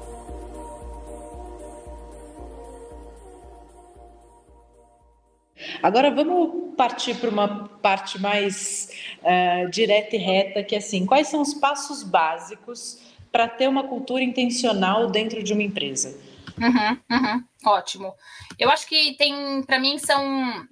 Agora 5.81 6.11
vamos 6.11 6.75
partir 6.75 7.15
para 7.15 7.29
uma 7.29 7.67
parte 7.81 8.19
mais 8.19 8.89
uh, 9.21 9.69
direta 9.69 10.15
e 10.15 10.19
reta, 10.19 10.63
que 10.63 10.75
é 10.75 10.77
assim, 10.77 11.05
quais 11.05 11.27
são 11.27 11.41
os 11.41 11.53
passos 11.53 12.03
básicos 12.03 12.99
para 13.31 13.47
ter 13.47 13.67
uma 13.67 13.83
cultura 13.83 14.23
intencional 14.23 15.09
dentro 15.09 15.43
de 15.43 15.53
uma 15.53 15.63
empresa? 15.63 16.17
Uhum, 16.57 16.99
uhum, 17.11 17.43
ótimo. 17.65 18.13
Eu 18.57 18.69
acho 18.69 18.87
que 18.87 19.13
tem, 19.17 19.61
para 19.63 19.79
mim, 19.79 19.97
são 19.97 20.65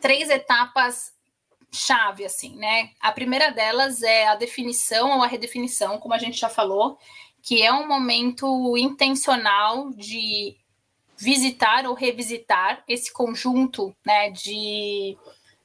três 0.00 0.28
etapas 0.28 1.12
chave, 1.72 2.24
assim, 2.24 2.56
né? 2.56 2.90
A 3.00 3.12
primeira 3.12 3.50
delas 3.50 4.02
é 4.02 4.26
a 4.26 4.34
definição 4.34 5.16
ou 5.16 5.22
a 5.22 5.26
redefinição, 5.26 5.98
como 5.98 6.14
a 6.14 6.18
gente 6.18 6.38
já 6.38 6.48
falou, 6.48 6.98
que 7.42 7.62
é 7.62 7.72
um 7.72 7.88
momento 7.88 8.76
intencional 8.76 9.90
de 9.90 10.56
visitar 11.22 11.86
ou 11.86 11.94
revisitar 11.94 12.82
esse 12.88 13.12
conjunto, 13.12 13.94
né, 14.04 14.30
de, 14.30 15.16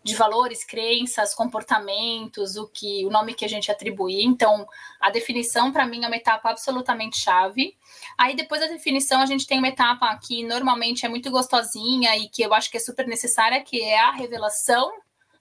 de 0.04 0.16
valores, 0.16 0.64
crenças, 0.64 1.34
comportamentos, 1.34 2.56
o 2.56 2.68
que 2.68 3.06
o 3.06 3.10
nome 3.10 3.34
que 3.34 3.46
a 3.46 3.50
gente 3.50 3.72
atribuir. 3.72 4.24
Então, 4.24 4.68
a 5.00 5.10
definição 5.10 5.72
para 5.72 5.86
mim 5.86 6.04
é 6.04 6.08
uma 6.08 6.16
etapa 6.16 6.50
absolutamente 6.50 7.18
chave. 7.18 7.76
Aí 8.18 8.36
depois 8.36 8.62
da 8.62 8.68
definição 8.68 9.22
a 9.22 9.26
gente 9.26 9.48
tem 9.48 9.60
uma 9.60 9.68
etapa 9.68 10.16
que 10.18 10.44
normalmente 10.44 11.06
é 11.06 11.10
muito 11.10 11.32
gostosinha 11.32 12.16
e 12.18 12.30
que 12.30 12.44
eu 12.44 12.54
acho 12.54 12.70
que 12.70 12.78
é 12.78 12.80
super 12.80 13.08
necessária, 13.08 13.64
que 13.64 13.82
é 13.82 14.00
a 14.00 14.12
revelação 14.12 14.92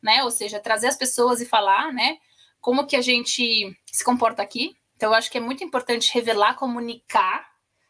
né? 0.06 0.22
Ou 0.22 0.30
seja, 0.30 0.60
trazer 0.60 0.86
as 0.86 0.96
pessoas 0.96 1.40
e 1.40 1.46
falar, 1.46 1.92
né? 1.92 2.18
Como 2.60 2.86
que 2.86 2.94
a 2.94 3.02
gente 3.02 3.76
se 3.86 4.04
comporta 4.04 4.40
aqui. 4.40 4.76
Então, 4.94 5.10
eu 5.10 5.14
acho 5.14 5.30
que 5.30 5.38
é 5.38 5.40
muito 5.40 5.64
importante 5.64 6.14
revelar, 6.14 6.54
comunicar, 6.54 7.44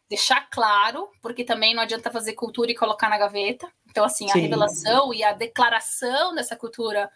deixar 0.09 0.49
claro, 0.51 1.11
porque 1.21 1.45
também 1.45 1.75
não 1.75 1.83
adianta 1.83 2.11
fazer 2.11 2.35
cultura 2.35 2.71
e 2.71 2.77
colocar 2.77 3.09
na 3.09 3.19
gaveta. 3.19 3.71
Então, 3.89 4.05
assim, 4.05 4.31
a 4.31 4.35
Sim. 4.35 4.41
revelação 4.41 5.13
e 5.13 5.25
a 5.25 5.33
declaração 5.33 6.35
dessa 6.35 6.57
cultura 6.57 7.11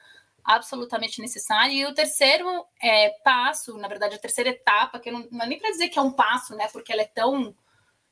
absolutamente 0.44 1.20
necessária. 1.20 1.72
E 1.72 1.86
o 1.86 1.94
terceiro 1.94 2.64
é, 2.82 3.10
passo, 3.22 3.76
na 3.76 3.88
verdade, 3.88 4.16
a 4.16 4.18
terceira 4.18 4.50
etapa, 4.50 4.98
que 4.98 5.10
não, 5.10 5.26
não 5.30 5.44
é 5.44 5.46
nem 5.46 5.58
para 5.58 5.70
dizer 5.70 5.88
que 5.88 5.98
é 5.98 6.02
um 6.02 6.12
passo, 6.12 6.56
né? 6.56 6.68
Porque 6.72 6.92
ela 6.92 7.02
é 7.02 7.06
tão 7.06 7.54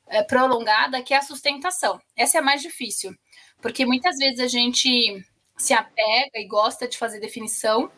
é, 0.07 0.23
prolongada, 0.23 1.01
que 1.03 1.13
é 1.13 1.17
a 1.17 1.21
sustentação. 1.21 1.99
Essa 2.15 2.37
é 2.37 2.41
a 2.41 2.43
mais 2.43 2.61
difícil, 2.61 3.13
porque 3.61 3.85
muitas 3.85 4.17
vezes 4.17 4.39
a 4.39 4.47
gente 4.47 5.23
se 5.57 5.73
apega 5.73 6.39
e 6.39 6.47
gosta 6.47 6.87
de 6.87 6.97
fazer 6.97 7.19
definição, 7.19 7.91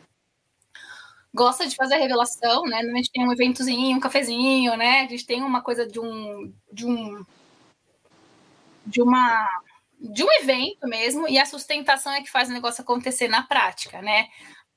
gosta 1.34 1.66
de 1.66 1.74
fazer 1.74 1.94
a 1.94 1.98
revelação, 1.98 2.64
né? 2.64 2.78
A 2.78 2.96
gente 2.96 3.10
tem 3.10 3.26
um 3.26 3.32
eventozinho, 3.32 3.96
um 3.96 4.00
cafezinho, 4.00 4.76
né? 4.76 5.02
A 5.02 5.08
gente 5.08 5.26
tem 5.26 5.42
uma 5.42 5.62
coisa 5.62 5.86
de 5.86 5.98
um 5.98 6.52
de 6.70 6.86
um 6.86 7.24
de 8.86 9.00
uma 9.00 9.48
de 9.98 10.24
um 10.24 10.32
evento 10.32 10.88
mesmo, 10.88 11.28
e 11.28 11.38
a 11.38 11.46
sustentação 11.46 12.12
é 12.12 12.20
que 12.20 12.30
faz 12.30 12.48
o 12.48 12.52
negócio 12.52 12.82
acontecer 12.82 13.28
na 13.28 13.42
prática, 13.42 14.02
né? 14.02 14.28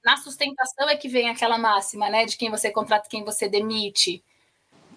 Na 0.03 0.17
sustentação 0.17 0.87
é 0.87 0.95
que 0.95 1.09
vem 1.09 1.29
aquela 1.29 1.57
máxima, 1.57 2.07
né, 2.09 2.25
de 2.25 2.37
quem 2.37 2.51
você 2.51 2.69
contrata, 2.69 3.09
quem 3.09 3.23
você 3.23 3.49
demite. 3.49 4.23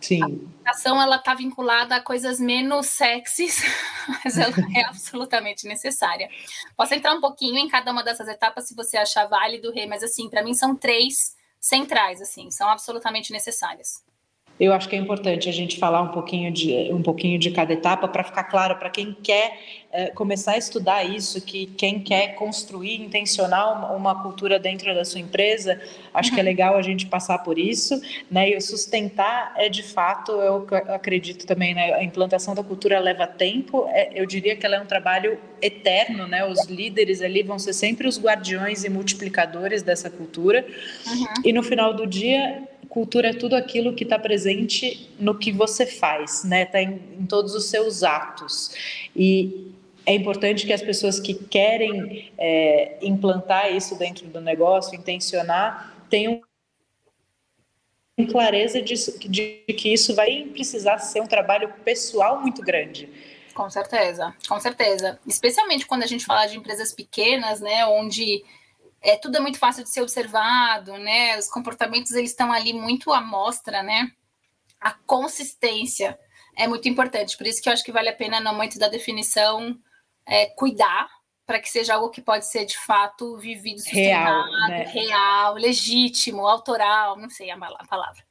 Sim. 0.03 0.23
A 0.23 0.27
comunicação 0.27 1.03
ela 1.03 1.17
está 1.17 1.35
vinculada 1.35 1.97
a 1.97 2.01
coisas 2.03 2.39
menos 2.39 2.89
sexys, 2.89 3.63
mas 4.23 4.37
ela 4.37 4.55
é 4.77 4.85
absolutamente 4.85 5.67
necessária. 5.67 6.29
Posso 6.77 6.93
entrar 6.93 7.15
um 7.15 7.23
pouquinho 7.23 7.57
em 7.57 7.69
cada 7.69 7.91
uma 7.91 8.05
dessas 8.05 8.29
etapas 8.29 8.69
se 8.69 8.75
você 8.75 8.99
achar 8.99 9.27
válido, 9.27 9.73
Rei, 9.73 9.87
mas 9.87 10.03
assim, 10.03 10.29
para 10.29 10.45
mim 10.45 10.53
são 10.53 10.77
três 10.77 11.38
centrais, 11.61 12.21
assim, 12.21 12.51
são 12.51 12.69
absolutamente 12.69 13.33
necessárias. 13.33 14.03
Eu 14.59 14.73
acho 14.73 14.89
que 14.89 14.97
é 14.97 14.99
importante 14.99 15.49
a 15.49 15.53
gente 15.53 15.79
falar 15.79 16.03
um 16.03 16.09
pouquinho 16.09 16.51
de, 16.51 16.93
um 16.93 17.03
pouquinho 17.03 17.39
de 17.39 17.51
cada 17.51 17.73
etapa 17.73 18.09
para 18.09 18.25
ficar 18.25 18.45
claro 18.45 18.77
para 18.77 18.91
quem 18.91 19.17
quer 19.23 19.59
é, 19.91 20.09
começar 20.09 20.53
a 20.53 20.59
estudar 20.59 21.05
isso, 21.05 21.41
que 21.41 21.67
quem 21.67 22.01
quer 22.01 22.35
construir, 22.35 23.01
intencionar 23.01 23.97
uma, 23.97 24.23
cultura 24.23 24.59
dentro 24.59 24.95
da 24.95 25.05
sua 25.05 25.21
empresa, 25.21 25.81
acho 26.13 26.31
que 26.33 26.41
é 26.41 26.43
uhum. 26.43 26.49
legal 26.49 26.77
a 26.77 26.83
gente 26.83 27.07
passar 27.07 27.39
por 27.39 27.59
isso, 27.59 28.01
né? 28.31 28.51
E 28.51 28.61
sustentar 28.61 29.55
é 29.57 29.69
de 29.69 29.83
fato, 29.83 30.33
eu 30.33 30.67
acredito 30.89 31.47
também, 31.47 31.75
né? 31.75 31.95
A 31.95 32.03
implantação 32.03 32.55
da 32.55 32.63
cultura 32.63 32.99
leva 32.99 33.27
tempo, 33.27 33.87
é, 33.91 34.11
eu 34.15 34.27
diria 34.27 34.57
que 34.57 34.67
ela 34.67 34.77
é 34.77 34.81
um 34.81 34.87
trabalho 34.87 35.39
eterno, 35.63 36.27
né? 36.27 36.45
Os 36.45 36.67
líderes 36.67 37.23
ali 37.23 37.43
vão 37.43 37.59
ser 37.59 37.73
sempre 37.73 38.07
os 38.07 38.21
guardiões 38.21 38.85
e 38.85 38.91
multiplicadores 38.91 39.83
dessa 39.83 40.11
cultura, 40.11 40.67
uhum. 41.07 41.27
e 41.45 41.53
no 41.53 41.63
final 41.63 41.95
do 41.95 42.07
dia 42.07 42.69
cultura 42.89 43.29
é 43.29 43.33
tudo 43.33 43.55
aquilo 43.55 43.95
que 43.95 44.05
está 44.05 44.19
presente 44.19 45.11
no 45.19 45.39
que 45.39 45.53
você 45.53 45.87
faz, 45.87 46.45
né? 46.45 46.63
Está 46.63 46.83
em, 46.83 47.01
em, 47.21 47.27
todos 47.27 47.55
os 47.55 47.67
seus 47.67 48.03
atos. 48.03 48.75
E 49.15 49.73
é 50.07 50.15
importante 50.15 50.67
que 50.67 50.73
as 50.73 50.83
pessoas 50.83 51.21
que 51.21 51.35
querem 51.35 52.33
é, 52.39 52.99
implantar 53.03 53.73
isso 53.75 53.97
dentro 53.97 54.27
do 54.27 54.41
negócio, 54.41 54.95
intencionar, 54.95 56.07
tenham 56.09 56.41
clareza 58.31 58.83
de, 58.83 58.95
de 59.29 59.65
que 59.75 59.93
isso 59.93 60.15
vai 60.15 60.45
precisar 60.53 60.99
ser 60.99 61.21
um 61.21 61.27
trabalho 61.27 61.73
pessoal 61.85 62.41
muito 62.41 62.63
grande. 62.63 63.09
Com 63.55 63.69
certeza, 63.69 64.35
com 64.49 64.59
certeza. 64.61 65.19
Especialmente 65.27 65.87
quando 65.87 66.05
a 66.05 66.07
gente 66.07 66.25
fala 66.25 66.47
de 66.47 66.57
empresas 66.57 66.93
pequenas, 66.93 67.61
né, 67.61 67.85
onde 67.87 68.45
é, 69.09 69.17
tudo 69.17 69.37
é 69.37 69.41
muito 69.41 69.59
fácil 69.59 69.83
de 69.83 69.91
ser 69.91 70.03
observado, 70.03 70.97
né? 70.99 71.39
Os 71.39 71.49
comportamentos 71.49 72.13
eles 72.13 72.31
estão 72.31 72.53
ali 72.53 72.73
muito 72.73 73.13
à 73.13 73.21
mostra, 73.21 73.83
né? 73.83 74.11
A 74.81 74.93
consistência 74.93 76.19
é 76.57 76.67
muito 76.67 76.89
importante, 76.89 77.37
por 77.37 77.47
isso 77.47 77.63
que 77.63 77.69
eu 77.69 77.73
acho 77.73 77.85
que 77.85 77.93
vale 77.93 78.09
a 78.09 78.15
pena 78.15 78.41
no 78.41 78.53
momento 78.53 78.79
da 78.79 78.89
definição 78.89 79.79
é, 80.27 80.47
cuidar 80.47 81.09
para 81.47 81.59
que 81.59 81.71
seja 81.71 81.95
algo 81.95 82.11
que 82.11 82.21
pode 82.21 82.47
ser 82.47 82.67
de 82.67 82.77
fato 82.77 83.39
vivido, 83.39 83.81
real, 83.87 84.45
né? 84.69 84.85
real, 84.85 85.55
legítimo, 85.55 86.47
autoral, 86.47 87.17
não 87.17 87.31
sei 87.31 87.51
a 87.51 87.57
palavra. 87.57 88.23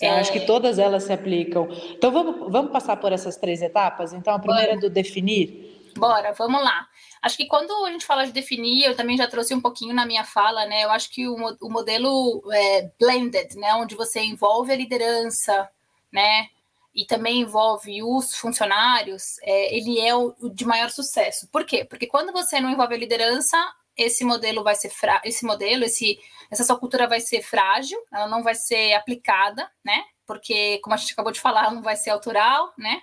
Eu 0.00 0.10
é... 0.10 0.20
acho 0.20 0.32
que 0.32 0.40
todas 0.40 0.78
elas 0.78 1.04
se 1.04 1.12
aplicam. 1.12 1.68
Então 1.90 2.12
vamos, 2.12 2.52
vamos 2.52 2.70
passar 2.70 2.96
por 2.98 3.12
essas 3.12 3.36
três 3.36 3.62
etapas. 3.62 4.12
Então 4.12 4.34
a 4.34 4.38
primeira 4.38 4.74
é 4.74 4.76
do 4.76 4.90
definir. 4.90 5.75
Bora, 5.96 6.32
vamos 6.32 6.62
lá. 6.62 6.88
Acho 7.22 7.36
que 7.36 7.46
quando 7.46 7.72
a 7.84 7.90
gente 7.90 8.06
fala 8.06 8.24
de 8.26 8.32
definir, 8.32 8.84
eu 8.84 8.96
também 8.96 9.16
já 9.16 9.26
trouxe 9.26 9.54
um 9.54 9.60
pouquinho 9.60 9.94
na 9.94 10.06
minha 10.06 10.24
fala, 10.24 10.66
né? 10.66 10.84
Eu 10.84 10.90
acho 10.90 11.10
que 11.10 11.26
o, 11.26 11.36
o 11.60 11.70
modelo 11.70 12.42
é, 12.52 12.90
blended, 12.98 13.56
né? 13.56 13.74
Onde 13.74 13.94
você 13.94 14.20
envolve 14.20 14.72
a 14.72 14.76
liderança, 14.76 15.68
né? 16.12 16.48
E 16.94 17.04
também 17.04 17.40
envolve 17.40 18.02
os 18.02 18.34
funcionários, 18.36 19.38
é, 19.42 19.76
ele 19.76 20.00
é 20.00 20.14
o, 20.14 20.34
o, 20.40 20.48
de 20.48 20.64
maior 20.64 20.90
sucesso. 20.90 21.46
Por 21.48 21.64
quê? 21.64 21.84
Porque 21.84 22.06
quando 22.06 22.32
você 22.32 22.58
não 22.58 22.70
envolve 22.70 22.94
a 22.94 22.98
liderança, 22.98 23.56
esse 23.96 24.24
modelo 24.24 24.62
vai 24.62 24.74
ser 24.74 24.88
fra... 24.88 25.20
esse 25.24 25.44
modelo, 25.44 25.84
esse, 25.84 26.18
essa 26.50 26.64
sua 26.64 26.78
cultura 26.78 27.06
vai 27.06 27.20
ser 27.20 27.42
frágil, 27.42 27.98
ela 28.12 28.28
não 28.28 28.42
vai 28.42 28.54
ser 28.54 28.94
aplicada, 28.94 29.70
né? 29.84 30.04
Porque, 30.26 30.78
como 30.78 30.94
a 30.94 30.96
gente 30.96 31.12
acabou 31.12 31.32
de 31.32 31.40
falar, 31.40 31.70
não 31.70 31.82
vai 31.82 31.96
ser 31.96 32.10
autoral, 32.10 32.72
né? 32.78 33.02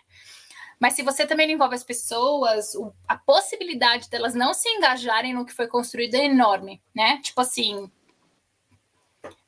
Mas 0.80 0.94
se 0.94 1.04
você 1.04 1.26
também 1.26 1.52
envolve 1.52 1.76
as 1.76 1.84
pessoas, 1.84 2.76
o, 2.76 2.94
a 3.08 3.18
possibilidade 3.18 4.10
delas 4.10 4.34
não 4.34 4.54
se 4.54 4.68
engajarem 4.70 5.34
no 5.34 5.46
que 5.46 5.54
foi 5.54 5.68
construído 5.68 6.16
é 6.16 6.26
enorme, 6.26 6.82
né? 6.94 7.20
Tipo 7.22 7.42
assim, 7.42 7.90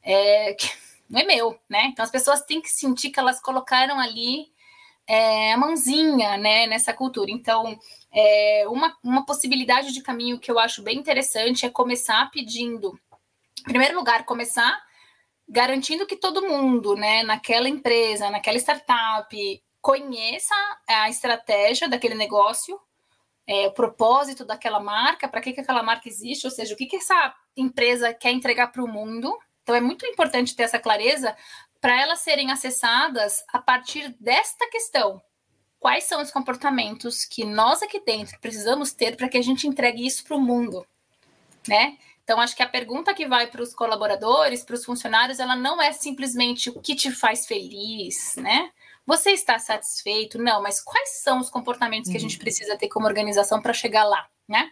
é, 0.04 0.56
não 1.10 1.22
é 1.22 1.24
meu, 1.24 1.60
né? 1.70 1.86
Então 1.86 2.04
as 2.04 2.12
pessoas 2.12 2.42
têm 2.42 2.62
que 2.62 2.70
sentir 2.70 3.10
que 3.10 3.20
elas 3.20 3.42
colocaram 3.42 4.00
ali 4.00 4.54
é, 5.08 5.54
a 5.54 5.58
mãozinha, 5.58 6.38
né, 6.38 6.68
nessa 6.68 6.94
cultura. 6.94 7.30
Então, 7.30 7.80
é, 8.12 8.66
uma, 8.68 8.96
uma 9.04 9.26
possibilidade 9.26 9.92
de 9.92 10.02
caminho 10.02 10.40
que 10.40 10.50
eu 10.50 10.58
acho 10.60 10.82
bem 10.82 10.98
interessante 10.98 11.66
é 11.66 11.70
começar 11.70 12.30
pedindo, 12.32 13.00
em 13.60 13.64
primeiro 13.64 13.96
lugar, 13.96 14.26
começar 14.26 14.84
garantindo 15.48 16.08
que 16.08 16.16
todo 16.16 16.48
mundo, 16.48 16.96
né, 16.96 17.24
naquela 17.24 17.70
empresa, 17.70 18.32
naquela 18.32 18.58
startup, 18.58 19.64
conheça 19.86 20.56
a 20.88 21.08
estratégia 21.12 21.88
daquele 21.88 22.16
negócio, 22.16 22.82
é, 23.46 23.68
o 23.68 23.72
propósito 23.72 24.44
daquela 24.44 24.80
marca, 24.80 25.28
para 25.28 25.40
que, 25.40 25.54
que 25.54 25.62
aquela 25.62 25.84
marca 25.84 26.10
existe, 26.10 26.48
ou 26.48 26.50
seja, 26.50 26.74
o 26.74 26.78
que, 26.78 26.88
que 26.88 26.96
essa 26.96 27.36
empresa 27.56 28.12
quer 28.12 28.32
entregar 28.32 28.72
para 28.72 28.84
o 28.84 28.88
mundo. 28.88 29.38
Então, 29.62 29.76
é 29.76 29.80
muito 29.80 30.04
importante 30.08 30.56
ter 30.56 30.64
essa 30.64 30.80
clareza 30.80 31.38
para 31.80 32.02
elas 32.02 32.22
serem 32.22 32.50
acessadas 32.50 33.46
a 33.54 33.60
partir 33.60 34.10
desta 34.20 34.68
questão. 34.72 35.22
Quais 35.80 36.06
são 36.06 36.20
os 36.20 36.32
comportamentos 36.32 37.24
que 37.24 37.46
nós 37.46 37.84
aqui 37.84 38.04
dentro 38.04 38.40
precisamos 38.40 38.92
ter 38.92 39.16
para 39.16 39.30
que 39.30 39.38
a 39.38 39.44
gente 39.44 39.68
entregue 39.68 40.04
isso 40.04 40.24
para 40.24 40.36
o 40.36 40.42
mundo, 40.42 40.84
né? 41.68 41.96
Então, 42.24 42.42
acho 42.42 42.56
que 42.56 42.64
a 42.64 42.68
pergunta 42.68 43.14
que 43.14 43.28
vai 43.28 43.46
para 43.46 43.62
os 43.62 43.72
colaboradores, 43.76 44.64
para 44.64 44.74
os 44.74 44.84
funcionários, 44.84 45.40
ela 45.40 45.56
não 45.56 45.80
é 45.80 45.92
simplesmente 45.92 46.72
o 46.72 46.82
que 46.82 46.96
te 46.96 47.12
faz 47.12 47.46
feliz, 47.46 48.36
né? 48.38 48.72
Você 49.06 49.32
está 49.32 49.60
satisfeito? 49.60 50.38
Não, 50.38 50.62
mas 50.62 50.82
quais 50.82 51.22
são 51.22 51.40
os 51.40 51.50
comportamentos 51.50 52.10
que 52.10 52.18
a 52.18 52.20
gente 52.20 52.36
uhum. 52.36 52.42
precisa 52.42 52.78
ter 52.78 52.88
como 52.88 53.06
organização 53.06 53.62
para 53.62 53.74
chegar 53.74 54.04
lá, 54.04 54.28
né? 54.48 54.72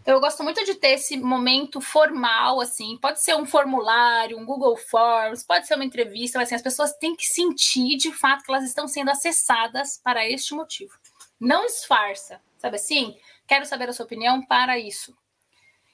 Então, 0.00 0.16
eu 0.16 0.20
gosto 0.20 0.42
muito 0.42 0.64
de 0.64 0.74
ter 0.74 0.92
esse 0.92 1.18
momento 1.18 1.80
formal, 1.80 2.60
assim, 2.60 2.96
pode 2.96 3.22
ser 3.22 3.36
um 3.36 3.44
formulário, 3.44 4.38
um 4.38 4.46
Google 4.46 4.76
Forms, 4.76 5.44
pode 5.44 5.66
ser 5.66 5.74
uma 5.74 5.84
entrevista, 5.84 6.38
mas 6.38 6.48
assim, 6.48 6.54
as 6.54 6.62
pessoas 6.62 6.94
têm 6.94 7.14
que 7.14 7.26
sentir 7.26 7.96
de 7.96 8.10
fato 8.10 8.42
que 8.42 8.50
elas 8.50 8.64
estão 8.64 8.88
sendo 8.88 9.10
acessadas 9.10 10.00
para 10.02 10.26
este 10.26 10.54
motivo. 10.54 10.94
Não 11.38 11.66
disfarça, 11.66 12.40
sabe 12.56 12.76
assim? 12.76 13.16
Quero 13.46 13.66
saber 13.66 13.90
a 13.90 13.92
sua 13.92 14.06
opinião 14.06 14.40
para 14.40 14.78
isso. 14.78 15.14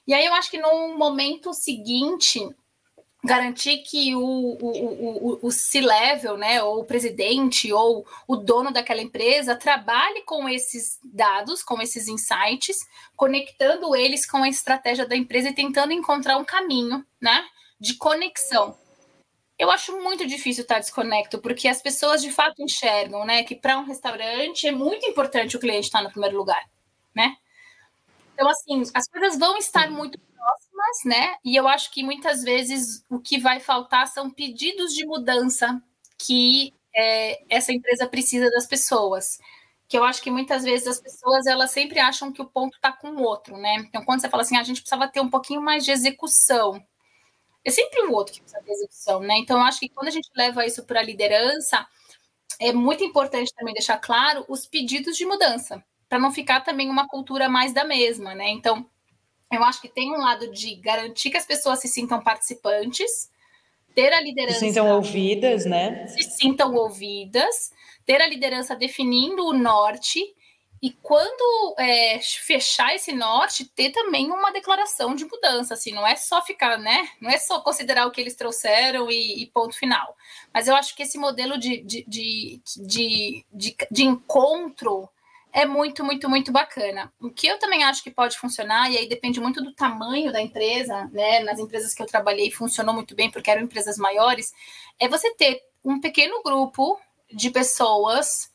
E 0.07 0.13
aí 0.13 0.25
eu 0.25 0.33
acho 0.33 0.49
que 0.49 0.59
no 0.59 0.97
momento 0.97 1.53
seguinte, 1.53 2.47
garantir 3.25 3.79
que 3.79 4.15
o, 4.15 4.21
o, 4.21 4.59
o, 4.61 5.39
o 5.47 5.51
C-level, 5.51 6.37
né, 6.37 6.61
ou 6.63 6.81
o 6.81 6.85
presidente, 6.85 7.73
ou 7.73 8.05
o 8.27 8.35
dono 8.35 8.71
daquela 8.71 9.01
empresa 9.01 9.55
trabalhe 9.55 10.21
com 10.21 10.47
esses 10.47 10.99
dados, 11.03 11.63
com 11.63 11.81
esses 11.81 12.07
insights, 12.07 12.77
conectando 13.15 13.95
eles 13.95 14.25
com 14.29 14.37
a 14.37 14.49
estratégia 14.49 15.05
da 15.05 15.15
empresa 15.15 15.49
e 15.49 15.55
tentando 15.55 15.91
encontrar 15.91 16.37
um 16.37 16.45
caminho, 16.45 17.05
né, 17.19 17.43
de 17.79 17.95
conexão. 17.95 18.77
Eu 19.57 19.71
acho 19.71 19.97
muito 20.01 20.27
difícil 20.27 20.63
estar 20.63 20.79
desconecto, 20.79 21.39
porque 21.39 21.67
as 21.67 21.81
pessoas 21.81 22.21
de 22.21 22.31
fato 22.31 22.61
enxergam, 22.61 23.25
né, 23.25 23.43
que 23.43 23.55
para 23.55 23.79
um 23.79 23.85
restaurante 23.85 24.67
é 24.67 24.71
muito 24.71 25.05
importante 25.05 25.55
o 25.55 25.59
cliente 25.59 25.87
estar 25.87 26.03
no 26.03 26.11
primeiro 26.11 26.37
lugar, 26.37 26.63
né? 27.15 27.35
Então, 28.33 28.49
assim, 28.49 28.83
as 28.93 29.07
coisas 29.07 29.39
vão 29.39 29.57
estar 29.57 29.89
muito 29.89 30.19
próximas, 30.35 30.97
né? 31.05 31.35
E 31.43 31.55
eu 31.55 31.67
acho 31.67 31.91
que 31.91 32.03
muitas 32.03 32.43
vezes 32.43 33.03
o 33.09 33.19
que 33.19 33.39
vai 33.39 33.59
faltar 33.59 34.07
são 34.07 34.29
pedidos 34.29 34.93
de 34.93 35.05
mudança 35.05 35.81
que 36.17 36.73
é, 36.95 37.43
essa 37.49 37.71
empresa 37.71 38.07
precisa 38.07 38.49
das 38.51 38.65
pessoas. 38.67 39.39
Que 39.87 39.97
eu 39.97 40.03
acho 40.03 40.21
que 40.21 40.31
muitas 40.31 40.63
vezes 40.63 40.87
as 40.87 40.99
pessoas 40.99 41.45
elas 41.45 41.71
sempre 41.71 41.99
acham 41.99 42.31
que 42.31 42.41
o 42.41 42.45
ponto 42.45 42.75
está 42.75 42.91
com 42.91 43.09
o 43.11 43.21
outro, 43.23 43.57
né? 43.57 43.75
Então, 43.87 44.03
quando 44.03 44.21
você 44.21 44.29
fala 44.29 44.43
assim, 44.43 44.57
ah, 44.57 44.61
a 44.61 44.63
gente 44.63 44.81
precisava 44.81 45.07
ter 45.07 45.21
um 45.21 45.29
pouquinho 45.29 45.61
mais 45.61 45.85
de 45.85 45.91
execução, 45.91 46.83
é 47.63 47.71
sempre 47.71 48.01
o 48.03 48.11
outro 48.13 48.33
que 48.33 48.41
precisa 48.41 48.61
de 48.63 48.71
execução, 48.71 49.19
né? 49.21 49.35
Então, 49.37 49.57
eu 49.59 49.63
acho 49.65 49.79
que 49.79 49.89
quando 49.89 50.07
a 50.07 50.11
gente 50.11 50.29
leva 50.35 50.65
isso 50.65 50.83
para 50.85 50.99
a 50.99 51.03
liderança, 51.03 51.85
é 52.59 52.71
muito 52.73 53.03
importante 53.03 53.53
também 53.55 53.73
deixar 53.73 53.97
claro 53.97 54.45
os 54.47 54.65
pedidos 54.65 55.17
de 55.17 55.25
mudança, 55.25 55.83
para 56.07 56.19
não 56.19 56.31
ficar 56.31 56.61
também 56.61 56.89
uma 56.89 57.07
cultura 57.07 57.49
mais 57.49 57.73
da 57.73 57.83
mesma, 57.83 58.33
né? 58.35 58.49
Então, 58.49 58.89
eu 59.51 59.63
acho 59.63 59.81
que 59.81 59.87
tem 59.87 60.11
um 60.11 60.17
lado 60.17 60.51
de 60.51 60.75
garantir 60.75 61.29
que 61.29 61.37
as 61.37 61.45
pessoas 61.45 61.79
se 61.79 61.87
sintam 61.87 62.21
participantes, 62.21 63.29
ter 63.93 64.11
a 64.11 64.21
liderança. 64.21 64.59
Se 64.59 64.65
sintam 64.67 64.87
ouvidas, 64.89 65.65
né? 65.65 66.07
Se 66.07 66.23
sintam 66.23 66.73
ouvidas, 66.75 67.71
ter 68.05 68.21
a 68.21 68.27
liderança 68.27 68.75
definindo 68.75 69.45
o 69.45 69.53
norte. 69.53 70.19
E 70.81 70.91
quando 71.01 71.75
é, 71.79 72.19
fechar 72.21 72.93
esse 72.93 73.11
norte, 73.11 73.65
ter 73.65 73.91
também 73.91 74.29
uma 74.29 74.51
declaração 74.51 75.15
de 75.15 75.25
mudança, 75.25 75.73
assim, 75.73 75.91
não 75.91 76.05
é 76.05 76.15
só 76.15 76.43
ficar, 76.43 76.77
né? 76.77 77.09
Não 77.19 77.29
é 77.29 77.37
só 77.37 77.61
considerar 77.61 78.05
o 78.05 78.11
que 78.11 78.19
eles 78.19 78.35
trouxeram 78.35 79.09
e, 79.09 79.41
e 79.41 79.47
ponto 79.47 79.75
final. 79.75 80.15
Mas 80.53 80.67
eu 80.67 80.75
acho 80.75 80.95
que 80.95 81.03
esse 81.03 81.17
modelo 81.17 81.57
de, 81.57 81.81
de, 81.81 82.05
de, 82.07 82.61
de, 82.77 83.45
de, 83.51 83.75
de 83.89 84.03
encontro 84.03 85.09
é 85.55 85.65
muito, 85.65 86.03
muito, 86.03 86.29
muito 86.29 86.51
bacana. 86.51 87.13
O 87.17 87.29
que 87.29 87.47
eu 87.47 87.57
também 87.57 87.81
acho 87.81 88.03
que 88.03 88.11
pode 88.11 88.37
funcionar, 88.37 88.91
e 88.91 88.97
aí 88.97 89.07
depende 89.07 89.39
muito 89.39 89.63
do 89.63 89.73
tamanho 89.73 90.29
da 90.29 90.41
empresa, 90.41 91.09
né? 91.13 91.39
Nas 91.39 91.59
empresas 91.59 91.93
que 91.93 92.03
eu 92.03 92.05
trabalhei 92.05 92.51
funcionou 92.51 92.93
muito 92.93 93.15
bem, 93.15 93.31
porque 93.31 93.49
eram 93.49 93.61
empresas 93.61 93.97
maiores, 93.97 94.53
é 94.99 95.07
você 95.07 95.33
ter 95.35 95.63
um 95.81 96.01
pequeno 96.01 96.43
grupo 96.43 96.99
de 97.31 97.49
pessoas 97.49 98.51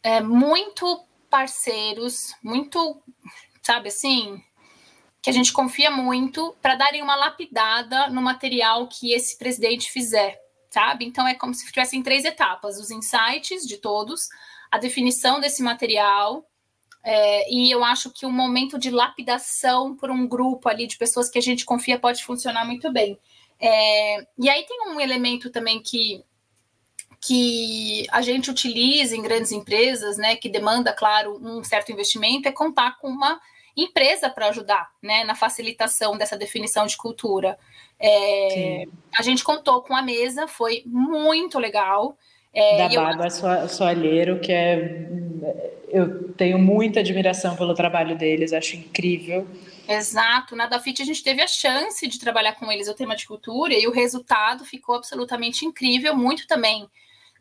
é, 0.00 0.20
muito 0.20 1.04
parceiros, 1.28 2.32
muito, 2.44 3.02
sabe 3.60 3.88
assim, 3.88 4.40
que 5.20 5.30
a 5.30 5.32
gente 5.32 5.52
confia 5.52 5.90
muito 5.90 6.56
para 6.62 6.76
darem 6.76 7.02
uma 7.02 7.16
lapidada 7.16 8.08
no 8.08 8.22
material 8.22 8.86
que 8.86 9.12
esse 9.12 9.36
presidente 9.36 9.90
fizer, 9.90 10.40
sabe? 10.70 11.04
Então 11.04 11.26
é 11.26 11.34
como 11.34 11.52
se 11.52 11.66
tivessem 11.66 12.04
três 12.04 12.24
etapas: 12.24 12.78
os 12.78 12.92
insights 12.92 13.66
de 13.66 13.78
todos, 13.78 14.28
a 14.70 14.78
definição 14.78 15.40
desse 15.40 15.62
material. 15.62 16.44
É, 17.02 17.50
e 17.52 17.70
eu 17.70 17.84
acho 17.84 18.10
que 18.10 18.26
o 18.26 18.28
um 18.28 18.32
momento 18.32 18.78
de 18.78 18.90
lapidação 18.90 19.96
por 19.96 20.10
um 20.10 20.26
grupo 20.26 20.68
ali 20.68 20.86
de 20.86 20.98
pessoas 20.98 21.30
que 21.30 21.38
a 21.38 21.42
gente 21.42 21.64
confia 21.64 21.98
pode 21.98 22.24
funcionar 22.24 22.64
muito 22.64 22.92
bem. 22.92 23.18
É, 23.60 24.26
e 24.38 24.48
aí 24.48 24.64
tem 24.64 24.88
um 24.88 25.00
elemento 25.00 25.50
também 25.50 25.82
que, 25.82 26.22
que 27.20 28.06
a 28.10 28.20
gente 28.20 28.50
utiliza 28.50 29.16
em 29.16 29.22
grandes 29.22 29.52
empresas, 29.52 30.16
né, 30.16 30.36
que 30.36 30.48
demanda, 30.48 30.92
claro, 30.92 31.38
um 31.42 31.64
certo 31.64 31.90
investimento, 31.90 32.48
é 32.48 32.52
contar 32.52 32.98
com 32.98 33.08
uma 33.08 33.40
empresa 33.76 34.28
para 34.28 34.48
ajudar 34.48 34.90
né, 35.02 35.24
na 35.24 35.34
facilitação 35.34 36.16
dessa 36.16 36.36
definição 36.36 36.86
de 36.86 36.96
cultura. 36.96 37.58
É, 37.98 38.84
a 39.16 39.22
gente 39.22 39.42
contou 39.42 39.82
com 39.82 39.94
a 39.94 40.02
mesa, 40.02 40.46
foi 40.46 40.82
muito 40.86 41.58
legal. 41.58 42.16
É, 42.58 42.88
da 42.88 42.88
Bárbara 42.88 43.28
eu... 43.62 43.68
Soalheiro, 43.68 44.40
que 44.40 44.52
é. 44.52 45.06
Eu 45.90 46.32
tenho 46.34 46.58
muita 46.58 47.00
admiração 47.00 47.56
pelo 47.56 47.72
trabalho 47.72 48.18
deles, 48.18 48.52
acho 48.52 48.76
incrível. 48.76 49.46
Exato, 49.88 50.54
na 50.54 50.66
Dafit 50.66 51.00
a 51.00 51.04
gente 51.04 51.22
teve 51.22 51.40
a 51.40 51.46
chance 51.46 52.06
de 52.06 52.18
trabalhar 52.18 52.52
com 52.56 52.70
eles 52.70 52.88
o 52.88 52.94
tema 52.94 53.16
de 53.16 53.26
cultura 53.26 53.72
e 53.72 53.86
o 53.86 53.90
resultado 53.90 54.66
ficou 54.66 54.96
absolutamente 54.96 55.64
incrível, 55.64 56.14
muito 56.14 56.46
também 56.46 56.86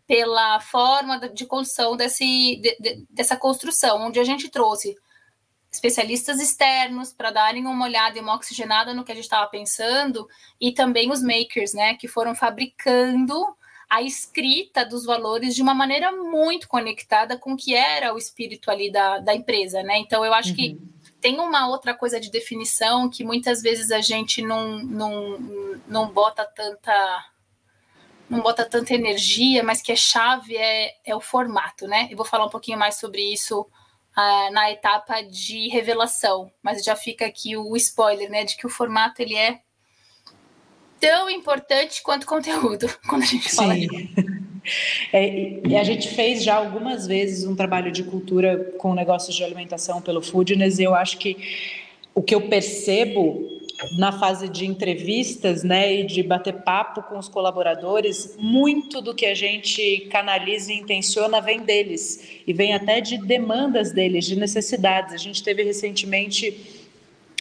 pela 0.06 0.62
forma 0.62 1.20
de 1.28 1.46
construção 1.46 1.98
desse, 1.98 2.56
de, 2.62 2.78
de, 2.80 3.06
dessa 3.10 3.36
construção, 3.36 4.08
onde 4.08 4.20
a 4.20 4.24
gente 4.24 4.48
trouxe 4.48 4.96
especialistas 5.70 6.40
externos 6.40 7.12
para 7.12 7.32
darem 7.32 7.66
uma 7.66 7.86
olhada 7.86 8.18
e 8.18 8.22
uma 8.22 8.36
oxigenada 8.36 8.94
no 8.94 9.04
que 9.04 9.12
a 9.12 9.16
gente 9.16 9.26
estava 9.26 9.48
pensando 9.48 10.26
e 10.62 10.72
também 10.72 11.12
os 11.12 11.22
makers, 11.22 11.74
né, 11.74 11.96
que 11.96 12.08
foram 12.08 12.34
fabricando 12.34 13.57
a 13.90 14.02
escrita 14.02 14.86
dos 14.86 15.06
valores 15.06 15.56
de 15.56 15.62
uma 15.62 15.74
maneira 15.74 16.12
muito 16.12 16.68
conectada 16.68 17.38
com 17.38 17.54
o 17.54 17.58
que 17.58 17.74
era 17.74 18.14
o 18.14 18.18
espírito 18.18 18.70
ali 18.70 18.92
da, 18.92 19.20
da 19.20 19.34
empresa, 19.34 19.82
né? 19.82 19.98
Então, 19.98 20.26
eu 20.26 20.34
acho 20.34 20.50
uhum. 20.50 20.56
que 20.56 20.78
tem 21.22 21.40
uma 21.40 21.68
outra 21.68 21.94
coisa 21.94 22.20
de 22.20 22.30
definição 22.30 23.10
que 23.10 23.24
muitas 23.24 23.62
vezes 23.62 23.92
a 23.92 24.02
gente 24.02 24.42
não, 24.42 24.80
não, 24.80 25.40
não 25.88 26.10
bota 26.10 26.46
tanta 26.46 27.26
não 28.30 28.42
bota 28.42 28.66
tanta 28.66 28.94
energia, 28.94 29.64
mas 29.64 29.82
que 29.82 29.92
a 29.92 29.96
chave 29.96 30.58
é, 30.58 30.98
é 31.06 31.16
o 31.16 31.22
formato, 31.22 31.88
né? 31.88 32.10
Eu 32.12 32.18
vou 32.18 32.26
falar 32.26 32.46
um 32.46 32.50
pouquinho 32.50 32.78
mais 32.78 32.96
sobre 32.96 33.22
isso 33.22 33.62
uh, 33.62 34.52
na 34.52 34.70
etapa 34.70 35.22
de 35.22 35.70
revelação, 35.70 36.52
mas 36.62 36.84
já 36.84 36.94
fica 36.94 37.26
aqui 37.26 37.56
o 37.56 37.74
spoiler, 37.78 38.30
né? 38.30 38.44
De 38.44 38.58
que 38.58 38.68
o 38.68 38.70
formato 38.70 39.22
ele 39.22 39.36
é 39.36 39.62
tão 41.00 41.30
importante 41.30 42.02
quanto 42.02 42.26
conteúdo, 42.26 42.88
quando 43.08 43.24
a 43.24 43.26
gente 43.26 43.54
fala 43.54 43.74
Sim. 43.74 43.88
É, 45.14 45.62
e 45.66 45.78
a 45.78 45.84
gente 45.86 46.10
fez 46.10 46.44
já 46.44 46.56
algumas 46.56 47.08
vezes 47.08 47.46
um 47.46 47.56
trabalho 47.56 47.90
de 47.90 48.04
cultura 48.04 48.74
com 48.78 48.94
negócios 48.94 49.34
de 49.34 49.42
alimentação 49.42 50.02
pelo 50.02 50.22
Foodness, 50.22 50.78
e 50.78 50.84
eu 50.84 50.94
acho 50.94 51.18
que 51.20 51.38
o 52.14 52.22
que 52.22 52.36
eu 52.36 52.50
percebo 52.50 53.48
na 53.98 54.12
fase 54.12 54.50
de 54.50 54.66
entrevistas, 54.66 55.64
né, 55.64 56.02
e 56.02 56.04
de 56.04 56.24
bater 56.24 56.54
papo 56.64 57.04
com 57.04 57.18
os 57.18 57.30
colaboradores, 57.30 58.36
muito 58.40 59.02
do 59.02 59.14
que 59.14 59.26
a 59.26 59.36
gente 59.36 60.08
canaliza 60.10 60.74
e 60.74 60.78
intenciona 60.78 61.40
vem 61.40 61.62
deles 61.62 62.42
e 62.46 62.54
vem 62.54 62.74
até 62.74 63.00
de 63.00 63.18
demandas 63.20 63.92
deles, 63.92 64.26
de 64.26 64.36
necessidades. 64.36 65.14
A 65.14 65.18
gente 65.18 65.44
teve 65.44 65.64
recentemente 65.64 66.87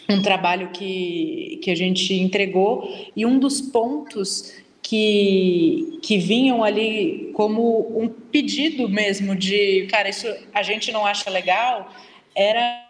um 0.09 0.23
trabalho 0.23 0.71
que, 0.71 1.59
que 1.63 1.71
a 1.71 1.75
gente 1.75 2.15
entregou 2.15 2.89
e 3.15 3.27
um 3.27 3.39
dos 3.39 3.61
pontos 3.61 4.53
que, 4.83 5.99
que 6.03 6.17
vinham 6.17 6.63
ali 6.63 7.33
como 7.35 8.01
um 8.01 8.09
pedido 8.09 8.89
mesmo 8.89 9.35
de, 9.35 9.87
cara, 9.91 10.09
isso 10.09 10.27
a 10.55 10.63
gente 10.63 10.93
não 10.93 11.05
acha 11.05 11.29
legal, 11.29 11.93
era 12.35 12.85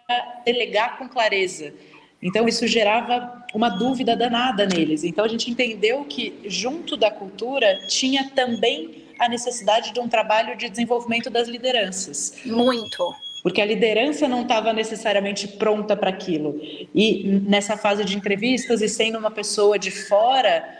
delegar 0.45 0.97
com 0.97 1.09
clareza. 1.09 1.73
Então, 2.21 2.47
isso 2.47 2.67
gerava 2.67 3.45
uma 3.53 3.69
dúvida 3.69 4.15
danada 4.15 4.65
neles. 4.65 5.03
Então, 5.03 5.23
a 5.23 5.27
gente 5.27 5.49
entendeu 5.49 6.03
que, 6.05 6.39
junto 6.45 6.97
da 6.97 7.11
cultura, 7.11 7.79
tinha 7.87 8.29
também 8.31 9.05
a 9.19 9.27
necessidade 9.27 9.91
de 9.91 9.99
um 9.99 10.07
trabalho 10.07 10.55
de 10.55 10.69
desenvolvimento 10.69 11.29
das 11.29 11.47
lideranças. 11.47 12.37
Muito 12.45 13.15
porque 13.47 13.61
a 13.61 13.65
liderança 13.65 14.27
não 14.27 14.41
estava 14.41 14.73
necessariamente 14.73 15.47
pronta 15.47 15.95
para 15.95 16.09
aquilo. 16.09 16.59
E 16.93 17.23
nessa 17.47 17.77
fase 17.77 18.03
de 18.03 18.17
entrevistas 18.17 18.81
e 18.81 18.89
sendo 18.89 19.17
uma 19.17 19.31
pessoa 19.31 19.79
de 19.79 19.89
fora, 19.89 20.77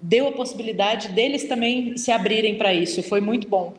deu 0.00 0.28
a 0.28 0.32
possibilidade 0.32 1.08
deles 1.08 1.48
também 1.48 1.96
se 1.96 2.12
abrirem 2.12 2.56
para 2.56 2.72
isso. 2.72 3.02
Foi 3.02 3.20
muito 3.20 3.48
bom. 3.48 3.74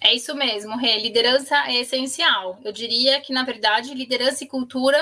É 0.00 0.14
isso 0.14 0.36
mesmo, 0.36 0.76
Rê. 0.76 1.00
Liderança 1.00 1.64
é 1.66 1.80
essencial. 1.80 2.60
Eu 2.64 2.70
diria 2.70 3.20
que, 3.20 3.32
na 3.32 3.42
verdade, 3.42 3.92
liderança 3.92 4.44
e 4.44 4.46
cultura 4.46 4.96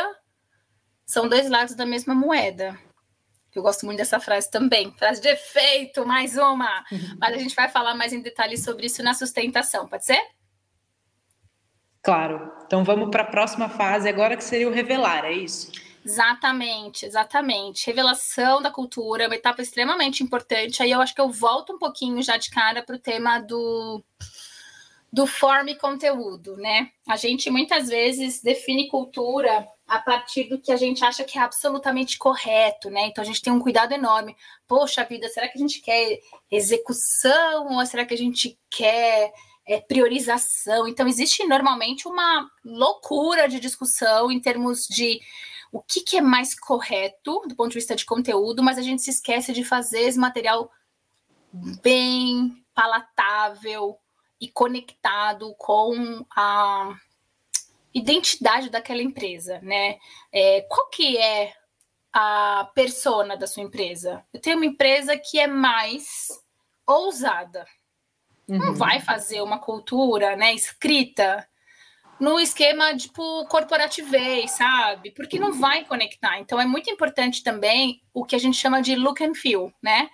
são 1.04 1.28
dois 1.28 1.50
lados 1.50 1.74
da 1.74 1.84
mesma 1.84 2.14
moeda. 2.14 2.74
Eu 3.54 3.62
gosto 3.62 3.84
muito 3.84 3.98
dessa 3.98 4.18
frase 4.18 4.50
também. 4.50 4.90
Frase 4.92 5.20
de 5.20 5.28
efeito, 5.28 6.06
mais 6.06 6.38
uma. 6.38 6.82
Uhum. 6.90 7.16
Mas 7.20 7.34
a 7.34 7.38
gente 7.38 7.54
vai 7.54 7.68
falar 7.68 7.94
mais 7.94 8.14
em 8.14 8.22
detalhes 8.22 8.64
sobre 8.64 8.86
isso 8.86 9.02
na 9.02 9.12
sustentação, 9.12 9.86
pode 9.86 10.06
ser? 10.06 10.22
Claro. 12.02 12.50
Então 12.66 12.82
vamos 12.82 13.10
para 13.10 13.22
a 13.22 13.26
próxima 13.26 13.68
fase 13.68 14.08
agora, 14.08 14.36
que 14.36 14.44
seria 14.44 14.68
o 14.68 14.72
revelar, 14.72 15.24
é 15.24 15.32
isso? 15.32 15.70
Exatamente, 16.04 17.06
exatamente. 17.06 17.86
Revelação 17.86 18.60
da 18.60 18.70
cultura 18.70 19.26
uma 19.26 19.34
etapa 19.36 19.62
extremamente 19.62 20.22
importante. 20.22 20.82
Aí 20.82 20.90
eu 20.90 21.00
acho 21.00 21.14
que 21.14 21.20
eu 21.20 21.30
volto 21.30 21.74
um 21.74 21.78
pouquinho 21.78 22.20
já 22.22 22.36
de 22.36 22.50
cara 22.50 22.82
para 22.82 22.96
o 22.96 22.98
tema 22.98 23.38
do, 23.38 24.02
do 25.12 25.26
forma 25.26 25.70
e 25.70 25.76
conteúdo, 25.76 26.56
né? 26.56 26.90
A 27.08 27.16
gente 27.16 27.48
muitas 27.50 27.88
vezes 27.88 28.42
define 28.42 28.88
cultura 28.88 29.68
a 29.86 29.98
partir 29.98 30.48
do 30.48 30.58
que 30.58 30.72
a 30.72 30.76
gente 30.76 31.04
acha 31.04 31.22
que 31.22 31.38
é 31.38 31.42
absolutamente 31.42 32.18
correto, 32.18 32.90
né? 32.90 33.06
Então 33.06 33.22
a 33.22 33.26
gente 33.26 33.42
tem 33.42 33.52
um 33.52 33.60
cuidado 33.60 33.92
enorme. 33.92 34.34
Poxa 34.66 35.04
vida, 35.04 35.28
será 35.28 35.46
que 35.46 35.56
a 35.56 35.60
gente 35.60 35.80
quer 35.80 36.18
execução 36.50 37.76
ou 37.76 37.86
será 37.86 38.04
que 38.04 38.14
a 38.14 38.18
gente 38.18 38.58
quer 38.68 39.32
é, 39.66 39.80
priorização? 39.80 40.86
Então 40.86 41.06
existe 41.06 41.44
normalmente 41.46 42.08
uma 42.08 42.48
loucura 42.64 43.48
de 43.48 43.60
discussão 43.60 44.30
em 44.30 44.40
termos 44.40 44.86
de 44.86 45.20
o 45.70 45.80
que, 45.80 46.02
que 46.02 46.18
é 46.18 46.20
mais 46.20 46.58
correto 46.58 47.42
do 47.48 47.56
ponto 47.56 47.70
de 47.70 47.78
vista 47.78 47.96
de 47.96 48.04
conteúdo, 48.04 48.62
mas 48.62 48.76
a 48.76 48.82
gente 48.82 49.02
se 49.02 49.10
esquece 49.10 49.52
de 49.52 49.64
fazer 49.64 50.00
esse 50.00 50.18
material 50.18 50.70
bem 51.82 52.62
palatável 52.74 53.98
e 54.40 54.48
conectado 54.48 55.54
com 55.56 56.26
a 56.36 56.94
identidade 57.94 58.70
daquela 58.70 59.02
empresa, 59.02 59.60
né? 59.62 59.98
É, 60.32 60.62
qual 60.62 60.88
que 60.88 61.16
é 61.16 61.54
a 62.12 62.70
persona 62.74 63.36
da 63.36 63.46
sua 63.46 63.62
empresa? 63.62 64.24
Eu 64.32 64.40
tenho 64.40 64.56
uma 64.56 64.66
empresa 64.66 65.16
que 65.16 65.38
é 65.38 65.46
mais 65.46 66.28
ousada. 66.86 67.66
Uhum. 68.52 68.58
Não 68.58 68.74
vai 68.74 69.00
fazer 69.00 69.40
uma 69.40 69.58
cultura, 69.58 70.36
né, 70.36 70.52
escrita 70.54 71.46
no 72.20 72.38
esquema 72.38 72.94
tipo 72.96 73.46
corporativez, 73.46 74.52
sabe? 74.52 75.10
Porque 75.10 75.38
não 75.38 75.52
vai 75.52 75.84
conectar. 75.84 76.38
Então 76.38 76.60
é 76.60 76.66
muito 76.66 76.90
importante 76.90 77.42
também 77.42 78.02
o 78.12 78.24
que 78.24 78.36
a 78.36 78.38
gente 78.38 78.56
chama 78.56 78.82
de 78.82 78.94
look 78.94 79.24
and 79.24 79.34
feel, 79.34 79.72
né? 79.82 80.08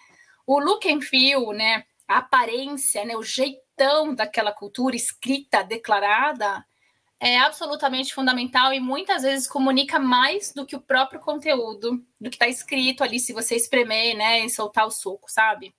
O 0.46 0.58
look 0.58 0.90
and 0.90 1.00
feel, 1.02 1.52
né, 1.52 1.84
a 2.06 2.18
aparência, 2.18 3.04
né, 3.04 3.16
o 3.16 3.22
jeitão 3.22 4.14
daquela 4.14 4.52
cultura 4.52 4.96
escrita, 4.96 5.62
declarada, 5.62 6.64
é 7.20 7.38
absolutamente 7.38 8.14
fundamental 8.14 8.72
e 8.72 8.80
muitas 8.80 9.22
vezes 9.22 9.48
comunica 9.48 9.98
mais 9.98 10.52
do 10.54 10.64
que 10.64 10.76
o 10.76 10.80
próprio 10.80 11.20
conteúdo, 11.20 12.02
do 12.18 12.30
que 12.30 12.36
está 12.36 12.48
escrito 12.48 13.02
ali, 13.02 13.18
se 13.18 13.32
você 13.32 13.56
espremer, 13.56 14.16
né, 14.16 14.44
e 14.44 14.48
soltar 14.48 14.86
o 14.86 14.90
suco, 14.90 15.30
sabe? 15.30 15.74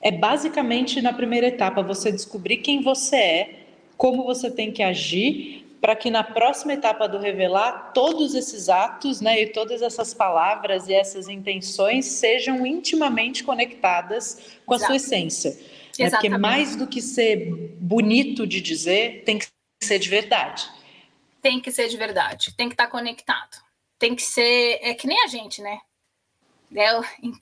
É 0.00 0.10
basicamente 0.10 1.00
na 1.00 1.12
primeira 1.12 1.46
etapa 1.46 1.82
você 1.82 2.10
descobrir 2.10 2.58
quem 2.58 2.82
você 2.82 3.16
é, 3.16 3.66
como 3.96 4.24
você 4.24 4.50
tem 4.50 4.72
que 4.72 4.82
agir, 4.82 5.62
para 5.82 5.96
que 5.96 6.10
na 6.10 6.22
próxima 6.22 6.74
etapa 6.74 7.08
do 7.08 7.18
revelar 7.18 7.92
todos 7.92 8.36
esses 8.36 8.68
atos, 8.68 9.20
né, 9.20 9.42
e 9.42 9.46
todas 9.48 9.82
essas 9.82 10.14
palavras 10.14 10.86
e 10.88 10.94
essas 10.94 11.28
intenções 11.28 12.06
sejam 12.06 12.64
intimamente 12.64 13.42
conectadas 13.42 14.58
com 14.64 14.74
Exato. 14.74 14.84
a 14.84 14.86
sua 14.86 14.96
essência. 14.96 15.58
Né? 15.98 16.08
Porque 16.08 16.28
mais 16.28 16.76
do 16.76 16.86
que 16.86 17.02
ser 17.02 17.76
bonito 17.80 18.46
de 18.46 18.60
dizer, 18.60 19.24
tem 19.24 19.38
que 19.38 19.46
ser 19.82 19.98
de 19.98 20.08
verdade. 20.08 20.70
Tem 21.40 21.60
que 21.60 21.72
ser 21.72 21.88
de 21.88 21.96
verdade, 21.96 22.54
tem 22.56 22.68
que 22.68 22.74
estar 22.74 22.86
tá 22.86 22.90
conectado. 22.90 23.60
Tem 23.98 24.14
que 24.14 24.22
ser, 24.22 24.78
é 24.82 24.94
que 24.94 25.06
nem 25.08 25.20
a 25.24 25.26
gente, 25.26 25.60
né? 25.60 25.80
É 26.74 26.90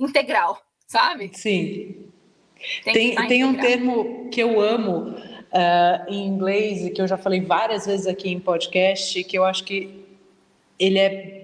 integral, 0.00 0.60
sabe? 0.86 1.30
Sim. 1.34 2.09
Tem, 2.84 3.14
tem, 3.14 3.28
tem 3.28 3.44
um 3.44 3.54
termo 3.54 4.28
que 4.30 4.40
eu 4.40 4.60
amo 4.60 5.14
uh, 5.50 6.08
em 6.08 6.26
inglês 6.26 6.84
e 6.84 6.90
que 6.90 7.00
eu 7.00 7.08
já 7.08 7.16
falei 7.16 7.40
várias 7.40 7.86
vezes 7.86 8.06
aqui 8.06 8.30
em 8.30 8.40
podcast, 8.40 9.22
que 9.24 9.36
eu 9.36 9.44
acho 9.44 9.64
que 9.64 10.04
ele 10.78 10.98
é 10.98 11.40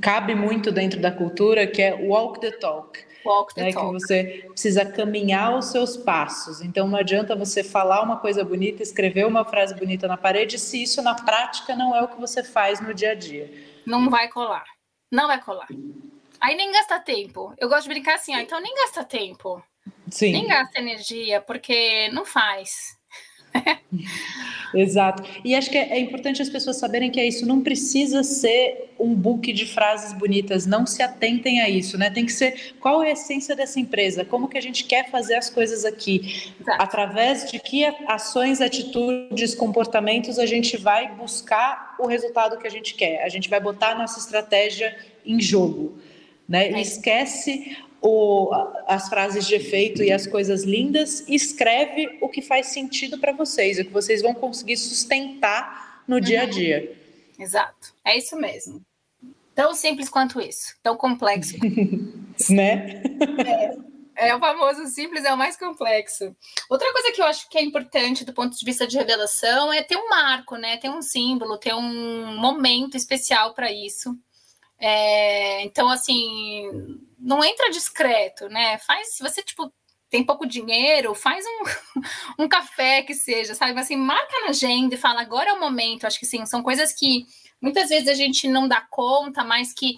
cabe 0.00 0.34
muito 0.34 0.70
dentro 0.70 1.00
da 1.00 1.10
cultura, 1.10 1.66
que 1.66 1.80
é 1.80 1.94
walk 1.94 2.40
the 2.40 2.50
talk. 2.50 2.98
Walk 3.24 3.54
the 3.54 3.62
né, 3.62 3.72
talk. 3.72 3.86
Que 3.86 3.92
você 3.92 4.44
precisa 4.50 4.84
caminhar 4.84 5.56
os 5.56 5.66
seus 5.66 5.96
passos. 5.96 6.60
Então 6.60 6.86
não 6.86 6.98
adianta 6.98 7.34
você 7.34 7.64
falar 7.64 8.02
uma 8.02 8.18
coisa 8.18 8.44
bonita, 8.44 8.82
escrever 8.82 9.26
uma 9.26 9.44
frase 9.44 9.74
bonita 9.74 10.06
na 10.06 10.16
parede, 10.16 10.58
se 10.58 10.82
isso 10.82 11.00
na 11.00 11.14
prática 11.14 11.74
não 11.74 11.94
é 11.94 12.02
o 12.02 12.08
que 12.08 12.20
você 12.20 12.42
faz 12.42 12.80
no 12.80 12.92
dia 12.92 13.12
a 13.12 13.14
dia. 13.14 13.50
Não 13.86 14.10
vai 14.10 14.28
colar. 14.28 14.64
Não 15.10 15.26
vai 15.26 15.40
colar. 15.40 15.68
Aí 16.40 16.56
nem 16.56 16.72
gasta 16.72 17.00
tempo. 17.00 17.54
Eu 17.56 17.68
gosto 17.68 17.84
de 17.84 17.88
brincar 17.88 18.16
assim, 18.16 18.34
ó, 18.34 18.38
então 18.38 18.60
nem 18.60 18.74
gasta 18.74 19.04
tempo. 19.04 19.62
Sim. 20.14 20.30
Nem 20.30 20.46
gasta 20.46 20.78
energia, 20.78 21.40
porque 21.40 22.08
não 22.12 22.24
faz. 22.24 22.96
Exato. 24.72 25.24
E 25.44 25.56
acho 25.56 25.68
que 25.68 25.76
é, 25.76 25.90
é, 25.90 25.98
importante 25.98 26.40
as 26.40 26.48
pessoas 26.48 26.76
saberem 26.76 27.10
que 27.10 27.18
é 27.18 27.26
isso. 27.26 27.44
Não 27.44 27.60
precisa 27.60 28.22
ser 28.22 28.94
um 28.96 29.12
book 29.12 29.52
de 29.52 29.66
frases 29.66 30.12
bonitas. 30.12 30.66
Não 30.66 30.86
se 30.86 31.02
atentem 31.02 31.60
a 31.60 31.68
isso, 31.68 31.98
né? 31.98 32.10
Tem 32.10 32.24
que 32.24 32.32
ser 32.32 32.76
qual 32.78 33.02
é 33.02 33.08
a 33.08 33.12
essência 33.12 33.56
dessa 33.56 33.80
empresa, 33.80 34.24
como 34.24 34.46
que 34.46 34.56
a 34.56 34.60
gente 34.60 34.84
quer 34.84 35.10
fazer 35.10 35.34
as 35.34 35.50
coisas 35.50 35.84
aqui, 35.84 36.52
Exato. 36.60 36.80
através 36.80 37.50
de 37.50 37.58
que 37.58 37.84
ações, 38.06 38.60
atitudes, 38.60 39.52
comportamentos 39.52 40.38
a 40.38 40.46
gente 40.46 40.76
vai 40.76 41.12
buscar 41.12 41.96
o 41.98 42.06
resultado 42.06 42.56
que 42.56 42.68
a 42.68 42.70
gente 42.70 42.94
quer. 42.94 43.24
A 43.24 43.28
gente 43.28 43.50
vai 43.50 43.58
botar 43.58 43.90
a 43.90 43.94
nossa 43.96 44.20
estratégia 44.20 44.96
em 45.26 45.40
jogo. 45.40 45.98
Né? 46.48 46.68
É. 46.68 46.80
Esquece 46.80 47.76
o, 48.06 48.50
as 48.86 49.08
frases 49.08 49.46
de 49.46 49.54
efeito 49.54 50.02
e 50.02 50.12
as 50.12 50.26
coisas 50.26 50.62
lindas, 50.62 51.26
escreve 51.26 52.18
o 52.20 52.28
que 52.28 52.42
faz 52.42 52.66
sentido 52.66 53.18
para 53.18 53.32
vocês, 53.32 53.78
o 53.78 53.84
que 53.84 53.90
vocês 53.90 54.20
vão 54.20 54.34
conseguir 54.34 54.76
sustentar 54.76 56.04
no 56.06 56.20
dia 56.20 56.42
a 56.42 56.44
uhum. 56.44 56.50
dia. 56.50 56.98
Exato, 57.38 57.94
é 58.04 58.18
isso 58.18 58.36
mesmo. 58.36 58.82
Tão 59.54 59.72
simples 59.72 60.10
quanto 60.10 60.38
isso, 60.38 60.74
tão 60.82 60.98
complexo. 60.98 61.56
né? 62.50 63.02
É, 64.16 64.28
é 64.28 64.36
o 64.36 64.38
famoso 64.38 64.86
simples 64.88 65.24
é 65.24 65.32
o 65.32 65.38
mais 65.38 65.56
complexo. 65.56 66.36
Outra 66.68 66.92
coisa 66.92 67.10
que 67.10 67.22
eu 67.22 67.24
acho 67.24 67.48
que 67.48 67.56
é 67.56 67.62
importante 67.62 68.22
do 68.22 68.34
ponto 68.34 68.54
de 68.54 68.64
vista 68.66 68.86
de 68.86 68.98
revelação 68.98 69.72
é 69.72 69.82
ter 69.82 69.96
um 69.96 70.10
marco, 70.10 70.56
né? 70.56 70.76
Ter 70.76 70.90
um 70.90 71.00
símbolo, 71.00 71.56
ter 71.56 71.74
um 71.74 72.36
momento 72.36 72.98
especial 72.98 73.54
para 73.54 73.72
isso. 73.72 74.14
É, 74.78 75.62
então, 75.62 75.88
assim, 75.88 76.98
não 77.18 77.44
entra 77.44 77.70
discreto, 77.70 78.48
né? 78.48 78.78
Faz, 78.78 79.14
se 79.14 79.22
você, 79.22 79.42
tipo, 79.42 79.72
tem 80.10 80.24
pouco 80.24 80.46
dinheiro, 80.46 81.14
faz 81.14 81.44
um, 81.44 82.04
um 82.44 82.48
café 82.48 83.02
que 83.02 83.14
seja, 83.14 83.54
sabe? 83.54 83.78
Assim, 83.78 83.96
marca 83.96 84.40
na 84.42 84.48
agenda 84.48 84.94
e 84.94 84.98
fala, 84.98 85.20
agora 85.20 85.50
é 85.50 85.52
o 85.52 85.60
momento. 85.60 86.06
Acho 86.06 86.18
que 86.18 86.26
sim, 86.26 86.44
são 86.46 86.62
coisas 86.62 86.92
que 86.92 87.26
muitas 87.60 87.88
vezes 87.88 88.08
a 88.08 88.14
gente 88.14 88.46
não 88.48 88.68
dá 88.68 88.80
conta, 88.80 89.42
mas 89.42 89.72
que 89.72 89.96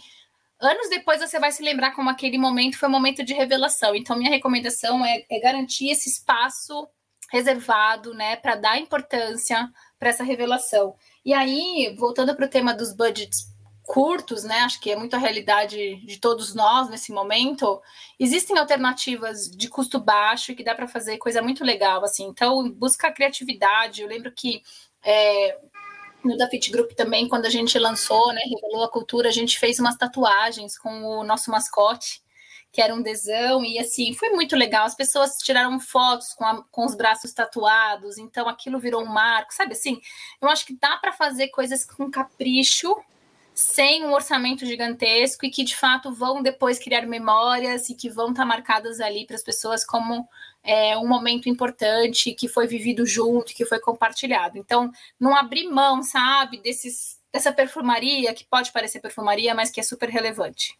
anos 0.61 0.89
depois 0.89 1.21
você 1.21 1.39
vai 1.39 1.53
se 1.53 1.63
lembrar 1.63 1.93
como 1.95 2.09
aquele 2.09 2.39
momento 2.39 2.79
foi 2.79 2.89
um 2.89 2.93
momento 2.93 3.25
de 3.25 3.35
revelação. 3.35 3.95
Então, 3.95 4.17
minha 4.17 4.31
recomendação 4.31 5.05
é, 5.05 5.25
é 5.31 5.41
garantir 5.41 5.91
esse 5.91 6.09
espaço 6.09 6.89
reservado, 7.31 8.15
né, 8.15 8.37
para 8.37 8.55
dar 8.55 8.79
importância 8.79 9.69
para 9.99 10.11
essa 10.11 10.23
revelação. 10.23 10.95
E 11.25 11.35
aí, 11.35 11.95
voltando 11.99 12.35
para 12.37 12.47
o 12.47 12.49
tema 12.49 12.73
dos 12.73 12.95
budgets 12.95 13.56
curtos, 13.87 14.45
né? 14.45 14.59
Acho 14.61 14.81
que 14.81 14.91
é 14.91 14.97
muito 14.97 15.15
a 15.15 15.19
realidade 15.19 15.97
de 16.05 16.19
todos 16.19 16.55
nós 16.55 16.89
nesse 16.91 17.13
momento. 17.13 17.81
Existem 18.19 18.59
alternativas 18.59 19.49
de 19.51 19.69
custo 19.69 19.99
baixo 19.99 20.55
que 20.55 20.65
dá 20.65 20.75
para 20.75 20.89
fazer 20.89 21.19
coisa 21.19 21.41
muito 21.41 21.65
legal, 21.65 22.05
assim. 22.05 22.25
Então, 22.25 22.69
busca 22.71 23.13
criatividade. 23.13 24.03
Eu 24.03 24.09
lembro 24.09 24.33
que 24.33 24.63
é, 25.05 25.59
no 26.25 26.37
da 26.37 26.49
Fit 26.49 26.71
Group 26.71 26.93
também, 26.93 27.29
quando 27.29 27.47
a 27.47 27.51
gente 27.51 27.79
lançou, 27.79 28.33
né, 28.33 28.41
revelou 28.45 28.85
a 28.85 28.91
cultura, 28.91 29.29
a 29.29 29.33
gente 29.33 29.59
fez 29.59 29.79
umas 29.79 29.97
tatuagens 29.97 30.77
com 30.77 30.91
o 31.05 31.25
nosso 31.25 31.51
mascote, 31.51 32.21
que 32.73 32.83
era 32.83 32.95
um 32.95 33.01
desão, 33.01 33.65
e 33.65 33.79
assim, 33.79 34.13
foi 34.13 34.31
muito 34.31 34.57
legal. 34.57 34.85
As 34.85 34.95
pessoas 34.95 35.39
tiraram 35.39 35.79
fotos 35.79 36.35
com, 36.35 36.45
a, 36.45 36.63
com 36.71 36.85
os 36.85 36.95
braços 36.95 37.33
tatuados, 37.33 38.19
então 38.19 38.49
aquilo 38.49 38.79
virou 38.79 39.03
um 39.03 39.07
marco, 39.07 39.55
sabe 39.55 39.73
assim? 39.73 40.01
Eu 40.43 40.49
acho 40.49 40.67
que 40.67 40.77
dá 40.77 40.97
para 40.99 41.13
fazer 41.13 41.49
coisas 41.49 41.85
com 41.85 42.11
capricho 42.11 42.95
sem 43.57 44.05
um 44.05 44.13
orçamento 44.13 44.67
gigantesco 44.67 45.47
e 45.47 45.51
que 45.51 45.65
de 45.65 45.75
fato 45.75 46.13
vão 46.13 46.43
depois 46.43 46.79
criar 46.79 47.07
memórias 47.07 47.89
e 47.89 47.95
que 47.95 48.11
vão 48.11 48.29
estar 48.29 48.45
marcadas 48.45 49.01
ali 49.01 49.27
para 49.27 49.35
as 49.35 49.43
pessoas 49.43 49.83
como 49.83 50.29
é, 50.63 50.95
um 50.99 51.09
momento 51.09 51.49
importante 51.49 52.35
que 52.35 52.49
foi 52.49 52.67
vivido 52.67 53.07
junto, 53.07 53.55
que 53.55 53.65
foi 53.65 53.81
compartilhado. 53.81 54.59
Então, 54.59 54.93
não 55.19 55.35
abrir 55.35 55.67
mão, 55.71 56.03
sabe, 56.03 56.61
desses, 56.61 57.19
dessa 57.33 57.51
perfumaria 57.51 58.35
que 58.35 58.45
pode 58.45 58.71
parecer 58.71 59.01
perfumaria, 59.01 59.55
mas 59.55 59.71
que 59.71 59.81
é 59.81 59.83
super 59.83 60.11
relevante. 60.11 60.79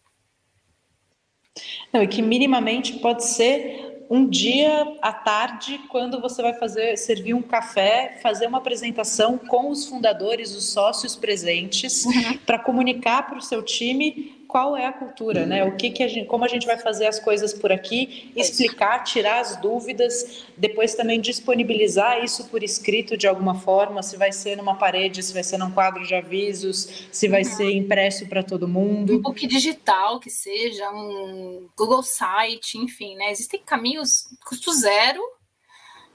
Não, 1.91 2.03
e 2.03 2.07
que 2.07 2.21
minimamente 2.21 2.99
pode 2.99 3.25
ser 3.25 3.96
um 4.09 4.27
dia 4.27 4.95
à 5.01 5.11
tarde, 5.11 5.79
quando 5.89 6.21
você 6.21 6.41
vai 6.41 6.53
fazer 6.53 6.97
servir 6.97 7.33
um 7.33 7.41
café, 7.41 8.19
fazer 8.21 8.47
uma 8.47 8.59
apresentação 8.59 9.37
com 9.37 9.69
os 9.69 9.85
fundadores, 9.85 10.55
os 10.55 10.69
sócios 10.69 11.15
presentes, 11.15 12.05
uhum. 12.05 12.37
para 12.45 12.59
comunicar 12.59 13.27
para 13.27 13.37
o 13.37 13.41
seu 13.41 13.61
time 13.61 14.36
qual 14.47 14.77
é 14.77 14.85
a 14.85 14.93
cultura, 14.93 15.45
né? 15.45 15.63
O 15.65 15.75
que, 15.75 15.91
que 15.91 16.01
a 16.01 16.07
gente, 16.07 16.27
como 16.27 16.45
a 16.45 16.47
gente 16.47 16.65
vai 16.65 16.77
fazer 16.77 17.05
as 17.05 17.19
coisas 17.19 17.53
por 17.53 17.71
aqui, 17.71 18.31
explicar, 18.35 19.03
tirar 19.03 19.39
as 19.39 19.57
dúvidas, 19.57 20.45
depois 20.55 20.95
também 20.95 21.19
disponibilizar 21.19 22.23
isso 22.23 22.47
por 22.47 22.63
escrito 22.63 23.17
de 23.17 23.27
alguma 23.27 23.55
forma, 23.55 24.01
se 24.01 24.15
vai 24.15 24.31
ser 24.31 24.55
numa 24.55 24.75
parede, 24.75 25.21
se 25.21 25.33
vai 25.33 25.43
ser 25.43 25.57
num 25.57 25.71
quadro 25.71 26.05
de 26.05 26.15
avisos, 26.15 27.07
se 27.11 27.27
vai 27.27 27.43
uhum. 27.43 27.49
ser 27.49 27.71
impresso 27.71 28.27
para 28.27 28.41
todo 28.41 28.67
mundo. 28.67 29.17
Um 29.17 29.21
book 29.21 29.45
digital 29.45 30.19
que 30.19 30.29
seja, 30.29 30.89
um 30.91 31.67
Google 31.77 32.03
Site, 32.03 32.77
enfim, 32.77 33.15
né? 33.15 33.31
Existem 33.31 33.61
caminhos 33.63 34.23
custo 34.45 34.71
zero 34.73 35.21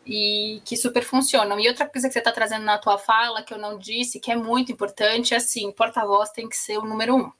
e 0.07 0.61
que 0.64 0.76
super 0.76 1.05
funcionam. 1.05 1.61
E 1.61 1.68
outra 1.68 1.87
coisa 1.87 2.09
que 2.09 2.12
você 2.12 2.18
está 2.18 2.33
trazendo 2.33 2.64
na 2.64 2.78
tua 2.78 2.99
fala, 2.99 3.43
que 3.43 3.53
eu 3.53 3.59
não 3.59 3.78
disse, 3.78 4.18
que 4.18 4.33
é 4.33 4.37
muito 4.37 4.72
importante, 4.72 5.35
é 5.35 5.37
assim, 5.37 5.70
porta-voz 5.70 6.30
tem 6.30 6.49
que 6.49 6.57
ser 6.57 6.78
o 6.78 6.87
número 6.87 7.14
um. 7.14 7.30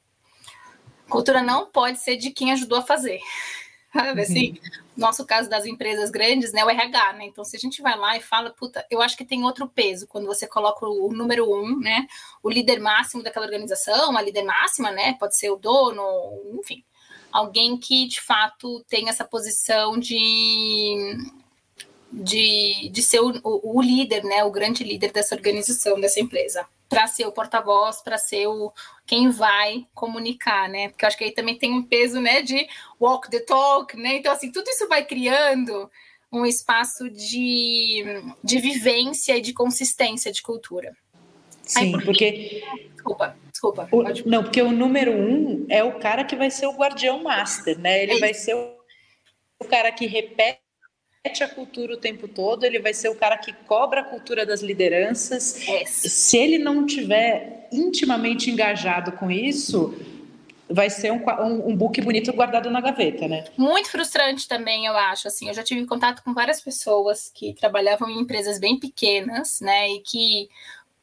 Cultura 1.13 1.43
não 1.43 1.67
pode 1.67 1.99
ser 1.99 2.17
de 2.17 2.31
quem 2.31 2.51
ajudou 2.51 2.79
a 2.79 2.81
fazer. 2.81 3.19
Sabe, 3.93 4.23
assim, 4.23 4.49
uhum. 4.49 4.83
nosso 4.97 5.23
caso 5.23 5.47
das 5.47 5.67
empresas 5.67 6.09
grandes, 6.09 6.51
né, 6.51 6.65
o 6.65 6.69
RH, 6.69 7.13
né, 7.13 7.25
então 7.25 7.43
se 7.45 7.55
a 7.55 7.59
gente 7.59 7.79
vai 7.79 7.95
lá 7.95 8.17
e 8.17 8.21
fala, 8.21 8.49
puta, 8.49 8.83
eu 8.89 8.99
acho 9.03 9.15
que 9.15 9.23
tem 9.23 9.43
outro 9.43 9.67
peso, 9.67 10.07
quando 10.07 10.25
você 10.25 10.47
coloca 10.47 10.83
o, 10.83 11.09
o 11.09 11.13
número 11.13 11.47
um, 11.47 11.79
né, 11.79 12.07
o 12.41 12.49
líder 12.49 12.79
máximo 12.79 13.21
daquela 13.21 13.45
organização, 13.45 14.17
a 14.17 14.21
líder 14.23 14.45
máxima, 14.45 14.89
né, 14.89 15.13
pode 15.19 15.37
ser 15.37 15.51
o 15.51 15.57
dono, 15.57 16.03
enfim, 16.59 16.83
alguém 17.31 17.77
que, 17.77 18.07
de 18.07 18.19
fato, 18.19 18.83
tem 18.89 19.09
essa 19.09 19.23
posição 19.23 19.99
de 19.99 21.15
de, 22.13 22.89
de 22.89 23.01
ser 23.01 23.19
o, 23.19 23.31
o, 23.43 23.77
o, 23.77 23.81
líder, 23.81 24.23
né, 24.23 24.43
o 24.43 24.51
grande 24.51 24.83
líder 24.83 25.11
dessa 25.11 25.33
organização, 25.33 25.99
dessa 25.99 26.19
empresa, 26.19 26.65
para 26.87 27.07
ser 27.07 27.25
o 27.25 27.31
porta-voz, 27.31 28.01
para 28.01 28.19
ser 28.19 28.45
o 28.47 28.71
quem 29.05 29.31
vai 29.31 29.87
comunicar, 29.95 30.69
né? 30.69 30.89
Porque 30.89 31.03
eu 31.03 31.07
acho 31.07 31.17
que 31.17 31.23
aí 31.23 31.31
também 31.31 31.57
tem 31.57 31.73
um 31.73 31.81
peso, 31.81 32.21
né, 32.21 32.43
de 32.43 32.67
walk 33.01 33.29
the 33.31 33.39
talk, 33.39 33.97
né? 33.97 34.17
Então 34.17 34.31
assim, 34.31 34.51
tudo 34.51 34.69
isso 34.69 34.87
vai 34.87 35.03
criando 35.03 35.89
um 36.31 36.45
espaço 36.45 37.09
de, 37.09 38.03
de 38.43 38.59
vivência 38.59 39.35
e 39.37 39.41
de 39.41 39.53
consistência 39.53 40.31
de 40.31 40.41
cultura. 40.43 40.95
Sim, 41.63 41.93
porque 41.99 42.63
desculpa, 42.93 43.35
desculpa. 43.51 43.89
O, 43.91 44.03
não, 44.29 44.43
porque 44.43 44.61
o 44.61 44.71
número 44.71 45.11
um 45.13 45.65
é 45.67 45.83
o 45.83 45.97
cara 45.97 46.23
que 46.23 46.35
vai 46.35 46.51
ser 46.51 46.67
o 46.67 46.75
guardião 46.75 47.23
master, 47.23 47.79
né? 47.79 48.03
Ele 48.03 48.13
é 48.13 48.19
vai 48.19 48.33
ser 48.35 48.55
o, 48.55 48.75
o 49.59 49.65
cara 49.65 49.91
que 49.91 50.05
repete 50.05 50.62
a 51.25 51.47
cultura 51.47 51.93
o 51.93 51.97
tempo 51.97 52.27
todo, 52.27 52.65
ele 52.65 52.79
vai 52.79 52.93
ser 52.93 53.07
o 53.07 53.15
cara 53.15 53.37
que 53.37 53.53
cobra 53.53 54.01
a 54.01 54.03
cultura 54.03 54.45
das 54.45 54.61
lideranças. 54.61 55.57
Se 55.87 56.37
ele 56.37 56.57
não 56.57 56.85
tiver 56.85 57.69
intimamente 57.71 58.51
engajado 58.51 59.13
com 59.13 59.31
isso, 59.31 59.95
vai 60.69 60.89
ser 60.89 61.13
um, 61.13 61.23
um, 61.23 61.69
um, 61.69 61.75
book 61.77 62.01
bonito 62.01 62.33
guardado 62.33 62.69
na 62.69 62.81
gaveta, 62.81 63.25
né? 63.25 63.45
Muito 63.57 63.89
frustrante 63.89 64.49
também, 64.49 64.85
eu 64.85 64.97
acho. 64.97 65.29
Assim, 65.29 65.47
eu 65.47 65.53
já 65.53 65.63
tive 65.63 65.85
contato 65.85 66.21
com 66.23 66.33
várias 66.33 66.59
pessoas 66.59 67.31
que 67.33 67.53
trabalhavam 67.53 68.09
em 68.09 68.19
empresas 68.19 68.59
bem 68.59 68.77
pequenas, 68.77 69.61
né? 69.61 69.91
E 69.91 70.01
que, 70.01 70.49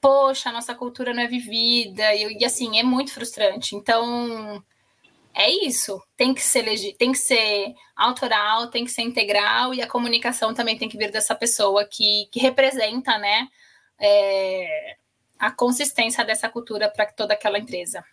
poxa, 0.03 0.51
a 0.51 0.53
nossa 0.53 0.75
cultura 0.75 1.15
não 1.15 1.23
é 1.23 1.29
vivida, 1.29 2.15
e, 2.15 2.41
e 2.41 2.45
assim, 2.45 2.79
é 2.79 2.83
muito 2.83 3.11
frustrante. 3.11 3.75
Então, 3.75 4.63
é 5.35 5.49
isso. 5.67 6.01
Tem 6.17 6.35
que 6.35 6.43
ser 6.43 6.63
legi 6.63 6.93
tem 6.95 7.13
que 7.13 7.19
ser 7.19 7.75
autoral, 7.97 8.69
tem 8.69 8.85
que 8.85 8.91
ser 8.91 9.03
integral 9.03 9.75
e 9.75 9.83
a 9.83 9.87
comunicação 9.87 10.55
também 10.55 10.77
tem 10.77 10.89
que 10.89 10.99
vir 10.99 11.11
dessa 11.11 11.35
pessoa 11.35 11.85
que, 11.85 12.29
que 12.33 12.41
representa, 12.41 13.19
né, 13.19 13.49
é, 14.01 14.97
a 15.39 15.51
consistência 15.51 16.25
dessa 16.25 16.49
cultura 16.49 16.89
para 16.89 17.07
toda 17.07 17.35
aquela 17.35 17.59
empresa. 17.59 18.05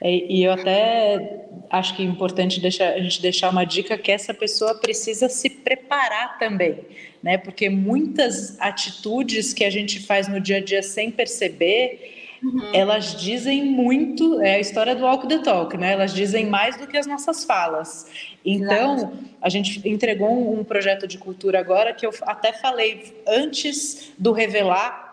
É, 0.00 0.10
e 0.10 0.44
eu 0.44 0.52
até 0.52 1.46
acho 1.68 1.94
que 1.94 2.02
é 2.02 2.06
importante 2.06 2.60
deixar, 2.60 2.94
a 2.94 3.00
gente 3.00 3.20
deixar 3.20 3.50
uma 3.50 3.64
dica 3.64 3.98
que 3.98 4.10
essa 4.10 4.32
pessoa 4.32 4.74
precisa 4.74 5.28
se 5.28 5.50
preparar 5.50 6.38
também, 6.38 6.82
né? 7.22 7.36
Porque 7.36 7.68
muitas 7.68 8.58
atitudes 8.58 9.52
que 9.52 9.64
a 9.64 9.70
gente 9.70 10.00
faz 10.00 10.28
no 10.28 10.40
dia 10.40 10.56
a 10.56 10.64
dia 10.64 10.82
sem 10.82 11.10
perceber 11.10 12.19
Uhum. 12.42 12.70
Elas 12.72 13.14
dizem 13.14 13.64
muito, 13.64 14.40
é 14.40 14.54
a 14.54 14.60
história 14.60 14.94
do 14.94 15.04
walk 15.04 15.28
the 15.28 15.38
talk, 15.38 15.76
né? 15.76 15.92
Elas 15.92 16.14
dizem 16.14 16.46
mais 16.46 16.76
do 16.76 16.86
que 16.86 16.96
as 16.96 17.06
nossas 17.06 17.44
falas. 17.44 18.06
Então, 18.44 18.96
Exato. 18.96 19.18
a 19.42 19.48
gente 19.48 19.88
entregou 19.88 20.30
um, 20.30 20.60
um 20.60 20.64
projeto 20.64 21.06
de 21.06 21.18
cultura 21.18 21.60
agora 21.60 21.92
que 21.92 22.06
eu 22.06 22.12
até 22.22 22.52
falei 22.52 23.14
antes 23.26 24.12
do 24.18 24.32
revelar 24.32 25.10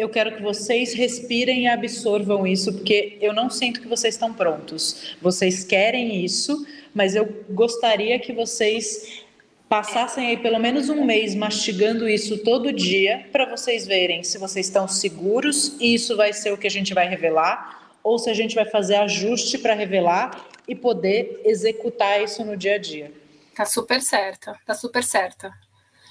eu 0.00 0.08
quero 0.08 0.34
que 0.34 0.42
vocês 0.42 0.94
respirem 0.94 1.64
e 1.64 1.66
absorvam 1.66 2.46
isso, 2.46 2.72
porque 2.72 3.18
eu 3.20 3.34
não 3.34 3.50
sinto 3.50 3.82
que 3.82 3.86
vocês 3.86 4.14
estão 4.14 4.32
prontos. 4.32 5.14
Vocês 5.20 5.62
querem 5.62 6.24
isso, 6.24 6.66
mas 6.94 7.14
eu 7.14 7.28
gostaria 7.50 8.18
que 8.18 8.32
vocês 8.32 9.22
passassem 9.70 10.26
aí 10.26 10.36
pelo 10.36 10.58
menos 10.58 10.88
um 10.88 11.04
mês 11.04 11.32
mastigando 11.32 12.08
isso 12.08 12.38
todo 12.38 12.72
dia 12.72 13.28
para 13.30 13.48
vocês 13.48 13.86
verem 13.86 14.24
se 14.24 14.36
vocês 14.36 14.66
estão 14.66 14.88
seguros 14.88 15.76
e 15.78 15.94
isso 15.94 16.16
vai 16.16 16.32
ser 16.32 16.52
o 16.52 16.58
que 16.58 16.66
a 16.66 16.70
gente 16.70 16.92
vai 16.92 17.08
revelar 17.08 17.94
ou 18.02 18.18
se 18.18 18.28
a 18.28 18.34
gente 18.34 18.56
vai 18.56 18.64
fazer 18.64 18.96
ajuste 18.96 19.58
para 19.58 19.72
revelar 19.72 20.44
e 20.66 20.74
poder 20.74 21.40
executar 21.44 22.20
isso 22.20 22.44
no 22.44 22.56
dia 22.56 22.74
a 22.74 22.78
dia. 22.78 23.12
Tá 23.54 23.64
super 23.64 24.02
certa, 24.02 24.58
tá 24.66 24.74
super 24.74 25.04
certa. 25.04 25.52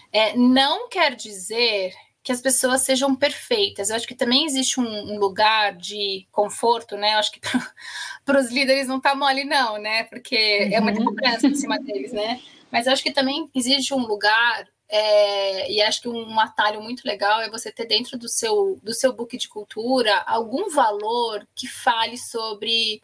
É, 0.10 0.38
não 0.38 0.88
quer 0.88 1.14
dizer 1.14 1.92
que 2.24 2.32
as 2.32 2.42
pessoas 2.42 2.82
sejam 2.82 3.14
perfeitas. 3.14 3.90
Eu 3.90 3.98
acho 3.98 4.08
que 4.08 4.16
também 4.16 4.46
existe 4.46 4.80
um, 4.80 5.14
um 5.14 5.18
lugar 5.18 5.76
de 5.76 6.26
conforto, 6.32 6.96
né? 6.96 7.16
Eu 7.16 7.20
acho 7.20 7.32
que 7.32 7.42
para 8.24 8.40
os 8.40 8.50
líderes 8.50 8.88
não 8.88 9.02
tá 9.02 9.14
mole, 9.16 9.44
não, 9.44 9.78
né? 9.78 10.04
Porque 10.04 10.68
uhum. 10.70 10.76
é 10.76 10.80
muita 10.80 11.00
uhum. 11.00 11.08
cobrança 11.08 11.48
em 11.48 11.56
cima 11.56 11.78
deles, 11.80 12.14
né? 12.14 12.40
Mas 12.72 12.88
acho 12.88 13.04
que 13.04 13.12
também 13.12 13.50
existe 13.54 13.94
um 13.94 14.06
lugar, 14.06 14.68
é, 14.88 15.72
e 15.72 15.82
acho 15.82 16.02
que 16.02 16.10
um 16.10 16.40
atalho 16.40 16.82
muito 16.82 17.06
legal 17.06 17.42
é 17.42 17.50
você 17.50 17.72
ter 17.72 17.86
dentro 17.86 18.18
do 18.18 18.28
seu, 18.28 18.80
do 18.84 18.94
seu 18.94 19.14
book 19.14 19.38
de 19.38 19.48
cultura 19.48 20.24
algum 20.26 20.70
valor 20.70 21.48
que 21.56 21.68
fale 21.68 22.18
sobre 22.18 23.02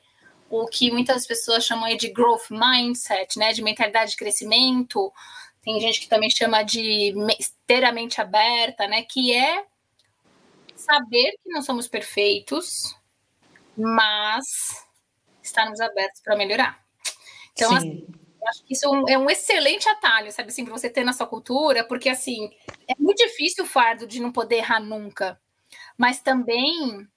o 0.49 0.65
que 0.67 0.91
muitas 0.91 1.25
pessoas 1.25 1.65
chamam 1.65 1.95
de 1.97 2.09
growth 2.09 2.49
mindset, 2.49 3.37
né, 3.37 3.53
de 3.53 3.63
mentalidade 3.63 4.11
de 4.11 4.17
crescimento. 4.17 5.11
Tem 5.63 5.79
gente 5.79 5.99
que 5.99 6.07
também 6.07 6.29
chama 6.29 6.63
de 6.63 7.13
ter 7.65 7.83
a 7.83 7.91
mente 7.91 8.21
aberta, 8.21 8.87
né, 8.87 9.01
que 9.03 9.33
é 9.33 9.65
saber 10.75 11.31
que 11.43 11.49
não 11.49 11.61
somos 11.61 11.87
perfeitos, 11.87 12.95
mas 13.75 14.85
estarmos 15.41 15.79
abertos 15.79 16.21
para 16.21 16.35
melhorar. 16.35 16.79
Então, 17.53 17.69
Sim. 17.69 17.77
assim, 17.77 18.07
acho 18.47 18.63
que 18.63 18.73
isso 18.73 18.85
é 18.85 18.89
um, 18.89 19.09
é 19.09 19.17
um 19.17 19.29
excelente 19.29 19.87
atalho, 19.89 20.31
sabe, 20.31 20.49
assim, 20.49 20.63
para 20.63 20.73
você 20.73 20.89
ter 20.89 21.03
na 21.03 21.13
sua 21.13 21.27
cultura, 21.27 21.83
porque, 21.83 22.09
assim, 22.09 22.49
é 22.87 22.93
muito 22.99 23.17
difícil 23.17 23.63
o 23.63 23.67
fardo 23.67 24.07
de 24.07 24.21
não 24.21 24.31
poder 24.31 24.57
errar 24.57 24.79
nunca, 24.79 25.39
mas 25.97 26.21
também 26.21 27.07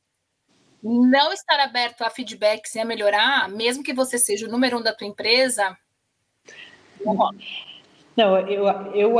não 0.82 1.32
estar 1.32 1.58
aberto 1.60 2.02
a 2.02 2.10
feedbacks 2.10 2.74
e 2.74 2.80
a 2.80 2.84
melhorar, 2.84 3.48
mesmo 3.48 3.82
que 3.82 3.92
você 3.92 4.18
seja 4.18 4.46
o 4.46 4.50
número 4.50 4.78
um 4.78 4.82
da 4.82 4.94
tua 4.94 5.06
empresa, 5.06 5.76
não 7.04 7.30
Não, 8.16 8.38
eu, 8.48 8.66
eu 8.94 9.18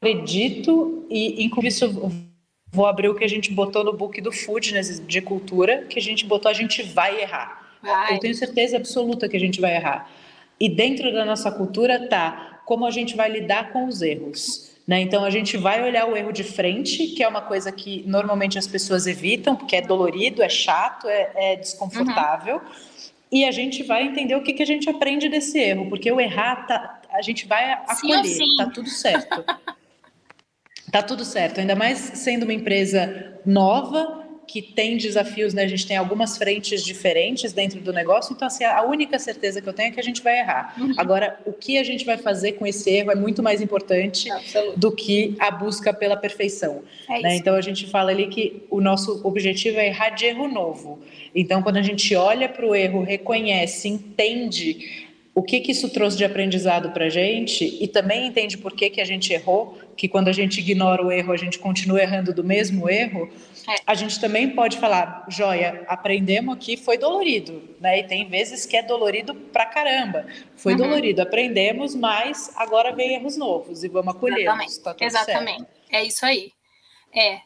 acredito, 0.00 1.06
e 1.08 1.44
inclusive 1.44 1.68
isso 1.68 2.10
vou 2.72 2.86
abrir 2.86 3.08
o 3.08 3.14
que 3.14 3.24
a 3.24 3.28
gente 3.28 3.52
botou 3.52 3.82
no 3.84 3.92
book 3.92 4.20
do 4.20 4.32
Foodness 4.32 5.00
de 5.04 5.20
cultura, 5.20 5.84
que 5.86 5.98
a 5.98 6.02
gente 6.02 6.24
botou, 6.24 6.50
a 6.50 6.54
gente 6.54 6.82
vai 6.82 7.20
errar. 7.20 7.78
Vai. 7.82 8.14
Eu 8.14 8.20
tenho 8.20 8.34
certeza 8.34 8.76
absoluta 8.76 9.28
que 9.28 9.36
a 9.36 9.40
gente 9.40 9.60
vai 9.60 9.74
errar. 9.74 10.08
E 10.60 10.68
dentro 10.68 11.12
da 11.12 11.24
nossa 11.24 11.50
cultura 11.50 12.08
tá 12.08 12.62
como 12.66 12.86
a 12.86 12.90
gente 12.90 13.16
vai 13.16 13.30
lidar 13.30 13.72
com 13.72 13.86
os 13.86 14.02
erros. 14.02 14.70
Né? 14.86 15.00
Então 15.00 15.24
a 15.24 15.30
gente 15.30 15.56
vai 15.56 15.82
olhar 15.82 16.06
o 16.06 16.16
erro 16.16 16.32
de 16.32 16.44
frente, 16.44 17.08
que 17.08 17.22
é 17.22 17.28
uma 17.28 17.40
coisa 17.40 17.70
que 17.72 18.02
normalmente 18.06 18.58
as 18.58 18.66
pessoas 18.66 19.06
evitam, 19.06 19.56
porque 19.56 19.76
é 19.76 19.80
dolorido, 19.80 20.42
é 20.42 20.48
chato, 20.48 21.08
é, 21.08 21.30
é 21.34 21.56
desconfortável. 21.56 22.56
Uhum. 22.56 23.00
E 23.32 23.44
a 23.44 23.52
gente 23.52 23.84
vai 23.84 24.04
entender 24.04 24.34
o 24.34 24.42
que, 24.42 24.52
que 24.52 24.62
a 24.62 24.66
gente 24.66 24.90
aprende 24.90 25.28
desse 25.28 25.58
erro, 25.58 25.88
porque 25.88 26.10
o 26.10 26.20
errar 26.20 26.66
tá, 26.66 27.00
a 27.12 27.22
gente 27.22 27.46
vai 27.46 27.72
acolher, 27.72 28.24
sim, 28.24 28.50
sim. 28.50 28.56
tá 28.56 28.66
tudo 28.66 28.88
certo. 28.88 29.44
tá 30.90 31.02
tudo 31.02 31.24
certo, 31.24 31.60
ainda 31.60 31.76
mais 31.76 31.98
sendo 31.98 32.42
uma 32.42 32.52
empresa 32.52 33.38
nova, 33.46 34.19
que 34.50 34.60
tem 34.60 34.96
desafios, 34.96 35.54
né? 35.54 35.62
A 35.62 35.68
gente 35.68 35.86
tem 35.86 35.96
algumas 35.96 36.36
frentes 36.36 36.84
diferentes 36.84 37.52
dentro 37.52 37.80
do 37.80 37.92
negócio, 37.92 38.32
então 38.34 38.48
assim, 38.48 38.64
a 38.64 38.82
única 38.82 39.16
certeza 39.16 39.62
que 39.62 39.68
eu 39.68 39.72
tenho 39.72 39.90
é 39.90 39.90
que 39.92 40.00
a 40.00 40.02
gente 40.02 40.20
vai 40.22 40.40
errar. 40.40 40.74
Uhum. 40.76 40.92
Agora, 40.96 41.38
o 41.46 41.52
que 41.52 41.78
a 41.78 41.84
gente 41.84 42.04
vai 42.04 42.18
fazer 42.18 42.52
com 42.52 42.66
esse 42.66 42.90
erro 42.90 43.12
é 43.12 43.14
muito 43.14 43.44
mais 43.44 43.60
importante 43.60 44.28
Absoluto. 44.28 44.76
do 44.76 44.90
que 44.90 45.36
a 45.38 45.52
busca 45.52 45.94
pela 45.94 46.16
perfeição. 46.16 46.82
É 47.08 47.20
né? 47.20 47.36
Então 47.36 47.54
a 47.54 47.60
gente 47.60 47.86
fala 47.86 48.10
ali 48.10 48.26
que 48.26 48.64
o 48.68 48.80
nosso 48.80 49.20
objetivo 49.24 49.78
é 49.78 49.86
errar 49.86 50.10
de 50.10 50.26
erro 50.26 50.48
novo. 50.48 50.98
Então, 51.32 51.62
quando 51.62 51.76
a 51.76 51.82
gente 51.82 52.12
olha 52.16 52.48
para 52.48 52.66
o 52.66 52.74
erro, 52.74 53.04
reconhece, 53.04 53.86
entende 53.88 55.09
o 55.34 55.42
que, 55.42 55.60
que 55.60 55.72
isso 55.72 55.88
trouxe 55.88 56.16
de 56.16 56.24
aprendizado 56.24 56.90
para 56.90 57.06
a 57.06 57.08
gente 57.08 57.78
e 57.80 57.86
também 57.86 58.26
entende 58.26 58.58
por 58.58 58.72
que, 58.72 58.90
que 58.90 59.00
a 59.00 59.04
gente 59.04 59.32
errou, 59.32 59.78
que 59.96 60.08
quando 60.08 60.28
a 60.28 60.32
gente 60.32 60.60
ignora 60.60 61.04
o 61.04 61.10
erro, 61.10 61.32
a 61.32 61.36
gente 61.36 61.58
continua 61.58 62.00
errando 62.00 62.34
do 62.34 62.42
mesmo 62.42 62.88
erro, 62.88 63.30
é. 63.68 63.74
A 63.86 63.94
gente 63.94 64.18
também 64.20 64.50
pode 64.50 64.78
falar, 64.78 65.26
joia, 65.28 65.84
aprendemos 65.86 66.54
aqui, 66.54 66.76
foi 66.76 66.96
dolorido, 66.96 67.62
né? 67.80 68.00
E 68.00 68.02
tem 68.04 68.28
vezes 68.28 68.64
que 68.64 68.76
é 68.76 68.82
dolorido 68.82 69.34
pra 69.34 69.66
caramba. 69.66 70.26
Foi 70.56 70.72
uhum. 70.72 70.78
dolorido, 70.78 71.22
aprendemos, 71.22 71.94
mas 71.94 72.50
agora 72.56 72.92
vem 72.92 73.14
erros 73.14 73.36
novos 73.36 73.84
e 73.84 73.88
vamos 73.88 74.14
acolher. 74.14 74.40
Exatamente. 74.40 74.80
Tá 74.80 74.96
Exatamente. 74.98 75.66
É 75.92 76.04
isso 76.04 76.24
aí. 76.24 76.50
É. 77.14 77.40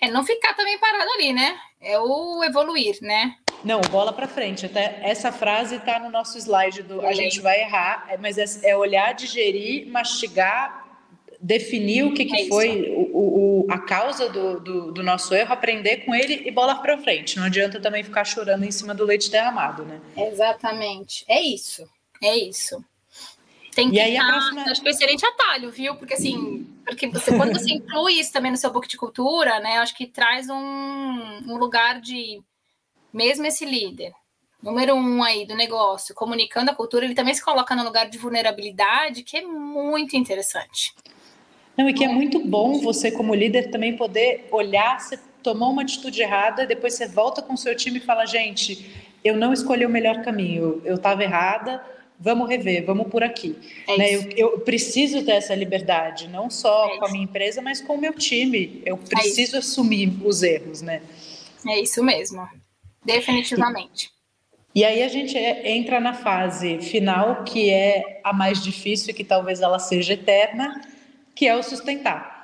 É 0.00 0.08
não 0.08 0.24
ficar 0.24 0.54
também 0.54 0.78
parado 0.78 1.10
ali, 1.12 1.32
né? 1.32 1.58
É 1.80 1.98
o 1.98 2.42
evoluir, 2.44 2.98
né? 3.02 3.34
Não, 3.64 3.80
bola 3.80 4.12
para 4.12 4.28
frente. 4.28 4.66
Até 4.66 5.00
essa 5.02 5.32
frase 5.32 5.76
está 5.76 5.98
no 5.98 6.10
nosso 6.10 6.38
slide 6.38 6.82
do 6.82 7.00
a 7.00 7.12
gente 7.12 7.40
vai 7.40 7.60
errar, 7.60 8.06
é, 8.08 8.16
mas 8.16 8.38
é, 8.38 8.70
é 8.70 8.76
olhar, 8.76 9.12
digerir, 9.12 9.88
mastigar, 9.88 10.86
definir 11.40 12.04
o 12.04 12.14
que, 12.14 12.24
que 12.24 12.42
é 12.42 12.46
foi 12.46 12.90
o, 12.90 13.64
o, 13.64 13.66
a 13.70 13.78
causa 13.78 14.28
do, 14.28 14.60
do, 14.60 14.92
do, 14.92 15.02
nosso 15.02 15.34
erro, 15.34 15.52
aprender 15.52 15.98
com 15.98 16.14
ele 16.14 16.42
e 16.46 16.50
bolar 16.50 16.80
para 16.80 16.98
frente. 16.98 17.36
Não 17.36 17.44
adianta 17.44 17.80
também 17.80 18.02
ficar 18.02 18.24
chorando 18.24 18.64
em 18.64 18.70
cima 18.70 18.94
do 18.94 19.04
leite 19.04 19.30
derramado, 19.30 19.84
né? 19.84 20.00
Exatamente. 20.16 21.24
É 21.28 21.40
isso. 21.40 21.88
É 22.22 22.36
isso. 22.36 22.84
Tem 23.78 23.90
que 23.90 23.94
e 23.94 24.00
aí 24.00 24.16
a 24.16 24.26
próxima... 24.26 24.62
acho 24.62 24.82
que 24.82 24.88
é 24.88 24.90
um 24.90 24.94
excelente 24.94 25.24
atalho, 25.24 25.70
viu? 25.70 25.94
Porque 25.94 26.14
assim, 26.14 26.66
porque 26.84 27.06
você, 27.06 27.36
quando 27.36 27.52
você 27.52 27.74
inclui 27.74 28.14
isso 28.14 28.32
também 28.32 28.50
no 28.50 28.56
seu 28.56 28.72
book 28.72 28.88
de 28.88 28.96
cultura, 28.96 29.60
né? 29.60 29.78
Acho 29.78 29.94
que 29.94 30.04
traz 30.04 30.50
um, 30.50 30.56
um 30.56 31.56
lugar 31.56 32.00
de 32.00 32.42
mesmo 33.12 33.46
esse 33.46 33.64
líder, 33.64 34.12
número 34.60 34.96
um 34.96 35.22
aí 35.22 35.46
do 35.46 35.54
negócio, 35.54 36.12
comunicando 36.12 36.72
a 36.72 36.74
cultura, 36.74 37.04
ele 37.04 37.14
também 37.14 37.32
se 37.32 37.44
coloca 37.44 37.76
no 37.76 37.84
lugar 37.84 38.10
de 38.10 38.18
vulnerabilidade, 38.18 39.22
que 39.22 39.36
é 39.36 39.42
muito 39.42 40.16
interessante. 40.16 40.92
Não, 41.76 41.88
e 41.88 41.94
que 41.94 42.02
é 42.02 42.08
muito 42.08 42.44
bom 42.44 42.80
você, 42.80 43.12
como 43.12 43.32
líder, 43.32 43.70
também 43.70 43.96
poder 43.96 44.48
olhar, 44.50 44.98
você 44.98 45.20
tomou 45.40 45.70
uma 45.70 45.82
atitude 45.82 46.20
errada, 46.20 46.66
depois 46.66 46.94
você 46.94 47.06
volta 47.06 47.40
com 47.40 47.54
o 47.54 47.56
seu 47.56 47.76
time 47.76 47.98
e 47.98 48.02
fala, 48.02 48.26
gente, 48.26 49.08
eu 49.22 49.36
não 49.36 49.52
escolhi 49.52 49.86
o 49.86 49.88
melhor 49.88 50.20
caminho, 50.22 50.82
eu 50.84 50.96
estava 50.96 51.22
errada, 51.22 51.80
vamos 52.18 52.48
rever, 52.48 52.84
vamos 52.84 53.08
por 53.08 53.22
aqui. 53.22 53.56
É 53.86 53.96
né? 53.96 54.14
eu, 54.14 54.30
eu, 54.36 54.60
preciso 54.60 55.24
ter 55.24 55.32
essa 55.32 55.54
liberdade, 55.54 56.28
não 56.28 56.50
só 56.50 56.86
é 56.86 56.98
com 56.98 57.06
a 57.06 57.10
minha 57.10 57.24
empresa, 57.24 57.62
mas 57.62 57.80
com 57.80 57.94
o 57.94 58.00
meu 58.00 58.12
time. 58.12 58.82
Eu 58.84 58.96
é 58.96 59.08
preciso 59.08 59.56
é 59.56 59.58
assumir 59.60 60.12
os 60.24 60.42
erros, 60.42 60.82
né? 60.82 61.02
É 61.66 61.80
isso 61.80 62.02
mesmo, 62.02 62.48
definitivamente. 63.04 64.10
E, 64.74 64.80
e 64.80 64.84
aí 64.84 65.02
a 65.02 65.08
gente 65.08 65.36
é, 65.36 65.70
entra 65.70 66.00
na 66.00 66.14
fase 66.14 66.80
final, 66.80 67.44
que 67.44 67.70
é 67.70 68.20
a 68.24 68.32
mais 68.32 68.62
difícil, 68.62 69.14
que 69.14 69.24
talvez 69.24 69.60
ela 69.60 69.78
seja 69.78 70.14
eterna, 70.14 70.80
que 71.34 71.46
é 71.46 71.56
o 71.56 71.62
sustentar. 71.62 72.38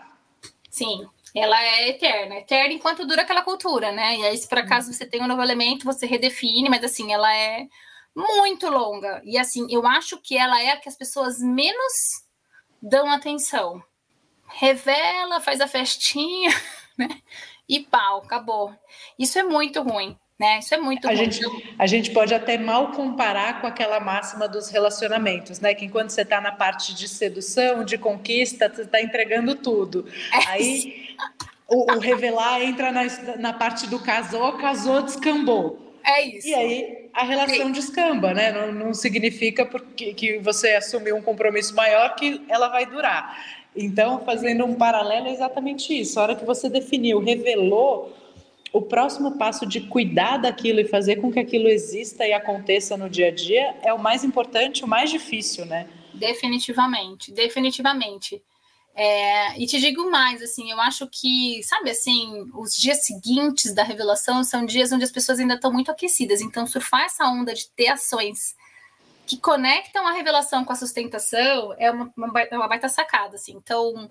Sim, 0.70 1.06
ela 1.34 1.60
é 1.62 1.88
eterna, 1.90 2.36
eterna 2.36 2.72
enquanto 2.72 3.06
dura 3.06 3.22
aquela 3.22 3.42
cultura, 3.42 3.92
né? 3.92 4.16
E 4.16 4.24
aí, 4.26 4.36
se 4.36 4.48
por 4.48 4.58
acaso 4.58 4.92
você 4.92 5.04
tem 5.04 5.20
um 5.22 5.26
novo 5.26 5.42
elemento, 5.42 5.84
você 5.84 6.06
redefine, 6.06 6.68
mas 6.68 6.84
assim, 6.84 7.12
ela 7.12 7.34
é 7.34 7.66
muito 8.14 8.68
longa. 8.68 9.20
E 9.24 9.36
assim, 9.36 9.66
eu 9.70 9.86
acho 9.86 10.18
que 10.18 10.36
ela 10.36 10.60
é 10.62 10.70
a 10.70 10.76
que 10.76 10.88
as 10.88 10.96
pessoas 10.96 11.38
menos 11.38 11.92
dão 12.80 13.10
atenção. 13.10 13.82
Revela, 14.46 15.40
faz 15.40 15.60
a 15.60 15.66
festinha, 15.66 16.50
né? 16.96 17.08
E 17.68 17.80
pau, 17.80 18.18
acabou. 18.18 18.72
Isso 19.18 19.38
é 19.38 19.42
muito 19.42 19.82
ruim. 19.82 20.16
Né? 20.38 20.58
Isso 20.58 20.74
é 20.74 20.78
muito 20.78 21.06
a 21.06 21.10
ruim. 21.10 21.30
gente 21.30 21.74
A 21.78 21.86
gente 21.86 22.10
pode 22.10 22.34
até 22.34 22.58
mal 22.58 22.90
comparar 22.90 23.60
com 23.60 23.68
aquela 23.68 24.00
máxima 24.00 24.48
dos 24.48 24.68
relacionamentos, 24.68 25.60
né? 25.60 25.74
Que 25.74 25.84
enquanto 25.84 26.10
você 26.10 26.22
está 26.22 26.40
na 26.40 26.50
parte 26.50 26.92
de 26.92 27.06
sedução, 27.06 27.84
de 27.84 27.96
conquista, 27.96 28.68
você 28.68 28.82
está 28.82 29.00
entregando 29.00 29.54
tudo. 29.54 30.06
É. 30.32 30.48
Aí 30.48 31.16
o, 31.68 31.92
o, 31.92 31.98
revelar 32.00 32.60
entra 32.62 32.90
na, 32.90 33.02
na 33.38 33.52
parte 33.52 33.86
do 33.86 33.98
casou, 34.00 34.54
casou, 34.54 35.02
descambou. 35.02 35.83
É 36.04 36.22
isso. 36.22 36.48
E 36.48 36.54
aí 36.54 37.08
a 37.12 37.24
relação 37.24 37.70
descamba, 37.70 38.34
né? 38.34 38.52
Não, 38.52 38.72
não 38.72 38.94
significa 38.94 39.64
porque 39.64 40.12
que 40.12 40.38
você 40.38 40.72
assumiu 40.72 41.16
um 41.16 41.22
compromisso 41.22 41.74
maior 41.74 42.14
que 42.14 42.42
ela 42.48 42.68
vai 42.68 42.84
durar. 42.84 43.64
Então, 43.74 44.24
fazendo 44.24 44.64
um 44.64 44.74
paralelo, 44.74 45.26
é 45.26 45.32
exatamente 45.32 45.98
isso. 45.98 46.20
A 46.20 46.24
hora 46.24 46.36
que 46.36 46.44
você 46.44 46.68
definiu, 46.68 47.18
revelou, 47.18 48.14
o 48.72 48.82
próximo 48.82 49.38
passo 49.38 49.64
de 49.64 49.80
cuidar 49.82 50.36
daquilo 50.36 50.80
e 50.80 50.84
fazer 50.84 51.16
com 51.16 51.32
que 51.32 51.38
aquilo 51.38 51.68
exista 51.68 52.26
e 52.26 52.32
aconteça 52.32 52.96
no 52.96 53.08
dia 53.08 53.28
a 53.28 53.30
dia 53.30 53.74
é 53.82 53.92
o 53.92 53.98
mais 53.98 54.24
importante, 54.24 54.84
o 54.84 54.88
mais 54.88 55.10
difícil, 55.10 55.64
né? 55.64 55.88
Definitivamente, 56.12 57.32
definitivamente. 57.32 58.42
É, 58.96 59.58
e 59.58 59.66
te 59.66 59.80
digo 59.80 60.08
mais, 60.08 60.40
assim, 60.40 60.70
eu 60.70 60.80
acho 60.80 61.08
que, 61.08 61.60
sabe 61.64 61.90
assim, 61.90 62.48
os 62.54 62.76
dias 62.76 63.04
seguintes 63.04 63.74
da 63.74 63.82
revelação 63.82 64.44
são 64.44 64.64
dias 64.64 64.92
onde 64.92 65.02
as 65.02 65.10
pessoas 65.10 65.40
ainda 65.40 65.54
estão 65.54 65.72
muito 65.72 65.90
aquecidas. 65.90 66.40
Então, 66.40 66.66
surfar 66.66 67.02
essa 67.02 67.26
onda 67.26 67.52
de 67.52 67.68
ter 67.70 67.88
ações 67.88 68.54
que 69.26 69.36
conectam 69.36 70.06
a 70.06 70.12
revelação 70.12 70.64
com 70.64 70.72
a 70.72 70.76
sustentação 70.76 71.74
é 71.76 71.90
uma, 71.90 72.12
uma, 72.16 72.30
baita, 72.30 72.56
uma 72.56 72.68
baita 72.68 72.88
sacada, 72.88 73.34
assim. 73.34 73.52
Então, 73.56 74.08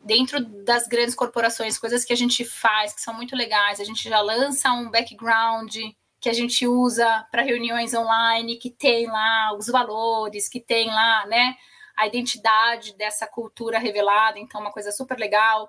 dentro 0.00 0.40
das 0.64 0.88
grandes 0.88 1.14
corporações, 1.14 1.78
coisas 1.78 2.04
que 2.04 2.12
a 2.12 2.16
gente 2.16 2.44
faz 2.44 2.94
que 2.94 3.02
são 3.02 3.12
muito 3.12 3.36
legais, 3.36 3.80
a 3.80 3.84
gente 3.84 4.08
já 4.08 4.20
lança 4.20 4.72
um 4.72 4.90
background 4.90 5.76
que 6.20 6.28
a 6.28 6.32
gente 6.32 6.66
usa 6.66 7.26
para 7.30 7.42
reuniões 7.42 7.92
online, 7.92 8.56
que 8.56 8.70
tem 8.70 9.06
lá 9.08 9.52
os 9.58 9.66
valores, 9.66 10.48
que 10.48 10.60
tem 10.60 10.86
lá, 10.86 11.26
né? 11.26 11.56
A 11.96 12.06
identidade 12.06 12.94
dessa 12.96 13.26
cultura 13.26 13.78
revelada, 13.78 14.38
então 14.38 14.60
uma 14.60 14.72
coisa 14.72 14.90
super 14.92 15.18
legal. 15.18 15.68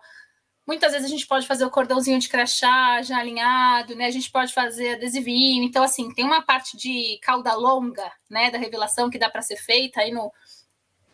Muitas 0.65 0.93
vezes 0.93 1.07
a 1.07 1.09
gente 1.09 1.27
pode 1.27 1.45
fazer 1.45 1.65
o 1.65 1.69
cordãozinho 1.69 2.19
de 2.19 2.29
crachá 2.29 3.01
já 3.01 3.17
alinhado, 3.17 3.95
né? 3.95 4.05
A 4.05 4.11
gente 4.11 4.31
pode 4.31 4.53
fazer 4.53 4.93
adesivinho. 4.93 5.63
Então, 5.63 5.83
assim, 5.83 6.13
tem 6.13 6.23
uma 6.23 6.41
parte 6.41 6.77
de 6.77 7.19
cauda 7.21 7.53
longa, 7.53 8.09
né, 8.29 8.49
da 8.49 8.57
revelação 8.57 9.09
que 9.09 9.19
dá 9.19 9.29
para 9.29 9.41
ser 9.41 9.57
feita 9.57 9.99
aí 9.99 10.11
no, 10.11 10.31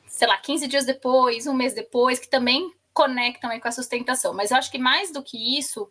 sei 0.07 0.27
lá, 0.27 0.37
15 0.37 0.67
dias 0.67 0.85
depois, 0.85 1.47
um 1.47 1.53
mês 1.53 1.73
depois, 1.73 2.19
que 2.19 2.29
também 2.29 2.71
conectam 2.93 3.49
aí 3.49 3.59
com 3.59 3.67
a 3.67 3.71
sustentação. 3.71 4.33
Mas 4.33 4.51
eu 4.51 4.57
acho 4.57 4.69
que 4.69 4.77
mais 4.77 5.11
do 5.11 5.23
que 5.23 5.57
isso, 5.57 5.89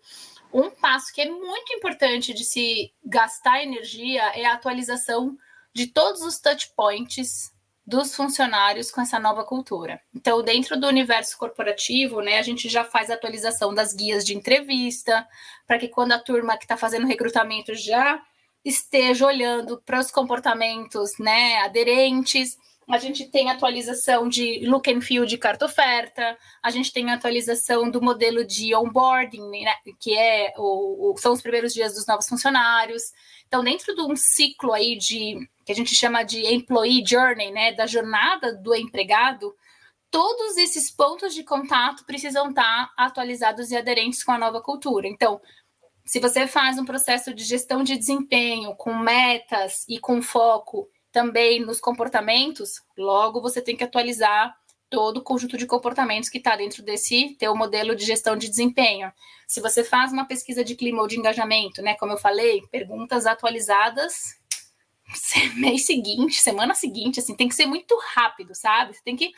um 0.53 0.71
passo 0.71 1.13
que 1.13 1.21
é 1.21 1.29
muito 1.29 1.73
importante 1.73 2.33
de 2.33 2.45
se 2.45 2.93
gastar 3.05 3.63
energia 3.63 4.23
é 4.39 4.45
a 4.45 4.55
atualização 4.55 5.37
de 5.73 5.87
todos 5.87 6.23
os 6.23 6.39
touch 6.39 6.73
points 6.77 7.53
dos 7.89 8.15
funcionários 8.15 8.91
com 8.91 9.01
essa 9.01 9.19
nova 9.19 9.43
cultura. 9.45 9.99
Então, 10.15 10.43
dentro 10.43 10.79
do 10.79 10.87
universo 10.87 11.39
corporativo, 11.39 12.21
né, 12.21 12.39
a 12.39 12.43
gente 12.43 12.69
já 12.69 12.85
faz 12.85 13.11
a 13.11 13.15
atualização 13.15 13.73
das 13.73 13.95
guias 13.95 14.27
de 14.27 14.37
entrevista, 14.37 15.27
para 15.67 15.79
que 15.79 15.89
quando 15.89 16.13
a 16.13 16.19
turma 16.19 16.59
que 16.59 16.67
está 16.67 16.77
fazendo 16.77 17.07
recrutamento 17.07 17.75
já 17.75 18.23
esteja 18.63 19.27
olhando 19.27 19.81
para 19.87 20.01
os 20.01 20.11
comportamentos 20.11 21.13
né, 21.19 21.61
aderentes. 21.63 22.59
A 22.87 22.99
gente 22.99 23.25
tem 23.31 23.51
atualização 23.51 24.29
de 24.29 24.67
look 24.67 24.91
and 24.91 25.01
feel 25.01 25.25
de 25.25 25.39
carta 25.39 25.65
oferta, 25.65 26.37
a 26.63 26.71
gente 26.71 26.93
tem 26.93 27.11
atualização 27.11 27.91
do 27.91 28.03
modelo 28.03 28.45
de 28.45 28.75
onboarding, 28.75 29.49
né, 29.49 29.75
que 29.99 30.15
é 30.15 30.53
o, 30.59 31.13
o, 31.13 31.17
são 31.17 31.33
os 31.33 31.41
primeiros 31.41 31.73
dias 31.73 31.95
dos 31.95 32.07
novos 32.07 32.29
funcionários. 32.29 33.03
Então, 33.47 33.65
dentro 33.65 33.95
de 33.95 34.03
um 34.03 34.15
ciclo 34.15 34.75
aí 34.75 34.95
de 34.97 35.39
que 35.69 35.73
a 35.73 35.75
gente 35.75 35.95
chama 35.95 36.23
de 36.23 36.47
employee 36.47 37.05
journey, 37.07 37.51
né, 37.51 37.75
da 37.75 37.87
jornada 37.87 38.55
do 38.55 38.75
empregado, 38.75 39.55
todos 40.11 40.57
esses 40.57 40.91
pontos 40.91 41.35
de 41.35 41.45
contato 41.45 42.07
precisam 42.07 42.49
estar 42.49 42.91
atualizados 42.97 43.71
e 43.71 43.77
aderentes 43.77 44.25
com 44.25 44.33
a 44.33 44.39
nova 44.39 44.63
cultura. 44.63 45.07
Então, 45.07 45.39
se 46.07 46.21
você 46.21 46.47
faz 46.47 46.79
um 46.79 46.87
processo 46.87 47.35
de 47.35 47.45
gestão 47.45 47.85
de 47.85 47.99
desempenho 47.99 48.75
com 48.77 48.95
metas 48.95 49.85
e 49.87 49.99
com 50.01 50.23
foco 50.23 50.89
também 51.13 51.61
nos 51.61 51.81
comportamentos, 51.81 52.81
logo 52.97 53.43
você 53.43 53.61
tem 53.61 53.77
que 53.77 53.85
atualizar 53.85 54.57
todo 54.89 55.19
o 55.19 55.23
conjunto 55.23 55.59
de 55.59 55.67
comportamentos 55.67 56.31
que 56.31 56.39
está 56.39 56.57
dentro 56.57 56.83
desse 56.83 57.37
teu 57.39 57.55
modelo 57.55 57.95
de 57.95 58.07
gestão 58.07 58.39
de 58.39 58.49
desempenho. 58.49 59.13
Se 59.47 59.61
você 59.61 59.85
faz 59.85 60.15
uma 60.15 60.25
pesquisa 60.25 60.65
de 60.65 60.75
clima 60.75 61.03
ou 61.03 61.07
de 61.07 61.19
engajamento, 61.19 61.83
né, 61.83 61.95
como 61.97 62.13
eu 62.13 62.17
falei, 62.17 62.63
perguntas 62.71 63.27
atualizadas 63.27 64.38
mês 65.57 65.87
seguinte, 65.87 66.41
semana 66.41 66.75
seguinte, 66.75 67.21
assim, 67.21 67.35
tem 67.35 67.49
que 67.49 67.55
ser 67.55 67.67
muito 67.67 67.99
rápido, 68.15 68.55
sabe? 68.55 68.95
Você 68.95 69.03
tem 69.03 69.17
que. 69.17 69.33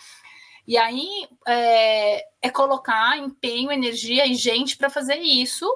E 0.66 0.76
aí 0.76 1.26
é, 1.46 2.24
é 2.42 2.50
colocar 2.50 3.18
empenho, 3.18 3.72
energia 3.72 4.26
e 4.26 4.34
gente 4.34 4.76
para 4.76 4.90
fazer 4.90 5.16
isso. 5.16 5.66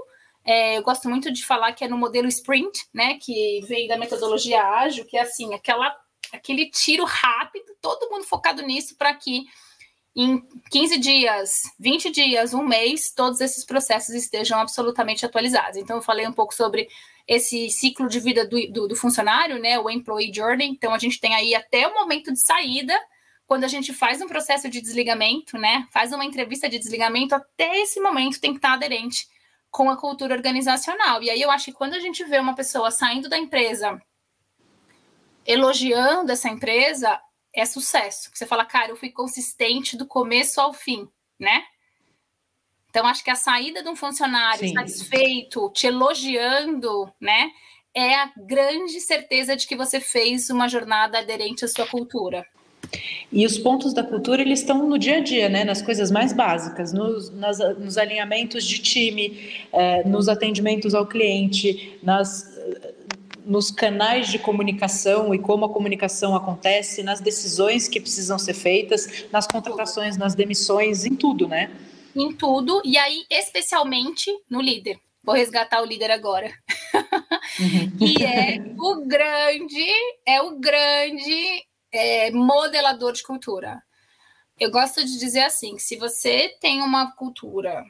É, 0.44 0.76
eu 0.76 0.82
gosto 0.82 1.08
muito 1.08 1.32
de 1.32 1.44
falar 1.44 1.72
que 1.72 1.84
é 1.84 1.88
no 1.88 1.96
modelo 1.96 2.28
sprint, 2.28 2.86
né? 2.92 3.18
Que 3.18 3.60
vem 3.66 3.88
da 3.88 3.96
metodologia 3.96 4.62
ágil, 4.62 5.06
que 5.06 5.16
é 5.16 5.22
assim, 5.22 5.54
aquela, 5.54 5.96
aquele 6.32 6.70
tiro 6.70 7.04
rápido, 7.04 7.74
todo 7.80 8.10
mundo 8.10 8.24
focado 8.24 8.62
nisso 8.62 8.96
para 8.96 9.14
que 9.14 9.46
em 10.16 10.40
15 10.70 10.98
dias, 10.98 11.62
20 11.78 12.10
dias, 12.10 12.54
um 12.54 12.62
mês, 12.62 13.10
todos 13.10 13.40
esses 13.40 13.64
processos 13.64 14.14
estejam 14.14 14.60
absolutamente 14.60 15.26
atualizados. 15.26 15.76
Então, 15.76 15.96
eu 15.96 16.02
falei 16.02 16.26
um 16.26 16.32
pouco 16.32 16.54
sobre 16.54 16.88
esse 17.26 17.70
ciclo 17.70 18.08
de 18.08 18.20
vida 18.20 18.46
do, 18.46 18.56
do, 18.70 18.88
do, 18.88 18.96
funcionário, 18.96 19.58
né, 19.58 19.78
o 19.78 19.88
employee 19.88 20.32
journey. 20.32 20.68
Então, 20.68 20.92
a 20.92 20.98
gente 20.98 21.18
tem 21.18 21.34
aí 21.34 21.54
até 21.54 21.88
o 21.88 21.94
momento 21.94 22.32
de 22.32 22.40
saída, 22.40 22.94
quando 23.46 23.64
a 23.64 23.68
gente 23.68 23.92
faz 23.92 24.20
um 24.20 24.26
processo 24.26 24.68
de 24.68 24.80
desligamento, 24.80 25.58
né, 25.58 25.86
faz 25.92 26.12
uma 26.12 26.24
entrevista 26.24 26.68
de 26.68 26.78
desligamento, 26.78 27.34
até 27.34 27.80
esse 27.80 28.00
momento 28.00 28.40
tem 28.40 28.52
que 28.52 28.58
estar 28.58 28.74
aderente 28.74 29.26
com 29.70 29.90
a 29.90 29.96
cultura 29.96 30.34
organizacional. 30.34 31.22
E 31.22 31.30
aí 31.30 31.40
eu 31.40 31.50
acho 31.50 31.66
que 31.66 31.72
quando 31.72 31.94
a 31.94 32.00
gente 32.00 32.22
vê 32.24 32.38
uma 32.38 32.54
pessoa 32.54 32.90
saindo 32.90 33.28
da 33.28 33.36
empresa, 33.36 34.00
elogiando 35.44 36.30
essa 36.30 36.48
empresa, 36.48 37.20
é 37.54 37.64
sucesso. 37.64 38.30
Você 38.32 38.46
fala, 38.46 38.64
cara, 38.64 38.90
eu 38.90 38.96
fui 38.96 39.10
consistente 39.10 39.96
do 39.96 40.06
começo 40.06 40.60
ao 40.60 40.72
fim, 40.72 41.08
né? 41.38 41.64
Então, 42.94 43.08
acho 43.08 43.24
que 43.24 43.30
a 43.30 43.34
saída 43.34 43.82
de 43.82 43.88
um 43.88 43.96
funcionário 43.96 44.60
Sim. 44.60 44.72
satisfeito, 44.72 45.68
te 45.70 45.88
elogiando, 45.88 47.10
né? 47.20 47.50
É 47.92 48.14
a 48.14 48.30
grande 48.36 49.00
certeza 49.00 49.56
de 49.56 49.66
que 49.66 49.74
você 49.74 49.98
fez 49.98 50.48
uma 50.48 50.68
jornada 50.68 51.18
aderente 51.18 51.64
à 51.64 51.68
sua 51.68 51.88
cultura. 51.88 52.46
E 53.32 53.44
os 53.44 53.58
pontos 53.58 53.92
da 53.92 54.04
cultura, 54.04 54.42
eles 54.42 54.60
estão 54.60 54.88
no 54.88 54.96
dia 54.96 55.16
a 55.16 55.20
dia, 55.20 55.48
né? 55.48 55.64
nas 55.64 55.82
coisas 55.82 56.12
mais 56.12 56.32
básicas, 56.32 56.92
nos, 56.92 57.30
nas, 57.30 57.58
nos 57.76 57.98
alinhamentos 57.98 58.64
de 58.64 58.78
time, 58.78 59.64
eh, 59.72 60.04
nos 60.06 60.28
atendimentos 60.28 60.94
ao 60.94 61.04
cliente, 61.04 61.98
nas, 62.00 62.56
nos 63.44 63.72
canais 63.72 64.28
de 64.28 64.38
comunicação 64.38 65.34
e 65.34 65.38
como 65.40 65.64
a 65.64 65.68
comunicação 65.68 66.36
acontece, 66.36 67.02
nas 67.02 67.20
decisões 67.20 67.88
que 67.88 67.98
precisam 67.98 68.38
ser 68.38 68.54
feitas, 68.54 69.24
nas 69.32 69.48
contratações, 69.48 70.16
nas 70.16 70.36
demissões, 70.36 71.04
em 71.04 71.16
tudo, 71.16 71.48
né? 71.48 71.72
Em 72.14 72.32
tudo, 72.32 72.80
e 72.84 72.96
aí 72.96 73.24
especialmente 73.30 74.30
no 74.48 74.60
líder. 74.60 74.98
Vou 75.22 75.34
resgatar 75.34 75.82
o 75.82 75.86
líder 75.86 76.10
agora. 76.10 76.52
Uhum. 77.58 77.96
que 77.98 78.24
é 78.24 78.58
o 78.78 79.06
grande, 79.06 79.86
é 80.26 80.42
o 80.42 80.58
grande 80.58 81.64
é, 81.92 82.30
modelador 82.30 83.12
de 83.12 83.22
cultura. 83.22 83.82
Eu 84.58 84.70
gosto 84.70 85.04
de 85.04 85.18
dizer 85.18 85.44
assim: 85.44 85.78
se 85.78 85.96
você 85.96 86.56
tem 86.60 86.82
uma 86.82 87.12
cultura 87.12 87.84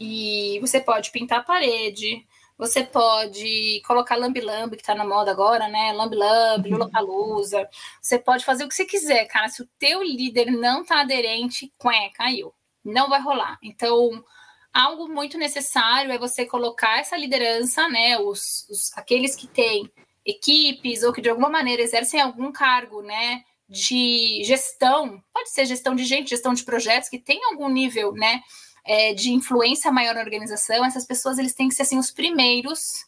e 0.00 0.58
você 0.60 0.80
pode 0.80 1.10
pintar 1.10 1.40
a 1.40 1.44
parede, 1.44 2.26
você 2.56 2.84
pode 2.84 3.82
colocar 3.86 4.16
lambi-lambi, 4.16 4.76
que 4.76 4.82
tá 4.82 4.94
na 4.94 5.04
moda 5.04 5.30
agora, 5.30 5.68
né? 5.68 5.92
Lambi-lambi, 5.92 6.72
uhum. 6.72 6.78
Lula 6.78 7.68
Você 8.00 8.18
pode 8.18 8.44
fazer 8.44 8.64
o 8.64 8.68
que 8.68 8.74
você 8.74 8.84
quiser, 8.84 9.26
cara. 9.26 9.48
Se 9.48 9.62
o 9.62 9.68
teu 9.78 10.02
líder 10.02 10.50
não 10.50 10.84
tá 10.84 11.00
aderente, 11.00 11.72
quê, 11.78 12.10
caiu. 12.14 12.54
Não 12.84 13.08
vai 13.08 13.20
rolar. 13.20 13.58
Então, 13.62 14.24
algo 14.72 15.08
muito 15.08 15.38
necessário 15.38 16.12
é 16.12 16.18
você 16.18 16.46
colocar 16.46 16.98
essa 16.98 17.16
liderança, 17.16 17.88
né? 17.88 18.18
Os, 18.18 18.66
os 18.68 18.96
aqueles 18.96 19.36
que 19.36 19.46
têm 19.46 19.90
equipes 20.24 21.02
ou 21.02 21.12
que 21.12 21.20
de 21.20 21.28
alguma 21.28 21.48
maneira 21.48 21.82
exercem 21.82 22.20
algum 22.20 22.52
cargo, 22.52 23.02
né, 23.02 23.42
de 23.68 24.42
gestão, 24.44 25.22
pode 25.32 25.50
ser 25.50 25.66
gestão 25.66 25.94
de 25.94 26.04
gente, 26.04 26.30
gestão 26.30 26.54
de 26.54 26.64
projetos 26.64 27.08
que 27.08 27.18
tem 27.18 27.44
algum 27.46 27.68
nível, 27.68 28.12
né, 28.12 28.40
é, 28.84 29.14
de 29.14 29.32
influência 29.32 29.90
maior 29.90 30.14
na 30.14 30.20
organização, 30.20 30.84
essas 30.84 31.06
pessoas 31.06 31.38
eles 31.38 31.54
têm 31.54 31.68
que 31.68 31.74
ser 31.74 31.82
assim 31.82 31.98
os 31.98 32.10
primeiros 32.10 33.04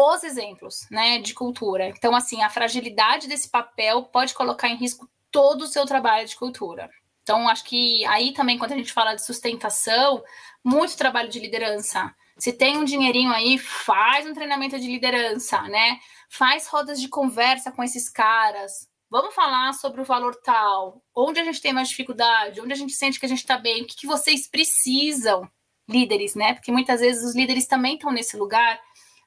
os 0.00 0.22
exemplos, 0.22 0.86
né, 0.92 1.18
de 1.18 1.34
cultura. 1.34 1.88
Então, 1.88 2.14
assim, 2.14 2.40
a 2.40 2.48
fragilidade 2.48 3.26
desse 3.26 3.48
papel 3.48 4.04
pode 4.04 4.32
colocar 4.32 4.68
em 4.68 4.76
risco 4.76 5.10
todo 5.28 5.62
o 5.62 5.66
seu 5.66 5.84
trabalho 5.84 6.26
de 6.26 6.36
cultura. 6.36 6.88
Então, 7.28 7.46
acho 7.46 7.64
que 7.64 8.06
aí 8.06 8.32
também, 8.32 8.56
quando 8.56 8.72
a 8.72 8.76
gente 8.78 8.90
fala 8.90 9.14
de 9.14 9.22
sustentação, 9.22 10.24
muito 10.64 10.96
trabalho 10.96 11.28
de 11.28 11.38
liderança. 11.38 12.10
Se 12.38 12.54
tem 12.54 12.78
um 12.78 12.84
dinheirinho 12.84 13.30
aí, 13.30 13.58
faz 13.58 14.26
um 14.26 14.32
treinamento 14.32 14.80
de 14.80 14.86
liderança, 14.86 15.60
né? 15.64 16.00
Faz 16.30 16.66
rodas 16.68 16.98
de 16.98 17.06
conversa 17.06 17.70
com 17.70 17.84
esses 17.84 18.08
caras. 18.08 18.88
Vamos 19.10 19.34
falar 19.34 19.74
sobre 19.74 20.00
o 20.00 20.06
valor 20.06 20.36
tal, 20.36 21.02
onde 21.14 21.38
a 21.38 21.44
gente 21.44 21.60
tem 21.60 21.70
mais 21.70 21.90
dificuldade, 21.90 22.62
onde 22.62 22.72
a 22.72 22.76
gente 22.76 22.94
sente 22.94 23.20
que 23.20 23.26
a 23.26 23.28
gente 23.28 23.40
está 23.40 23.58
bem, 23.58 23.82
o 23.82 23.86
que, 23.86 23.96
que 23.96 24.06
vocês 24.06 24.48
precisam, 24.48 25.46
líderes, 25.86 26.34
né? 26.34 26.54
Porque 26.54 26.72
muitas 26.72 27.00
vezes 27.00 27.22
os 27.22 27.36
líderes 27.36 27.66
também 27.66 27.96
estão 27.96 28.10
nesse 28.10 28.38
lugar 28.38 28.80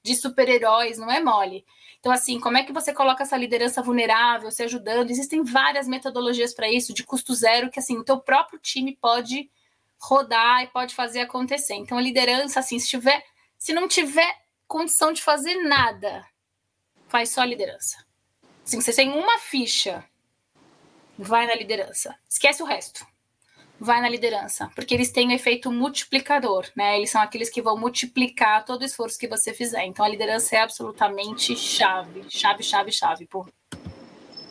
de 0.04 0.16
super-heróis, 0.16 0.98
não 0.98 1.12
é 1.12 1.20
mole. 1.20 1.64
Então, 2.02 2.12
assim, 2.12 2.40
como 2.40 2.58
é 2.58 2.64
que 2.64 2.74
você 2.74 2.92
coloca 2.92 3.22
essa 3.22 3.38
liderança 3.38 3.80
vulnerável, 3.80 4.50
se 4.50 4.64
ajudando? 4.64 5.12
Existem 5.12 5.44
várias 5.44 5.88
metodologias 5.88 6.52
para 6.52 6.68
isso, 6.68 6.96
de 6.96 7.04
custo 7.04 7.32
zero, 7.36 7.70
que 7.70 7.78
assim, 7.80 7.96
o 7.96 8.04
teu 8.04 8.20
próprio 8.20 8.60
time 8.60 8.98
pode 9.00 9.52
rodar 10.00 10.64
e 10.64 10.68
pode 10.68 10.96
fazer 10.96 11.20
acontecer. 11.20 11.76
Então, 11.76 12.00
a 12.00 12.02
liderança, 12.02 12.60
assim, 12.60 12.80
se 12.80 12.90
tiver, 12.90 13.24
se 13.56 13.72
não 13.72 13.88
tiver 13.88 14.36
condição 14.68 15.14
de 15.14 15.22
fazer 15.22 15.54
nada, 15.62 16.26
faz 17.08 17.30
só 17.30 17.42
a 17.42 17.46
liderança. 17.46 18.04
Assim, 18.66 18.82
você 18.82 18.92
tem 18.94 19.12
uma 19.12 19.38
ficha, 19.38 20.04
vai 21.20 21.46
na 21.46 21.54
liderança. 21.54 22.18
Esquece 22.28 22.64
o 22.64 22.66
resto. 22.66 23.06
Vai 23.84 24.00
na 24.00 24.08
liderança, 24.08 24.70
porque 24.76 24.94
eles 24.94 25.12
têm 25.12 25.30
um 25.30 25.32
efeito 25.32 25.72
multiplicador, 25.72 26.68
né? 26.76 26.96
Eles 26.96 27.10
são 27.10 27.20
aqueles 27.20 27.50
que 27.50 27.64
vão 27.64 27.76
multiplicar 27.76 28.64
todo 28.64 28.84
o 28.84 28.86
esforço 28.86 29.18
que 29.18 29.28
você 29.28 29.56
fizer. 29.56 29.84
Então 29.88 30.06
a 30.06 30.08
liderança 30.08 30.56
é 30.56 30.60
absolutamente 30.60 31.56
chave, 31.56 32.22
chave, 32.30 32.62
chave, 32.62 32.92
chave. 32.92 33.26
Por 33.26 33.50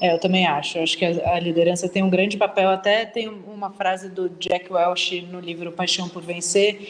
é, 0.01 0.13
eu 0.13 0.19
também 0.19 0.47
acho. 0.47 0.79
Eu 0.79 0.83
acho 0.83 0.99
que 0.99 1.05
a, 1.05 1.35
a, 1.35 1.39
liderança 1.39 1.89
tem 1.89 2.03
um 2.03 2.11
grande 2.11 2.37
papel. 2.37 2.71
Até 2.71 3.07
tem 3.07 3.29
uma 3.29 3.71
frase 3.71 4.09
do 4.09 4.31
Jack 4.31 4.73
Welch 4.73 5.21
no 5.23 5.39
livro 5.39 5.71
Paixão 5.71 6.09
por 6.09 6.23
Vencer, 6.23 6.81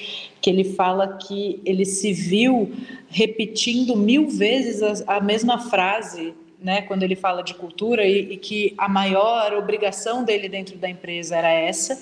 que 0.41 0.49
ele 0.49 0.64
fala 0.64 1.18
que 1.18 1.61
ele 1.66 1.84
se 1.84 2.11
viu 2.11 2.72
repetindo 3.11 3.95
mil 3.95 4.30
vezes 4.30 5.03
a, 5.07 5.16
a 5.16 5.20
mesma 5.20 5.59
frase. 5.68 6.32
Né, 6.62 6.82
quando 6.82 7.02
ele 7.02 7.16
fala 7.16 7.42
de 7.42 7.54
cultura 7.54 8.04
e, 8.04 8.34
e 8.34 8.36
que 8.36 8.74
a 8.76 8.86
maior 8.86 9.54
obrigação 9.54 10.22
dele 10.22 10.46
dentro 10.46 10.76
da 10.76 10.90
empresa 10.90 11.34
era 11.34 11.50
essa 11.50 11.98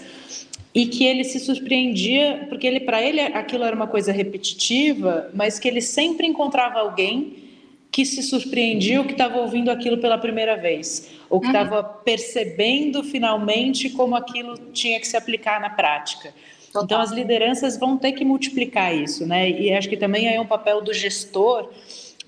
e 0.74 0.86
que 0.86 1.04
ele 1.04 1.22
se 1.22 1.38
surpreendia 1.38 2.46
porque 2.48 2.66
ele 2.66 2.80
para 2.80 3.00
ele 3.00 3.20
aquilo 3.20 3.62
era 3.62 3.76
uma 3.76 3.86
coisa 3.86 4.11
repetitiva, 4.11 5.30
mas 5.32 5.61
que 5.61 5.68
ele 5.68 5.80
sempre 5.80 6.26
encontrava 6.26 6.80
alguém 6.80 7.48
que 7.90 8.04
se 8.04 8.22
surpreendia 8.22 9.00
ou 9.00 9.04
que 9.04 9.12
estava 9.12 9.38
ouvindo 9.38 9.70
aquilo 9.70 9.98
pela 9.98 10.18
primeira 10.18 10.56
vez, 10.56 11.11
ou 11.28 11.40
que 11.40 11.46
estava 11.46 11.80
uhum. 11.80 12.02
percebendo 12.04 13.02
finalmente 13.02 13.90
como 13.90 14.14
aquilo 14.14 14.56
tinha 14.72 15.00
que 15.00 15.09
se 15.09 15.16
aplicar 15.16 15.61
na 15.61 15.70
prática. 15.70 16.32
Total. 16.66 16.84
Então, 16.84 17.00
as 17.00 17.11
lideranças 17.11 17.78
vão 17.78 17.96
ter 17.96 18.12
que 18.12 18.24
multiplicar 18.24 18.94
isso, 18.94 19.26
né? 19.26 19.50
E 19.50 19.72
acho 19.72 19.88
que 19.88 19.96
também 19.96 20.32
é 20.32 20.40
um 20.40 20.46
papel 20.46 20.82
do 20.82 20.92
gestor 20.92 21.70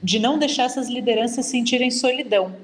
de 0.02 0.18
não 0.18 0.38
deixar 0.38 0.64
essas 0.64 0.88
lideranças 0.88 1.46
sentirem 1.46 1.90
solidão. 1.90 2.54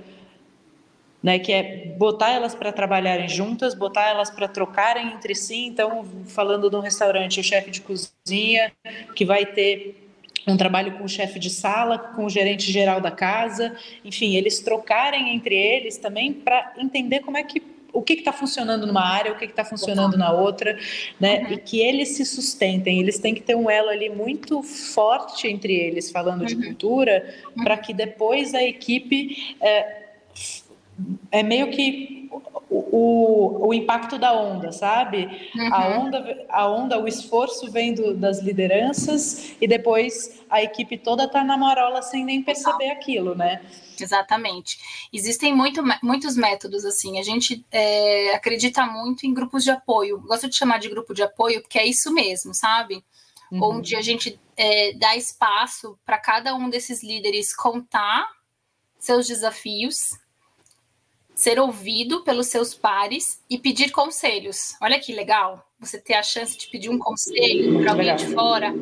Né, 1.22 1.40
que 1.40 1.50
é 1.50 1.86
botar 1.98 2.30
elas 2.30 2.54
para 2.54 2.70
trabalharem 2.70 3.28
juntas, 3.28 3.74
botar 3.74 4.10
elas 4.10 4.30
para 4.30 4.46
trocarem 4.46 5.08
entre 5.08 5.34
si. 5.34 5.66
Então, 5.66 6.04
falando 6.26 6.70
de 6.70 6.76
um 6.76 6.80
restaurante, 6.80 7.40
o 7.40 7.42
chefe 7.42 7.68
de 7.70 7.80
cozinha, 7.80 8.72
que 9.12 9.24
vai 9.24 9.44
ter 9.44 10.06
um 10.46 10.56
trabalho 10.56 10.96
com 10.96 11.04
o 11.04 11.08
chefe 11.08 11.40
de 11.40 11.50
sala, 11.50 11.98
com 11.98 12.26
o 12.26 12.30
gerente 12.30 12.70
geral 12.70 13.00
da 13.00 13.10
casa, 13.10 13.74
enfim, 14.04 14.36
eles 14.36 14.60
trocarem 14.60 15.34
entre 15.34 15.56
eles 15.56 15.96
também 15.96 16.32
para 16.32 16.74
entender 16.78 17.20
como 17.20 17.36
é 17.36 17.42
que 17.42 17.60
o 17.96 18.02
que 18.02 18.12
está 18.12 18.30
funcionando 18.30 18.86
numa 18.86 19.02
área, 19.02 19.32
o 19.32 19.38
que 19.38 19.46
está 19.46 19.64
funcionando 19.64 20.18
na 20.18 20.30
outra, 20.30 20.78
né? 21.18 21.40
Uhum. 21.40 21.52
E 21.54 21.56
que 21.56 21.80
eles 21.80 22.10
se 22.10 22.26
sustentem. 22.26 23.00
Eles 23.00 23.18
têm 23.18 23.34
que 23.34 23.40
ter 23.40 23.56
um 23.56 23.70
elo 23.70 23.88
ali 23.88 24.10
muito 24.10 24.62
forte 24.62 25.48
entre 25.48 25.72
eles, 25.72 26.10
falando 26.10 26.42
uhum. 26.42 26.46
de 26.46 26.56
cultura, 26.56 27.34
uhum. 27.56 27.64
para 27.64 27.78
que 27.78 27.94
depois 27.94 28.52
a 28.54 28.62
equipe 28.62 29.56
é, 29.62 30.02
é 31.32 31.42
meio 31.42 31.70
que 31.70 32.25
o, 32.68 33.68
o 33.68 33.74
impacto 33.74 34.18
da 34.18 34.32
onda, 34.32 34.72
sabe? 34.72 35.50
Uhum. 35.54 35.74
A 35.74 35.88
onda, 35.88 36.46
a 36.48 36.68
onda, 36.68 36.98
o 36.98 37.06
esforço 37.06 37.70
vem 37.70 37.94
do, 37.94 38.14
das 38.14 38.40
lideranças 38.40 39.54
e 39.60 39.66
depois 39.66 40.42
a 40.50 40.62
equipe 40.62 40.98
toda 40.98 41.24
está 41.24 41.44
na 41.44 41.56
marola 41.56 42.02
sem 42.02 42.24
nem 42.24 42.42
perceber 42.42 42.90
aquilo, 42.90 43.34
né? 43.34 43.62
Exatamente. 43.98 44.78
Existem 45.12 45.54
muito, 45.54 45.82
muitos 46.02 46.36
métodos 46.36 46.84
assim. 46.84 47.18
A 47.18 47.22
gente 47.22 47.64
é, 47.70 48.34
acredita 48.34 48.84
muito 48.86 49.26
em 49.26 49.32
grupos 49.32 49.64
de 49.64 49.70
apoio. 49.70 50.20
Gosto 50.20 50.48
de 50.48 50.56
chamar 50.56 50.78
de 50.78 50.88
grupo 50.88 51.14
de 51.14 51.22
apoio 51.22 51.62
porque 51.62 51.78
é 51.78 51.86
isso 51.86 52.12
mesmo, 52.12 52.52
sabe? 52.52 53.02
Uhum. 53.50 53.76
Onde 53.76 53.96
a 53.96 54.02
gente 54.02 54.38
é, 54.56 54.92
dá 54.94 55.16
espaço 55.16 55.98
para 56.04 56.18
cada 56.18 56.54
um 56.54 56.68
desses 56.68 57.02
líderes 57.02 57.54
contar 57.54 58.28
seus 58.98 59.26
desafios 59.26 60.18
ser 61.36 61.60
ouvido 61.60 62.24
pelos 62.24 62.46
seus 62.46 62.74
pares 62.74 63.42
e 63.48 63.58
pedir 63.58 63.90
conselhos. 63.90 64.74
Olha 64.80 64.98
que 64.98 65.12
legal, 65.12 65.62
você 65.78 66.00
ter 66.00 66.14
a 66.14 66.22
chance 66.22 66.56
de 66.56 66.66
pedir 66.68 66.88
um 66.88 66.98
conselho 66.98 67.78
para 67.78 67.92
alguém 67.92 68.16
de 68.16 68.32
fora. 68.32 68.74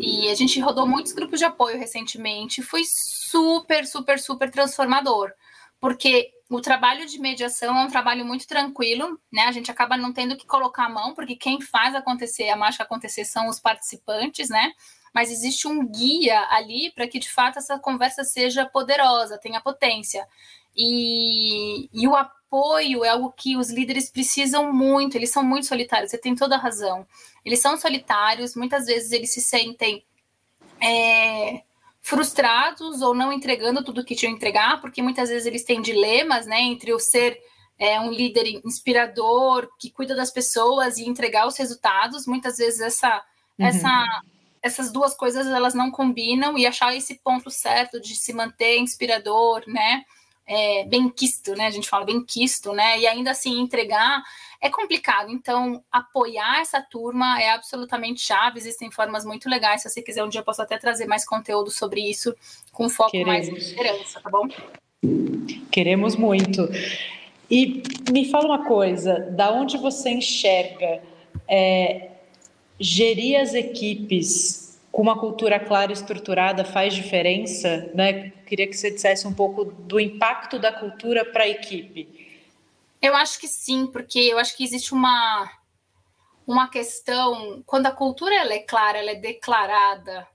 E 0.00 0.30
a 0.30 0.34
gente 0.34 0.58
rodou 0.60 0.86
muitos 0.86 1.12
grupos 1.12 1.38
de 1.38 1.44
apoio 1.44 1.78
recentemente, 1.78 2.62
foi 2.62 2.82
super, 2.86 3.86
super, 3.86 4.18
super 4.18 4.50
transformador, 4.50 5.30
porque 5.78 6.30
o 6.48 6.62
trabalho 6.62 7.06
de 7.06 7.20
mediação 7.20 7.78
é 7.78 7.84
um 7.84 7.90
trabalho 7.90 8.24
muito 8.24 8.46
tranquilo, 8.46 9.20
né? 9.30 9.42
A 9.42 9.52
gente 9.52 9.70
acaba 9.70 9.98
não 9.98 10.10
tendo 10.10 10.36
que 10.36 10.46
colocar 10.46 10.86
a 10.86 10.88
mão, 10.88 11.14
porque 11.14 11.36
quem 11.36 11.60
faz 11.60 11.94
acontecer, 11.94 12.48
a 12.48 12.56
mágica 12.56 12.82
acontecer 12.82 13.26
são 13.26 13.46
os 13.46 13.60
participantes, 13.60 14.48
né? 14.48 14.72
Mas 15.12 15.30
existe 15.30 15.66
um 15.66 15.86
guia 15.86 16.46
ali 16.50 16.90
para 16.92 17.06
que 17.08 17.18
de 17.18 17.30
fato 17.30 17.58
essa 17.58 17.78
conversa 17.78 18.24
seja 18.24 18.66
poderosa, 18.66 19.38
tenha 19.38 19.60
potência. 19.60 20.26
E, 20.76 21.88
e 21.92 22.06
o 22.06 22.14
apoio 22.14 23.04
é 23.04 23.08
algo 23.08 23.32
que 23.32 23.56
os 23.56 23.70
líderes 23.70 24.10
precisam 24.10 24.72
muito, 24.72 25.16
eles 25.16 25.30
são 25.30 25.42
muito 25.42 25.66
solitários, 25.66 26.10
você 26.10 26.18
tem 26.18 26.34
toda 26.34 26.54
a 26.56 26.58
razão. 26.58 27.06
Eles 27.44 27.60
são 27.60 27.76
solitários, 27.76 28.54
muitas 28.54 28.86
vezes 28.86 29.12
eles 29.12 29.32
se 29.32 29.40
sentem 29.40 30.04
é, 30.80 31.62
frustrados 32.00 33.02
ou 33.02 33.14
não 33.14 33.32
entregando 33.32 33.84
tudo 33.84 34.04
que 34.04 34.14
tinham 34.14 34.32
entregar, 34.32 34.80
porque 34.80 35.02
muitas 35.02 35.28
vezes 35.28 35.46
eles 35.46 35.64
têm 35.64 35.82
dilemas, 35.82 36.46
né, 36.46 36.60
entre 36.60 36.92
o 36.92 36.98
ser 36.98 37.38
é, 37.78 37.98
um 38.00 38.10
líder 38.10 38.60
inspirador, 38.64 39.68
que 39.78 39.90
cuida 39.90 40.14
das 40.14 40.30
pessoas 40.30 40.98
e 40.98 41.08
entregar 41.08 41.46
os 41.46 41.56
resultados. 41.56 42.26
Muitas 42.26 42.58
vezes 42.58 42.80
essa, 42.80 43.24
uhum. 43.58 43.66
essa, 43.66 44.22
essas 44.62 44.92
duas 44.92 45.14
coisas 45.14 45.46
elas 45.46 45.74
não 45.74 45.90
combinam 45.90 46.56
e 46.58 46.66
achar 46.66 46.94
esse 46.94 47.16
ponto 47.16 47.50
certo 47.50 48.00
de 48.00 48.14
se 48.14 48.32
manter 48.32 48.78
inspirador, 48.78 49.62
né? 49.66 50.04
é, 50.50 50.84
bem 50.84 51.08
quisto, 51.08 51.54
né? 51.54 51.68
A 51.68 51.70
gente 51.70 51.88
fala 51.88 52.04
bem 52.04 52.24
quisto, 52.24 52.72
né? 52.72 52.98
E 52.98 53.06
ainda 53.06 53.30
assim 53.30 53.60
entregar 53.60 54.20
é 54.60 54.68
complicado. 54.68 55.30
Então, 55.30 55.80
apoiar 55.92 56.60
essa 56.60 56.82
turma 56.82 57.40
é 57.40 57.50
absolutamente 57.50 58.20
chave. 58.20 58.58
Existem 58.58 58.90
formas 58.90 59.24
muito 59.24 59.48
legais. 59.48 59.82
Se 59.82 59.88
você 59.88 60.02
quiser, 60.02 60.24
um 60.24 60.28
dia 60.28 60.40
eu 60.40 60.44
posso 60.44 60.60
até 60.60 60.76
trazer 60.76 61.06
mais 61.06 61.24
conteúdo 61.24 61.70
sobre 61.70 62.00
isso, 62.00 62.34
com 62.72 62.88
foco 62.88 63.12
Queremos. 63.12 63.32
mais 63.32 63.48
em 63.48 63.52
liderança, 63.52 64.20
tá 64.20 64.28
bom? 64.28 64.48
Queremos 65.70 66.16
muito. 66.16 66.68
E 67.48 67.80
me 68.10 68.28
fala 68.28 68.46
uma 68.46 68.64
coisa, 68.64 69.20
da 69.30 69.52
onde 69.52 69.78
você 69.78 70.10
enxerga 70.10 71.00
é, 71.46 72.10
gerir 72.80 73.38
as 73.38 73.52
equipes 73.52 74.80
com 74.90 75.02
uma 75.02 75.18
cultura 75.18 75.60
clara 75.60 75.92
e 75.92 75.94
estruturada 75.94 76.64
faz 76.64 76.94
diferença, 76.94 77.90
né? 77.94 78.30
Queria 78.46 78.66
que 78.66 78.76
você 78.76 78.90
dissesse 78.90 79.26
um 79.26 79.34
pouco 79.34 79.64
do 79.64 80.00
impacto 80.00 80.58
da 80.58 80.72
cultura 80.72 81.24
para 81.24 81.44
a 81.44 81.48
equipe. 81.48 82.42
Eu 83.00 83.14
acho 83.14 83.38
que 83.38 83.46
sim, 83.46 83.86
porque 83.86 84.18
eu 84.18 84.38
acho 84.38 84.56
que 84.56 84.64
existe 84.64 84.92
uma 84.92 85.48
uma 86.46 86.68
questão 86.68 87.62
quando 87.64 87.86
a 87.86 87.92
cultura 87.92 88.34
ela 88.34 88.52
é 88.52 88.58
clara, 88.58 88.98
ela 88.98 89.12
é 89.12 89.14
declarada, 89.14 90.26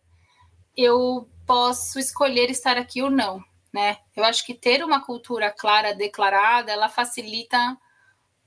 eu 0.78 1.28
posso 1.46 2.00
escolher 2.00 2.50
estar 2.50 2.78
aqui 2.78 3.02
ou 3.02 3.10
não, 3.10 3.43
né? 3.74 3.98
Eu 4.16 4.24
acho 4.24 4.46
que 4.46 4.54
ter 4.54 4.82
uma 4.84 5.04
cultura 5.04 5.52
clara, 5.52 5.93
declarada, 5.93 6.72
ela 6.72 6.88
facilita 6.88 7.78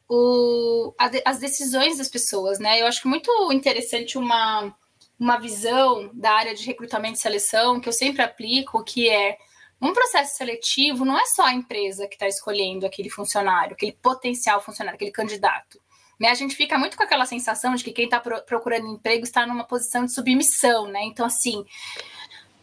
o, 0.08 0.94
a, 0.98 1.10
as 1.24 1.38
decisões 1.38 1.98
das 1.98 2.08
pessoas, 2.08 2.58
né? 2.58 2.80
Eu 2.80 2.86
acho 2.86 3.06
muito 3.06 3.30
interessante 3.52 4.16
uma 4.16 4.74
uma 5.18 5.36
visão 5.36 6.10
da 6.14 6.30
área 6.30 6.54
de 6.54 6.64
recrutamento 6.64 7.18
e 7.18 7.20
seleção 7.20 7.80
que 7.80 7.88
eu 7.88 7.92
sempre 7.92 8.22
aplico, 8.22 8.84
que 8.84 9.08
é 9.08 9.36
um 9.80 9.92
processo 9.92 10.36
seletivo 10.36 11.04
não 11.04 11.18
é 11.18 11.26
só 11.26 11.44
a 11.44 11.54
empresa 11.54 12.06
que 12.06 12.14
está 12.14 12.28
escolhendo 12.28 12.86
aquele 12.86 13.10
funcionário, 13.10 13.74
aquele 13.74 13.92
potencial 13.92 14.60
funcionário, 14.60 14.96
aquele 14.96 15.10
candidato. 15.10 15.80
Né? 16.20 16.28
A 16.28 16.34
gente 16.34 16.56
fica 16.56 16.76
muito 16.78 16.96
com 16.96 17.02
aquela 17.02 17.26
sensação 17.26 17.74
de 17.74 17.84
que 17.84 17.92
quem 17.92 18.04
está 18.04 18.20
procurando 18.20 18.88
emprego 18.88 19.24
está 19.24 19.46
numa 19.46 19.64
posição 19.64 20.04
de 20.04 20.12
submissão, 20.12 20.88
né? 20.88 21.00
Então, 21.04 21.26
assim, 21.26 21.64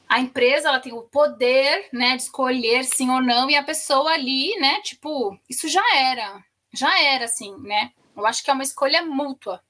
a 0.09 0.19
empresa 0.19 0.67
ela 0.67 0.79
tem 0.79 0.91
o 0.91 1.03
poder 1.03 1.87
né, 1.91 2.17
de 2.17 2.23
escolher 2.23 2.83
sim 2.83 3.09
ou 3.09 3.21
não, 3.21 3.49
e 3.49 3.55
a 3.55 3.63
pessoa 3.63 4.11
ali, 4.11 4.55
né, 4.59 4.81
tipo, 4.81 5.37
isso 5.49 5.69
já 5.69 5.83
era, 5.95 6.43
já 6.75 7.01
era 7.01 7.25
assim, 7.25 7.55
né? 7.59 7.91
Eu 8.15 8.25
acho 8.25 8.43
que 8.43 8.49
é 8.49 8.53
uma 8.53 8.63
escolha 8.63 9.03
mútua. 9.03 9.61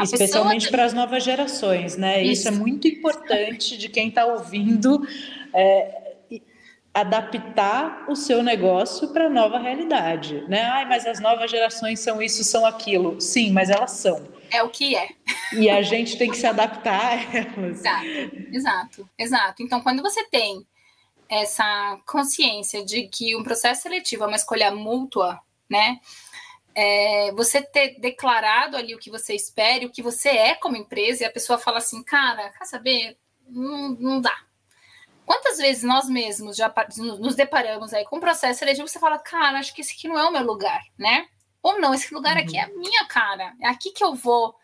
Especialmente 0.00 0.62
pessoa... 0.62 0.72
para 0.72 0.84
as 0.84 0.92
novas 0.92 1.22
gerações, 1.22 1.96
né? 1.96 2.22
Isso, 2.22 2.32
Isso 2.32 2.48
é 2.48 2.50
muito 2.52 2.88
importante 2.88 3.76
de 3.76 3.88
quem 3.88 4.08
está 4.08 4.24
ouvindo 4.24 5.06
é, 5.52 6.16
adaptar 6.92 8.06
o 8.08 8.16
seu 8.16 8.42
negócio 8.42 9.08
para 9.08 9.26
a 9.26 9.30
nova 9.30 9.58
realidade, 9.58 10.44
né? 10.48 10.62
Ai, 10.62 10.86
mas 10.86 11.06
as 11.06 11.20
novas 11.20 11.50
gerações 11.50 12.00
são 12.00 12.20
isso, 12.20 12.42
são 12.42 12.64
aquilo. 12.64 13.20
Sim, 13.20 13.52
mas 13.52 13.70
elas 13.70 13.92
são. 13.92 14.26
É 14.50 14.62
o 14.62 14.68
que 14.68 14.96
é. 14.96 15.10
E 15.52 15.70
a 15.70 15.82
gente 15.82 16.18
tem 16.18 16.30
que 16.30 16.36
se 16.36 16.46
adaptar 16.46 17.18
a 17.18 17.36
elas. 17.36 17.78
Exato, 17.78 18.06
exato, 18.52 19.10
exato. 19.18 19.62
Então, 19.62 19.80
quando 19.80 20.02
você 20.02 20.24
tem 20.24 20.66
essa 21.28 22.00
consciência 22.06 22.84
de 22.84 23.06
que 23.06 23.36
um 23.36 23.44
processo 23.44 23.82
seletivo 23.82 24.24
é 24.24 24.26
uma 24.26 24.36
escolha 24.36 24.72
mútua, 24.72 25.38
né? 25.68 26.00
É, 26.74 27.32
você 27.32 27.62
ter 27.62 27.98
declarado 28.00 28.76
ali 28.76 28.94
o 28.94 28.98
que 28.98 29.10
você 29.10 29.34
espera, 29.34 29.86
o 29.86 29.90
que 29.90 30.02
você 30.02 30.28
é 30.28 30.54
como 30.54 30.76
empresa, 30.76 31.22
e 31.22 31.26
a 31.26 31.32
pessoa 31.32 31.58
fala 31.58 31.78
assim, 31.78 32.02
cara, 32.02 32.50
quer 32.50 32.64
saber? 32.64 33.18
Não, 33.48 33.90
não 33.90 34.20
dá. 34.20 34.36
Quantas 35.24 35.58
vezes 35.58 35.82
nós 35.82 36.08
mesmos 36.08 36.56
já 36.56 36.72
nos 36.98 37.34
deparamos 37.34 37.94
aí 37.94 38.04
com 38.04 38.16
um 38.16 38.20
processo 38.20 38.58
seletivo, 38.58 38.88
você 38.88 38.98
fala, 38.98 39.18
cara, 39.18 39.58
acho 39.58 39.74
que 39.74 39.80
esse 39.80 39.94
aqui 39.94 40.08
não 40.08 40.18
é 40.18 40.24
o 40.24 40.32
meu 40.32 40.42
lugar, 40.42 40.82
né? 40.98 41.26
Ou 41.62 41.78
não, 41.78 41.94
esse 41.94 42.12
lugar 42.12 42.36
uhum. 42.36 42.42
aqui 42.42 42.56
é 42.56 42.62
a 42.62 42.68
minha 42.68 43.04
cara, 43.06 43.54
é 43.60 43.68
aqui 43.68 43.92
que 43.92 44.02
eu 44.02 44.14
vou 44.14 44.54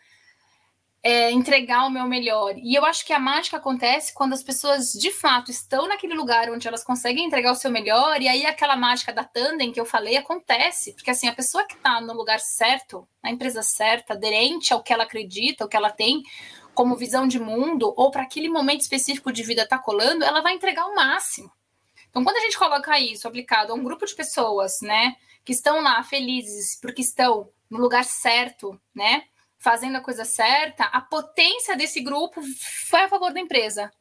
é, 1.03 1.31
entregar 1.31 1.85
o 1.85 1.89
meu 1.89 2.05
melhor. 2.05 2.55
E 2.57 2.75
eu 2.75 2.83
acho 2.83 3.05
que 3.05 3.13
a 3.13 3.19
mágica 3.19 3.57
acontece 3.57 4.13
quando 4.13 4.33
as 4.33 4.43
pessoas 4.43 4.91
de 4.91 5.11
fato 5.11 5.51
estão 5.51 5.87
naquele 5.87 6.13
lugar 6.13 6.49
onde 6.49 6.67
elas 6.67 6.83
conseguem 6.83 7.25
entregar 7.25 7.51
o 7.51 7.55
seu 7.55 7.71
melhor, 7.71 8.21
e 8.21 8.27
aí 8.27 8.45
aquela 8.45 8.75
mágica 8.75 9.13
da 9.13 9.23
tandem 9.23 9.71
que 9.71 9.79
eu 9.79 9.85
falei 9.85 10.17
acontece. 10.17 10.93
Porque 10.93 11.11
assim, 11.11 11.27
a 11.27 11.33
pessoa 11.33 11.65
que 11.65 11.75
está 11.75 12.01
no 12.01 12.13
lugar 12.13 12.39
certo, 12.39 13.07
na 13.23 13.29
empresa 13.29 13.61
certa, 13.61 14.13
aderente 14.13 14.73
ao 14.73 14.83
que 14.83 14.91
ela 14.91 15.03
acredita, 15.03 15.63
ao 15.63 15.69
que 15.69 15.77
ela 15.77 15.91
tem 15.91 16.23
como 16.73 16.95
visão 16.95 17.27
de 17.27 17.39
mundo, 17.39 17.91
ou 17.97 18.11
para 18.11 18.23
aquele 18.23 18.49
momento 18.49 18.81
específico 18.81 19.31
de 19.31 19.43
vida 19.43 19.67
tá 19.67 19.79
colando, 19.79 20.23
ela 20.23 20.41
vai 20.41 20.53
entregar 20.53 20.85
o 20.85 20.95
máximo. 20.95 21.51
Então, 22.09 22.23
quando 22.23 22.37
a 22.37 22.41
gente 22.41 22.57
coloca 22.57 22.99
isso 22.99 23.27
aplicado 23.27 23.71
a 23.71 23.75
um 23.75 23.83
grupo 23.83 24.05
de 24.05 24.13
pessoas, 24.13 24.79
né, 24.81 25.15
que 25.43 25.51
estão 25.51 25.81
lá 25.81 26.03
felizes 26.03 26.79
porque 26.79 27.01
estão 27.01 27.49
no 27.69 27.79
lugar 27.79 28.03
certo, 28.03 28.79
né, 28.93 29.23
fazendo 29.67 29.97
a 29.97 30.01
coisa 30.01 30.23
certa, 30.23 30.85
a 30.85 31.01
potência 31.01 31.75
desse 31.75 31.99
grupo 31.99 32.41
foi 32.89 33.01
a 33.01 33.09
favor 33.09 33.33
da 33.33 33.41
empresa. 33.41 33.91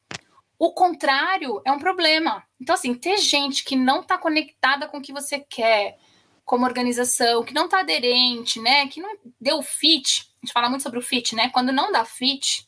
O 0.56 0.72
contrário 0.72 1.60
é 1.64 1.72
um 1.72 1.78
problema. 1.80 2.44
Então, 2.60 2.76
assim, 2.76 2.94
ter 2.94 3.16
gente 3.16 3.64
que 3.64 3.74
não 3.74 4.00
está 4.00 4.16
conectada 4.16 4.86
com 4.86 4.98
o 4.98 5.02
que 5.02 5.12
você 5.12 5.40
quer 5.40 5.98
como 6.44 6.64
organização, 6.64 7.42
que 7.42 7.52
não 7.52 7.64
está 7.64 7.80
aderente, 7.80 8.60
né? 8.60 8.86
Que 8.86 9.00
não 9.00 9.18
deu 9.40 9.60
fit. 9.60 10.30
A 10.36 10.46
gente 10.46 10.52
fala 10.52 10.70
muito 10.70 10.84
sobre 10.84 11.00
o 11.00 11.02
fit, 11.02 11.34
né? 11.34 11.48
Quando 11.48 11.72
não 11.72 11.90
dá 11.90 12.04
fit, 12.04 12.64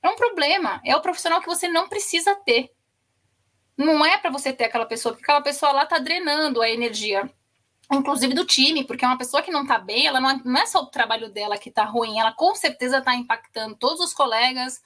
é 0.00 0.08
um 0.08 0.14
problema. 0.14 0.80
É 0.84 0.94
o 0.94 1.00
profissional 1.00 1.40
que 1.40 1.48
você 1.48 1.66
não 1.66 1.88
precisa 1.88 2.32
ter. 2.36 2.70
Não 3.76 4.06
é 4.06 4.18
para 4.18 4.30
você 4.30 4.52
ter 4.52 4.66
aquela 4.66 4.86
pessoa, 4.86 5.14
porque 5.14 5.24
aquela 5.24 5.42
pessoa 5.42 5.72
lá 5.72 5.82
está 5.82 5.98
drenando 5.98 6.62
a 6.62 6.70
energia 6.70 7.28
inclusive 7.92 8.34
do 8.34 8.44
time, 8.44 8.84
porque 8.84 9.04
é 9.04 9.08
uma 9.08 9.18
pessoa 9.18 9.42
que 9.42 9.50
não 9.50 9.62
está 9.62 9.78
bem, 9.78 10.06
ela 10.06 10.20
não 10.20 10.30
é, 10.30 10.40
não 10.44 10.60
é, 10.60 10.66
só 10.66 10.80
o 10.80 10.86
trabalho 10.86 11.30
dela 11.30 11.58
que 11.58 11.68
está 11.68 11.84
ruim, 11.84 12.18
ela 12.18 12.32
com 12.32 12.54
certeza 12.54 12.98
está 12.98 13.14
impactando 13.14 13.76
todos 13.76 14.00
os 14.00 14.12
colegas 14.12 14.82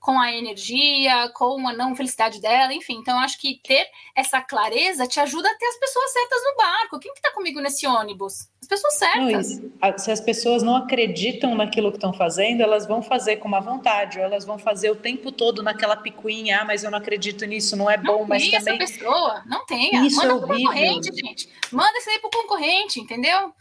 com 0.00 0.18
a 0.18 0.32
energia, 0.32 1.28
com 1.34 1.68
a 1.68 1.74
não 1.74 1.94
felicidade 1.94 2.40
dela, 2.40 2.72
enfim. 2.72 2.94
Então, 2.94 3.18
eu 3.18 3.20
acho 3.20 3.38
que 3.38 3.60
ter 3.62 3.86
essa 4.16 4.40
clareza 4.40 5.06
te 5.06 5.20
ajuda 5.20 5.46
a 5.46 5.54
ter 5.54 5.66
as 5.66 5.78
pessoas 5.78 6.10
certas 6.10 6.40
no 6.42 6.56
barco. 6.56 6.98
Quem 6.98 7.12
que 7.12 7.18
está 7.18 7.30
comigo 7.32 7.60
nesse 7.60 7.86
ônibus? 7.86 8.48
As 8.62 8.66
pessoas 8.66 8.94
certas. 8.94 9.58
Não, 9.60 9.98
se 9.98 10.10
as 10.10 10.20
pessoas 10.20 10.62
não 10.62 10.74
acreditam 10.74 11.54
naquilo 11.54 11.90
que 11.90 11.98
estão 11.98 12.14
fazendo, 12.14 12.62
elas 12.62 12.86
vão 12.86 13.02
fazer 13.02 13.36
com 13.36 13.46
uma 13.46 13.60
vontade, 13.60 14.18
ou 14.18 14.24
elas 14.24 14.46
vão 14.46 14.58
fazer 14.58 14.90
o 14.90 14.96
tempo 14.96 15.30
todo 15.30 15.62
naquela 15.62 15.96
picuinha, 15.96 16.62
ah, 16.62 16.64
mas 16.64 16.82
eu 16.82 16.90
não 16.90 16.98
acredito 16.98 17.44
nisso, 17.44 17.76
não 17.76 17.90
é 17.90 17.98
não 17.98 18.04
bom, 18.04 18.24
mas 18.26 18.42
também... 18.50 18.56
essa 18.56 18.78
pessoa, 18.78 19.42
não 19.44 19.66
tenha. 19.66 20.06
Isso 20.06 20.16
Manda 20.16 20.32
é 20.32 20.34
horrível. 20.34 20.56
concorrente, 20.56 21.14
gente. 21.14 21.48
Manda 21.70 21.98
isso 21.98 22.08
aí 22.08 22.18
pro 22.20 22.30
concorrente, 22.30 23.00
entendeu? 23.00 23.52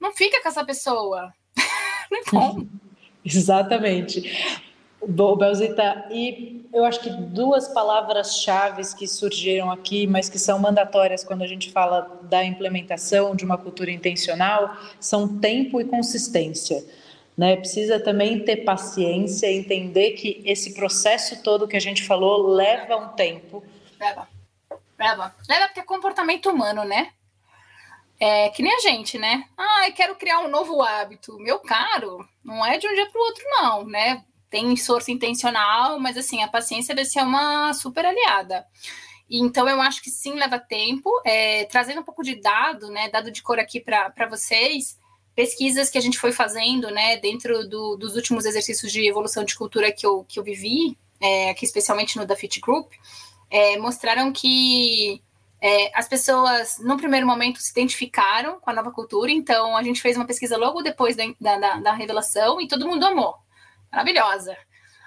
Não 0.00 0.12
fica 0.12 0.42
com 0.42 0.48
essa 0.48 0.64
pessoa. 0.64 1.32
não 2.10 2.18
é 2.18 2.22
bom. 2.32 2.66
Exatamente. 3.24 4.65
Bom, 5.08 5.36
Belzita, 5.36 6.08
e 6.10 6.68
eu 6.72 6.84
acho 6.84 7.00
que 7.00 7.10
duas 7.10 7.68
palavras-chave 7.68 8.82
que 8.96 9.06
surgiram 9.06 9.70
aqui, 9.70 10.04
mas 10.04 10.28
que 10.28 10.38
são 10.38 10.58
mandatórias 10.58 11.22
quando 11.22 11.42
a 11.42 11.46
gente 11.46 11.70
fala 11.70 12.20
da 12.24 12.44
implementação 12.44 13.36
de 13.36 13.44
uma 13.44 13.56
cultura 13.56 13.90
intencional, 13.90 14.76
são 14.98 15.38
tempo 15.38 15.80
e 15.80 15.84
consistência. 15.84 16.84
Né? 17.36 17.56
Precisa 17.56 18.00
também 18.00 18.44
ter 18.44 18.64
paciência, 18.64 19.50
entender 19.52 20.12
que 20.12 20.42
esse 20.44 20.74
processo 20.74 21.40
todo 21.40 21.68
que 21.68 21.76
a 21.76 21.80
gente 21.80 22.04
falou 22.04 22.48
leva 22.48 22.96
um 22.96 23.08
tempo. 23.08 23.62
Leva, 24.00 24.28
leva, 24.98 25.34
leva 25.48 25.66
porque 25.66 25.80
é 25.80 25.84
comportamento 25.84 26.50
humano, 26.50 26.84
né? 26.84 27.12
É 28.18 28.48
que 28.48 28.62
nem 28.62 28.74
a 28.74 28.80
gente, 28.80 29.18
né? 29.18 29.44
Ah, 29.56 29.86
eu 29.86 29.92
quero 29.92 30.16
criar 30.16 30.40
um 30.40 30.48
novo 30.48 30.82
hábito. 30.82 31.38
Meu 31.38 31.58
caro, 31.58 32.26
não 32.42 32.64
é 32.64 32.78
de 32.78 32.88
um 32.88 32.94
dia 32.94 33.06
para 33.06 33.20
o 33.20 33.24
outro, 33.24 33.44
não, 33.50 33.84
né? 33.84 34.24
Tem 34.50 34.72
esforço 34.72 35.10
intencional, 35.10 35.98
mas 35.98 36.16
assim, 36.16 36.42
a 36.42 36.48
paciência 36.48 36.94
deve 36.94 37.08
ser 37.08 37.20
uma 37.20 37.72
super 37.72 38.04
aliada. 38.04 38.66
Então, 39.28 39.68
eu 39.68 39.80
acho 39.80 40.02
que 40.02 40.10
sim, 40.10 40.34
leva 40.34 40.58
tempo. 40.58 41.10
É, 41.24 41.64
trazendo 41.64 42.00
um 42.00 42.04
pouco 42.04 42.22
de 42.22 42.36
dado, 42.36 42.90
né, 42.90 43.08
dado 43.08 43.30
de 43.30 43.42
cor 43.42 43.58
aqui 43.58 43.80
para 43.80 44.28
vocês, 44.28 44.98
pesquisas 45.34 45.90
que 45.90 45.98
a 45.98 46.00
gente 46.00 46.18
foi 46.18 46.32
fazendo, 46.32 46.90
né, 46.90 47.16
dentro 47.16 47.68
do, 47.68 47.96
dos 47.96 48.14
últimos 48.14 48.44
exercícios 48.44 48.92
de 48.92 49.06
evolução 49.06 49.44
de 49.44 49.56
cultura 49.56 49.92
que 49.92 50.06
eu, 50.06 50.24
que 50.24 50.38
eu 50.38 50.44
vivi, 50.44 50.96
é, 51.20 51.50
aqui 51.50 51.64
especialmente 51.64 52.16
no 52.16 52.24
da 52.24 52.36
Fit 52.36 52.60
Group, 52.60 52.92
é, 53.50 53.76
mostraram 53.78 54.32
que 54.32 55.20
é, 55.60 55.90
as 55.98 56.06
pessoas, 56.06 56.78
no 56.78 56.96
primeiro 56.96 57.26
momento, 57.26 57.60
se 57.60 57.72
identificaram 57.72 58.60
com 58.60 58.70
a 58.70 58.72
nova 58.72 58.92
cultura. 58.92 59.30
Então, 59.30 59.76
a 59.76 59.82
gente 59.82 60.00
fez 60.00 60.16
uma 60.16 60.26
pesquisa 60.26 60.56
logo 60.56 60.82
depois 60.82 61.16
da, 61.16 61.24
da, 61.58 61.80
da 61.80 61.92
revelação 61.92 62.60
e 62.60 62.68
todo 62.68 62.86
mundo 62.86 63.04
amou 63.04 63.45
maravilhosa. 63.90 64.56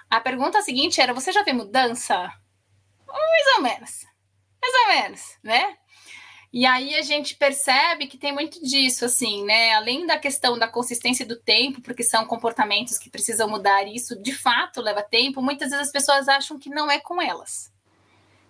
A 0.09 0.19
pergunta 0.19 0.61
seguinte 0.61 0.99
era: 0.99 1.13
você 1.13 1.31
já 1.31 1.43
vê 1.43 1.53
mudança? 1.53 2.17
Mais 3.07 3.57
ou 3.57 3.61
menos. 3.61 4.05
Mais 4.61 4.73
ou 4.73 4.87
menos, 4.87 5.37
né? 5.43 5.77
E 6.51 6.65
aí 6.65 6.95
a 6.95 7.03
gente 7.03 7.35
percebe 7.35 8.07
que 8.07 8.17
tem 8.17 8.33
muito 8.33 8.59
disso, 8.63 9.05
assim, 9.05 9.45
né? 9.45 9.73
Além 9.75 10.07
da 10.07 10.17
questão 10.17 10.57
da 10.57 10.67
consistência 10.67 11.23
do 11.23 11.39
tempo, 11.39 11.79
porque 11.79 12.03
são 12.03 12.25
comportamentos 12.25 12.97
que 12.97 13.09
precisam 13.09 13.47
mudar, 13.47 13.83
e 13.83 13.95
isso 13.95 14.19
de 14.19 14.33
fato 14.33 14.81
leva 14.81 15.03
tempo, 15.03 15.43
muitas 15.43 15.69
vezes 15.69 15.87
as 15.87 15.91
pessoas 15.91 16.27
acham 16.27 16.57
que 16.57 16.69
não 16.69 16.89
é 16.89 16.99
com 16.99 17.21
elas. 17.21 17.71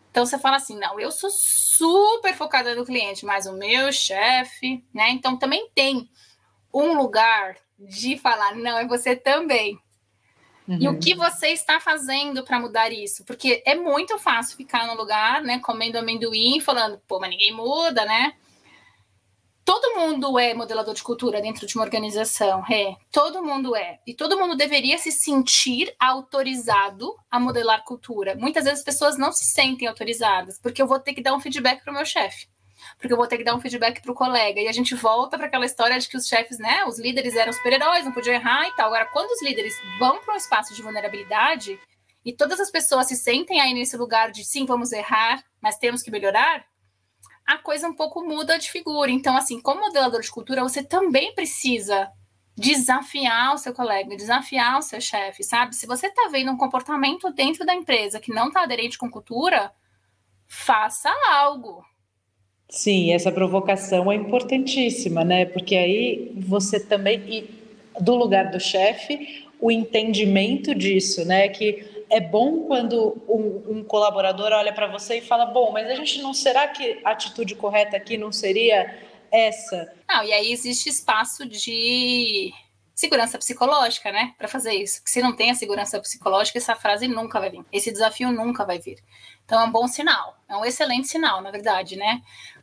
Então 0.10 0.26
você 0.26 0.40
fala 0.40 0.56
assim, 0.56 0.78
não, 0.78 1.00
eu 1.00 1.12
sou 1.12 1.30
super 1.30 2.34
focada 2.34 2.74
no 2.74 2.86
cliente, 2.86 3.26
mas 3.26 3.46
o 3.46 3.54
meu 3.54 3.92
chefe, 3.92 4.84
né? 4.94 5.10
Então 5.10 5.38
também 5.38 5.70
tem 5.76 6.10
um 6.74 6.94
lugar 6.94 7.58
de 7.78 8.18
falar, 8.18 8.56
não, 8.56 8.78
é 8.78 8.88
você 8.88 9.16
também. 9.16 9.78
Uhum. 10.70 10.78
E 10.80 10.88
o 10.88 10.92
uhum. 10.92 11.00
que 11.00 11.16
você 11.16 11.48
está 11.48 11.80
fazendo 11.80 12.44
para 12.44 12.60
mudar 12.60 12.92
isso? 12.92 13.26
Porque 13.26 13.64
é 13.66 13.74
muito 13.74 14.20
fácil 14.20 14.56
ficar 14.56 14.86
no 14.86 14.94
lugar, 14.94 15.42
né, 15.42 15.58
comendo 15.60 15.98
amendoim, 15.98 16.60
falando, 16.60 17.02
pô, 17.08 17.20
mas 17.20 17.32
ninguém 17.32 17.52
muda, 17.52 18.06
né? 18.06 18.34
Todo 19.66 19.96
mundo 20.00 20.38
é 20.38 20.54
modelador 20.54 20.94
de 20.94 21.02
cultura 21.02 21.42
dentro 21.42 21.66
de 21.66 21.76
uma 21.76 21.84
organização, 21.84 22.64
é. 22.72 22.96
Todo 23.12 23.44
mundo 23.44 23.76
é. 23.76 24.00
E 24.06 24.14
todo 24.14 24.38
mundo 24.38 24.56
deveria 24.56 24.98
se 25.00 25.12
sentir 25.12 25.94
autorizado 26.00 27.16
a 27.32 27.40
modelar 27.40 27.84
cultura. 27.84 28.36
Muitas 28.36 28.66
vezes 28.66 28.80
as 28.80 28.86
pessoas 28.86 29.18
não 29.18 29.32
se 29.32 29.46
sentem 29.46 29.88
autorizadas, 29.88 30.60
porque 30.60 30.82
eu 30.82 30.88
vou 30.88 31.00
ter 31.00 31.14
que 31.14 31.22
dar 31.22 31.34
um 31.34 31.40
feedback 31.40 31.84
para 31.84 31.92
o 31.92 31.96
meu 31.96 32.06
chefe 32.06 32.48
porque 33.00 33.14
eu 33.14 33.18
vou 33.18 33.28
ter 33.28 33.38
que 33.38 33.44
dar 33.46 33.56
um 33.56 33.62
feedback 33.62 34.02
para 34.02 34.12
o 34.12 34.16
colega. 34.16 34.60
E 34.60 34.68
a 34.68 34.74
gente 34.74 34.94
volta 34.94 35.38
para 35.38 35.48
aquela 35.48 35.66
história 35.66 35.98
de 35.98 36.08
que 36.08 36.18
os 36.18 36.28
chefes, 36.28 36.60
né, 36.60 36.84
os 36.86 37.00
líderes 37.00 37.36
eram 37.36 37.54
super-heróis, 37.54 38.04
não 38.04 38.12
podiam 38.12 38.36
errar 38.36 38.68
e 38.68 38.76
tal. 38.76 38.88
Agora, 38.88 39.06
quando 39.06 39.32
os 39.32 39.42
líderes 39.42 39.74
vão 39.98 40.20
para 40.20 40.34
um 40.34 40.38
espaço 40.38 40.76
de 40.76 40.82
vulnerabilidade 40.82 41.80
e 42.26 42.34
todas 42.34 42.60
as 42.60 42.70
pessoas 42.70 43.08
se 43.08 43.16
sentem 43.16 43.62
aí 43.62 43.74
nesse 43.74 43.96
lugar 43.96 44.32
de 44.32 44.44
sim, 44.44 44.66
vamos 44.66 44.92
errar, 44.92 45.42
mas 45.62 45.78
temos 45.78 46.04
que 46.04 46.12
melhorar, 46.12 46.66
a 47.48 47.58
coisa 47.58 47.88
um 47.88 47.96
pouco 47.96 48.22
muda 48.22 48.60
de 48.60 48.70
figura. 48.70 49.10
Então, 49.10 49.36
assim, 49.36 49.60
como 49.60 49.82
modelador 49.82 50.22
de 50.22 50.30
cultura, 50.30 50.62
você 50.62 50.84
também 50.84 51.34
precisa 51.34 52.12
desafiar 52.56 53.56
o 53.56 53.58
seu 53.58 53.74
colega, 53.74 54.16
desafiar 54.18 54.78
o 54.78 54.82
seu 54.82 55.00
chefe, 55.00 55.44
sabe? 55.44 55.76
Se 55.76 55.88
você 55.88 56.08
está 56.08 56.28
vendo 56.30 56.52
um 56.52 56.58
comportamento 56.58 57.32
dentro 57.32 57.66
da 57.66 57.74
empresa 57.74 58.20
que 58.20 58.34
não 58.34 58.50
está 58.50 58.64
aderente 58.64 58.98
com 58.98 59.10
cultura, 59.10 59.72
faça 60.46 61.10
algo. 61.32 61.82
Sim, 62.70 63.12
essa 63.14 63.32
provocação 63.32 64.12
é 64.12 64.16
importantíssima, 64.16 65.24
né? 65.24 65.46
Porque 65.46 65.76
aí 65.76 66.32
você 66.38 66.80
também, 66.80 67.20
e 67.28 67.50
do 68.00 68.14
lugar 68.16 68.52
do 68.52 68.60
chefe, 68.60 69.48
o 69.60 69.72
entendimento 69.72 70.76
disso, 70.76 71.26
né? 71.26 71.50
Que 71.50 72.06
é 72.10 72.20
bom 72.20 72.66
quando 72.68 73.22
um, 73.28 73.80
um 73.80 73.84
colaborador 73.84 74.52
olha 74.52 74.72
para 74.72 74.86
você 74.86 75.18
e 75.18 75.22
fala: 75.22 75.46
bom, 75.46 75.72
mas 75.72 75.90
a 75.90 75.96
gente 75.96 76.22
não 76.22 76.34
será 76.34 76.68
que 76.68 77.00
a 77.04 77.12
atitude 77.12 77.56
correta 77.56 77.98
aqui 77.98 78.18
não 78.18 78.32
seria 78.32 79.00
essa? 79.32 79.92
Não, 80.08 80.24
e 80.24 80.32
aí 80.32 80.52
existe 80.52 80.90
espaço 80.90 81.48
de 81.48 82.54
segurança 82.94 83.38
psicológica, 83.38 84.12
né, 84.12 84.34
para 84.38 84.48
fazer 84.50 84.74
isso. 84.74 85.00
Porque 85.00 85.12
se 85.12 85.22
não 85.22 85.34
tem 85.34 85.52
a 85.52 85.56
segurança 85.56 86.00
psicológica, 86.02 86.58
essa 86.58 86.76
frase 86.76 87.08
nunca 87.08 87.40
vai 87.40 87.50
vir. 87.50 87.64
Esse 87.72 87.92
desafio 87.92 88.30
nunca 88.30 88.66
vai 88.66 88.78
vir. 88.78 89.02
Então 89.46 89.62
é 89.62 89.64
um 89.64 89.72
bom 89.72 89.88
sinal, 89.88 90.38
é 90.50 90.56
um 90.58 90.66
excelente 90.66 91.08
sinal, 91.08 91.42
na 91.42 91.50
verdade, 91.50 91.96
né? 91.96 92.22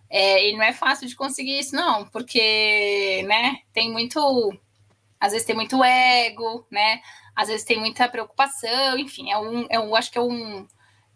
É, 0.09 0.48
e 0.48 0.57
não 0.57 0.62
é 0.62 0.72
fácil 0.72 1.09
de 1.09 1.16
conseguir 1.16 1.59
isso, 1.59 1.74
não, 1.74 2.07
porque, 2.07 3.22
né, 3.26 3.61
tem 3.72 3.90
muito. 3.90 4.52
Às 5.18 5.32
vezes 5.32 5.46
tem 5.46 5.57
muito 5.57 5.82
ego, 5.82 6.66
né? 6.70 7.00
Às 7.34 7.48
vezes 7.48 7.64
tem 7.64 7.78
muita 7.78 8.09
preocupação, 8.09 8.98
enfim, 8.98 9.30
é 9.30 9.38
um, 9.38 9.66
é 9.68 9.80
um 9.80 9.94
acho 9.94 10.11
que 10.11 10.18
é 10.18 10.20
um, 10.20 10.66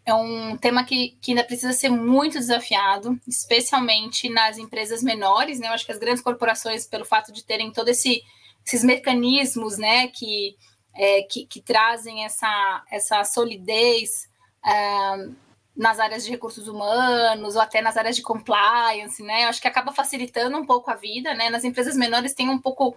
é 0.05 0.13
um 0.13 0.57
tema 0.57 0.83
que, 0.83 1.17
que 1.21 1.31
ainda 1.31 1.43
precisa 1.43 1.73
ser 1.73 1.89
muito 1.89 2.37
desafiado, 2.37 3.19
especialmente 3.27 4.29
nas 4.29 4.57
empresas 4.57 5.01
menores, 5.03 5.59
né? 5.59 5.67
Eu 5.67 5.73
acho 5.73 5.85
que 5.85 5.91
as 5.91 5.99
grandes 5.99 6.21
corporações, 6.23 6.85
pelo 6.85 7.05
fato 7.05 7.31
de 7.31 7.43
terem 7.43 7.71
todos 7.71 7.91
esse, 7.91 8.21
esses 8.65 8.83
mecanismos, 8.83 9.77
né, 9.77 10.07
que, 10.07 10.55
é, 10.95 11.23
que, 11.23 11.45
que, 11.45 11.61
trazem 11.61 12.25
essa, 12.25 12.83
essa 12.91 13.23
solidez. 13.23 14.29
Uh, 14.65 15.35
nas 15.75 15.99
áreas 15.99 16.25
de 16.25 16.31
recursos 16.31 16.67
humanos 16.67 17.55
ou 17.55 17.61
até 17.61 17.81
nas 17.81 17.97
áreas 17.97 18.15
de 18.15 18.21
compliance, 18.21 19.23
né? 19.23 19.45
Eu 19.45 19.49
acho 19.49 19.61
que 19.61 19.67
acaba 19.67 19.91
facilitando 19.91 20.57
um 20.57 20.65
pouco 20.65 20.91
a 20.91 20.95
vida, 20.95 21.33
né? 21.33 21.49
Nas 21.49 21.63
empresas 21.63 21.95
menores 21.95 22.33
tem 22.33 22.49
um 22.49 22.59
pouco 22.59 22.95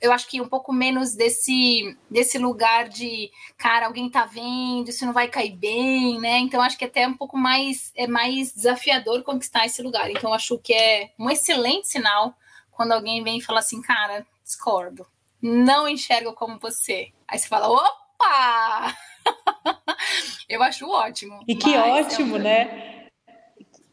eu 0.00 0.12
acho 0.12 0.28
que 0.28 0.40
um 0.40 0.48
pouco 0.48 0.72
menos 0.72 1.14
desse 1.14 1.96
desse 2.10 2.36
lugar 2.36 2.88
de 2.88 3.30
cara, 3.56 3.86
alguém 3.86 4.10
tá 4.10 4.26
vendo, 4.26 4.90
isso 4.90 5.06
não 5.06 5.12
vai 5.12 5.28
cair 5.28 5.56
bem, 5.56 6.20
né? 6.20 6.38
Então 6.38 6.60
acho 6.60 6.76
que 6.76 6.84
até 6.84 7.06
um 7.08 7.16
pouco 7.16 7.38
mais 7.38 7.90
é 7.96 8.06
mais 8.06 8.52
desafiador 8.54 9.22
conquistar 9.22 9.64
esse 9.64 9.80
lugar. 9.82 10.10
Então 10.10 10.34
acho 10.34 10.58
que 10.58 10.74
é 10.74 11.12
um 11.18 11.30
excelente 11.30 11.88
sinal 11.88 12.34
quando 12.72 12.92
alguém 12.92 13.22
vem 13.22 13.38
e 13.38 13.42
fala 13.42 13.60
assim, 13.60 13.80
cara, 13.80 14.26
discordo. 14.44 15.06
Não 15.40 15.88
enxergo 15.88 16.32
como 16.34 16.58
você. 16.58 17.12
Aí 17.26 17.38
você 17.38 17.48
fala, 17.48 17.68
opa! 17.68 18.94
eu 20.48 20.62
acho 20.62 20.88
ótimo. 20.88 21.40
E 21.46 21.54
que 21.54 21.76
ótimo, 21.76 22.36
é 22.36 22.38
um... 22.38 22.42
né? 22.42 23.08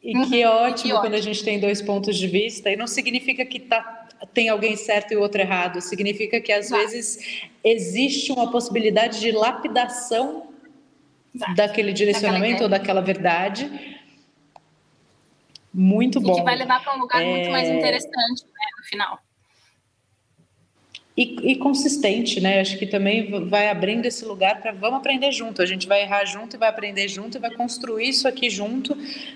E 0.04 0.18
uhum, 0.18 0.30
que 0.30 0.44
ótimo 0.46 0.76
que 0.76 0.90
quando 0.90 1.14
ótimo. 1.14 1.16
a 1.16 1.22
gente 1.22 1.44
tem 1.44 1.60
dois 1.60 1.82
pontos 1.82 2.18
de 2.18 2.28
vista, 2.28 2.72
e 2.72 2.76
não 2.76 2.88
significa 2.88 3.46
que 3.46 3.60
tá, 3.60 4.08
tem 4.34 4.50
alguém 4.50 4.76
certo 4.76 5.12
e 5.12 5.16
o 5.16 5.22
outro 5.22 5.42
errado, 5.42 5.80
significa 5.80 6.42
que 6.42 6.52
às 6.52 6.70
tá. 6.70 6.78
vezes 6.78 7.48
existe 7.64 8.32
uma 8.32 8.52
possibilidade 8.52 9.20
de 9.20 9.32
lapidação 9.32 10.48
tá. 11.38 11.54
daquele 11.54 11.94
direcionamento 11.94 12.64
daquela 12.64 12.64
ou 12.64 12.70
daquela 12.70 13.02
verdade. 13.02 14.00
Muito 15.74 16.20
bom. 16.20 16.34
E 16.34 16.36
que 16.36 16.42
vai 16.42 16.56
levar 16.56 16.84
para 16.84 16.96
um 16.96 17.00
lugar 17.00 17.22
é... 17.22 17.26
muito 17.26 17.52
mais 17.52 17.70
é. 17.70 17.78
interessante 17.78 18.44
né, 18.44 18.68
no 18.78 18.86
final. 18.86 19.20
E, 21.16 21.52
e, 21.52 21.56
consistente, 21.58 22.40
né? 22.40 22.62
Acho 22.62 22.78
que 22.78 22.88
também 22.88 23.30
vai 23.50 23.68
abrindo 23.68 24.06
esse 24.06 24.24
lugar 24.24 24.62
para 24.62 24.72
vamos 24.72 25.00
aprender 25.00 25.30
junto. 25.34 25.62
A 25.62 25.66
gente 25.66 25.86
vai 25.86 26.04
errar 26.04 26.24
junto 26.24 26.56
e 26.56 26.60
vai 26.60 26.70
aprender 26.70 27.10
junto 27.10 27.38
e 27.38 27.40
vai 27.40 27.52
construir 27.52 28.08
isso 28.08 28.30
aqui 28.30 28.50
junto, 28.50 28.96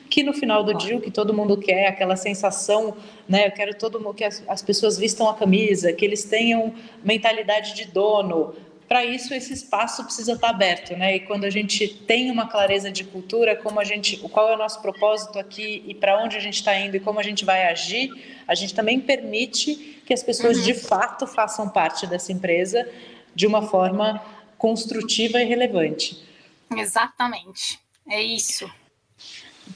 que 0.09 0.23
no 0.23 0.34
final 0.34 0.63
do 0.63 0.73
dia 0.73 0.95
o 0.95 1.01
que 1.01 1.11
todo 1.11 1.34
mundo 1.34 1.57
quer, 1.57 1.88
aquela 1.88 2.15
sensação, 2.15 2.95
né? 3.28 3.47
Eu 3.47 3.51
quero 3.51 3.78
todo 3.78 3.99
mundo 3.99 4.13
que 4.13 4.23
as, 4.23 4.41
as 4.47 4.61
pessoas 4.61 4.97
vistam 4.97 5.30
a 5.30 5.36
camisa, 5.36 5.91
que 5.91 6.05
eles 6.05 6.23
tenham 6.23 6.73
mentalidade 7.03 7.76
de 7.76 7.86
dono, 7.86 8.55
para 8.88 9.03
isso 9.03 9.34
esse 9.34 9.51
espaço 9.51 10.03
precisa 10.03 10.34
estar 10.34 10.49
aberto, 10.49 10.95
né? 10.95 11.15
E 11.15 11.19
quando 11.21 11.45
a 11.45 11.49
gente 11.49 11.88
tem 11.88 12.30
uma 12.30 12.47
clareza 12.47 12.91
de 12.91 13.03
cultura, 13.03 13.55
como 13.55 13.80
a 13.80 13.84
gente, 13.84 14.17
qual 14.17 14.49
é 14.49 14.55
o 14.55 14.57
nosso 14.57 14.82
propósito 14.82 15.39
aqui 15.39 15.84
e 15.88 15.93
para 15.93 16.23
onde 16.23 16.38
a 16.38 16.39
gente 16.39 16.55
está 16.55 16.78
indo 16.78 16.95
e 16.95 16.99
como 16.99 17.19
a 17.19 17.23
gente 17.23 17.43
vai 17.43 17.63
agir, 17.67 18.11
a 18.47 18.53
gente 18.53 18.76
também 18.76 18.99
permite 18.99 19.94
que 20.06 20.14
as 20.14 20.24
pessoas 20.24 20.58
uhum. 20.58 20.64
de 20.64 20.74
fato 20.74 21.26
façam 21.26 21.68
parte 21.70 22.06
dessa 22.06 22.32
empresa 22.32 22.88
de 23.34 23.47
uma 23.47 23.64
forma 23.64 24.24
construtiva 24.58 25.41
e 25.41 25.45
relevante. 25.45 26.24
Exatamente, 26.72 27.80
é 28.08 28.22
isso. 28.22 28.70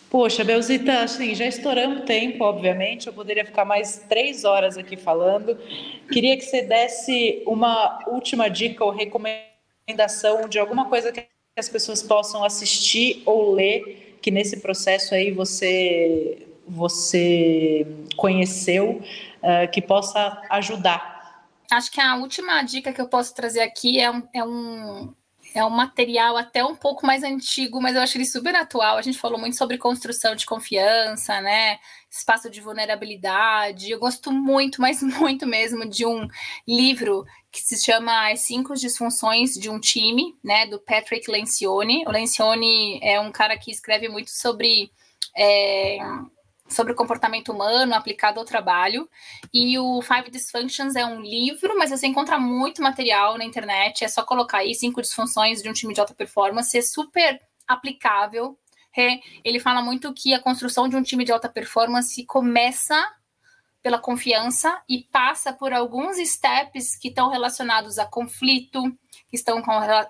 Poxa, 0.10 0.44
Belzita, 0.44 1.02
assim, 1.02 1.36
já 1.36 1.46
estouramos 1.46 2.04
tempo, 2.04 2.44
obviamente. 2.44 3.08
Eu 3.08 3.14
poderia 3.14 3.46
ficar 3.46 3.66
mais 3.66 4.04
três 4.10 4.44
horas 4.44 4.78
aqui 4.78 4.98
falando. 4.98 5.58
Queria 6.12 6.36
que 6.36 6.44
você 6.44 6.62
desse 6.64 7.44
uma 7.46 8.00
última 8.08 8.50
dica 8.50 8.84
ou 8.84 8.92
recomendação 8.92 10.48
de 10.50 10.58
alguma 10.58 10.86
coisa 10.86 11.12
que 11.12 11.28
as 11.56 11.70
pessoas 11.70 12.02
possam 12.02 12.44
assistir 12.44 13.22
ou 13.26 13.54
ler, 13.54 14.18
que 14.22 14.32
nesse 14.32 14.58
processo 14.58 15.14
aí 15.14 15.32
você, 15.32 16.48
você 16.68 17.86
conheceu, 18.16 19.02
uh, 19.44 19.70
que 19.72 19.82
possa 19.82 20.42
ajudar. 20.50 21.20
Acho 21.72 21.92
que 21.92 22.02
a 22.02 22.16
última 22.16 22.62
dica 22.64 22.92
que 22.92 23.00
eu 23.00 23.08
posso 23.08 23.34
trazer 23.34 23.62
aqui 23.62 24.00
é 24.00 24.10
um, 24.10 24.28
é 24.34 24.44
um 24.44 25.14
é 25.54 25.66
um 25.66 25.70
material 25.70 26.38
até 26.38 26.64
um 26.64 26.76
pouco 26.76 27.06
mais 27.06 27.24
antigo, 27.24 27.82
mas 27.82 27.96
eu 27.96 28.02
acho 28.02 28.18
ele 28.18 28.26
super 28.26 28.56
atual. 28.56 28.98
A 28.98 29.02
gente 29.02 29.18
falou 29.18 29.40
muito 29.40 29.58
sobre 29.58 29.78
construção 29.78 30.36
de 30.36 30.46
confiança, 30.46 31.42
né? 31.42 31.80
Espaço 32.10 32.50
de 32.50 32.62
vulnerabilidade. 32.62 33.90
Eu 33.90 34.00
gosto 34.00 34.32
muito, 34.32 34.80
mas 34.82 35.02
muito 35.02 35.48
mesmo, 35.48 35.90
de 35.90 36.06
um 36.06 36.28
livro 36.68 37.26
que 37.52 37.62
se 37.62 37.84
chama 37.84 38.32
As 38.32 38.42
Cinco 38.42 38.76
Disfunções 38.76 39.56
de 39.56 39.70
um 39.70 39.80
Time, 39.80 40.38
né? 40.44 40.68
Do 40.68 40.80
Patrick 40.80 41.30
Lencioni. 41.30 42.04
O 42.06 42.12
Lencioni 42.12 43.00
é 43.02 43.20
um 43.20 43.32
cara 43.32 43.58
que 43.58 43.72
escreve 43.72 44.08
muito 44.08 44.30
sobre. 44.30 44.92
É, 45.36 45.98
sobre 46.70 46.93
o 46.93 46.95
comportamento 46.95 47.51
humano 47.51 47.93
aplicado 47.93 48.39
ao 48.39 48.45
trabalho. 48.45 49.09
E 49.53 49.78
o 49.78 50.01
Five 50.01 50.30
Dysfunctions 50.30 50.95
é 50.95 51.05
um 51.05 51.22
livro, 51.22 51.78
mas 51.78 51.89
você 51.89 52.07
encontra 52.07 52.39
muito 52.39 52.82
material 52.82 53.38
na 53.38 53.43
internet. 53.43 54.03
É 54.03 54.07
só 54.07 54.24
colocar 54.24 54.59
aí 54.59 54.74
cinco 54.76 55.01
disfunções 55.01 55.61
de 55.61 55.70
um 55.70 55.74
time 55.74 55.93
de 55.93 55.99
alta 55.99 56.13
performance. 56.13 56.78
É 56.78 56.82
super 56.82 57.39
aplicável. 57.67 58.57
É, 58.97 59.20
ele 59.43 59.59
fala 59.59 59.82
muito 59.82 60.13
que 60.13 60.34
a 60.34 60.39
construção 60.39 60.88
de 60.88 60.95
um 60.95 61.03
time 61.03 61.24
de 61.24 61.32
alta 61.32 61.47
performance 61.47 62.26
começa 62.26 62.95
pela 63.82 63.98
confiança 63.98 64.82
e 64.90 65.04
passa 65.12 65.54
por 65.54 65.74
alguns 65.74 66.18
steps 66.18 66.98
que 66.98 67.08
estão 67.08 67.30
relacionados 67.30 67.98
a 67.98 68.06
conflito, 68.06 68.82
que 69.30 69.36
estão 69.36 69.64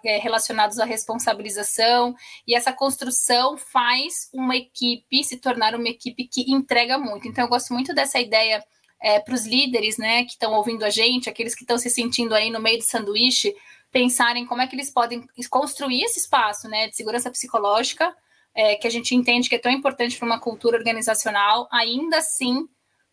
é, 0.03 0.17
relacionados 0.17 0.79
à 0.79 0.85
responsabilização, 0.85 2.15
e 2.47 2.55
essa 2.55 2.73
construção 2.73 3.57
faz 3.57 4.29
uma 4.33 4.55
equipe 4.55 5.23
se 5.23 5.37
tornar 5.37 5.75
uma 5.75 5.87
equipe 5.87 6.27
que 6.27 6.51
entrega 6.51 6.97
muito. 6.97 7.27
Então, 7.27 7.43
eu 7.43 7.49
gosto 7.49 7.73
muito 7.73 7.93
dessa 7.93 8.19
ideia 8.19 8.63
é, 9.01 9.19
para 9.19 9.33
os 9.33 9.45
líderes, 9.45 9.97
né, 9.97 10.23
que 10.23 10.31
estão 10.31 10.53
ouvindo 10.53 10.83
a 10.83 10.89
gente, 10.89 11.29
aqueles 11.29 11.53
que 11.53 11.63
estão 11.63 11.77
se 11.77 11.89
sentindo 11.89 12.33
aí 12.33 12.49
no 12.49 12.59
meio 12.59 12.79
do 12.79 12.83
sanduíche, 12.83 13.55
pensarem 13.91 14.45
como 14.45 14.61
é 14.61 14.67
que 14.67 14.75
eles 14.75 14.91
podem 14.91 15.23
construir 15.49 16.03
esse 16.03 16.19
espaço, 16.19 16.67
né, 16.67 16.87
de 16.87 16.95
segurança 16.95 17.29
psicológica, 17.29 18.15
é, 18.53 18.75
que 18.75 18.87
a 18.87 18.89
gente 18.89 19.15
entende 19.15 19.47
que 19.47 19.55
é 19.55 19.59
tão 19.59 19.71
importante 19.71 20.17
para 20.17 20.25
uma 20.25 20.39
cultura 20.39 20.77
organizacional, 20.77 21.67
ainda 21.71 22.17
assim 22.17 22.67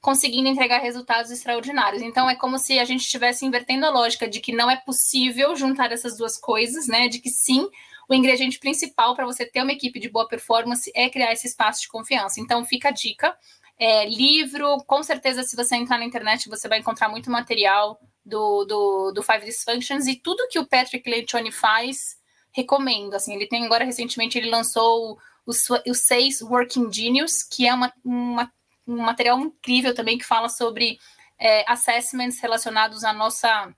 conseguindo 0.06 0.48
entregar 0.48 0.78
resultados 0.78 1.32
extraordinários. 1.32 2.00
Então 2.00 2.30
é 2.30 2.36
como 2.36 2.60
se 2.60 2.78
a 2.78 2.84
gente 2.84 3.00
estivesse 3.00 3.44
invertendo 3.44 3.86
a 3.86 3.90
lógica 3.90 4.28
de 4.28 4.38
que 4.38 4.54
não 4.54 4.70
é 4.70 4.76
possível 4.76 5.56
juntar 5.56 5.90
essas 5.90 6.16
duas 6.16 6.38
coisas, 6.38 6.86
né? 6.86 7.08
De 7.08 7.18
que 7.18 7.28
sim, 7.28 7.68
o 8.08 8.14
ingrediente 8.14 8.60
principal 8.60 9.16
para 9.16 9.26
você 9.26 9.44
ter 9.44 9.60
uma 9.62 9.72
equipe 9.72 9.98
de 9.98 10.08
boa 10.08 10.28
performance 10.28 10.88
é 10.94 11.10
criar 11.10 11.32
esse 11.32 11.48
espaço 11.48 11.82
de 11.82 11.88
confiança. 11.88 12.40
Então 12.40 12.64
fica 12.64 12.90
a 12.90 12.92
dica. 12.92 13.36
É, 13.76 14.08
livro, 14.08 14.76
com 14.86 15.02
certeza, 15.02 15.42
se 15.42 15.56
você 15.56 15.74
entrar 15.74 15.98
na 15.98 16.04
internet, 16.04 16.48
você 16.48 16.68
vai 16.68 16.78
encontrar 16.78 17.08
muito 17.08 17.28
material 17.28 17.98
do, 18.24 18.64
do, 18.64 19.10
do 19.10 19.22
Five 19.24 19.44
Dysfunctions 19.44 20.06
e 20.06 20.14
tudo 20.14 20.46
que 20.48 20.60
o 20.60 20.68
Patrick 20.68 21.10
Lencioni 21.10 21.50
faz, 21.50 22.16
recomendo. 22.52 23.14
Assim, 23.14 23.34
ele 23.34 23.48
tem 23.48 23.64
agora 23.64 23.84
recentemente 23.84 24.38
ele 24.38 24.50
lançou 24.50 25.18
os, 25.44 25.68
os 25.84 25.98
seis 25.98 26.40
Working 26.40 26.92
Genius, 26.92 27.42
que 27.42 27.66
é 27.66 27.74
uma, 27.74 27.92
uma 28.04 28.52
um 28.86 28.96
material 28.96 29.38
incrível 29.40 29.94
também 29.94 30.18
que 30.18 30.24
fala 30.24 30.48
sobre 30.48 30.98
é, 31.38 31.64
assessments 31.70 32.40
relacionados 32.40 33.04
à 33.04 33.12
nossa 33.12 33.74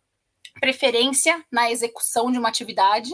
preferência 0.61 1.43
na 1.51 1.71
execução 1.71 2.31
de 2.31 2.39
uma 2.39 2.49
atividade. 2.49 3.11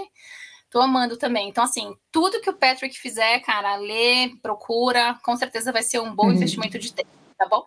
Tô 0.70 0.80
amando 0.80 1.16
também. 1.16 1.48
Então, 1.48 1.62
assim, 1.62 1.94
tudo 2.10 2.40
que 2.40 2.50
o 2.50 2.56
Patrick 2.56 2.98
fizer, 2.98 3.38
cara, 3.40 3.76
lê, 3.76 4.30
procura, 4.42 5.18
com 5.22 5.36
certeza 5.36 5.70
vai 5.70 5.82
ser 5.82 6.00
um 6.00 6.14
bom 6.14 6.26
uhum. 6.26 6.32
investimento 6.32 6.78
de 6.78 6.92
tempo, 6.92 7.10
tá 7.38 7.46
bom? 7.48 7.64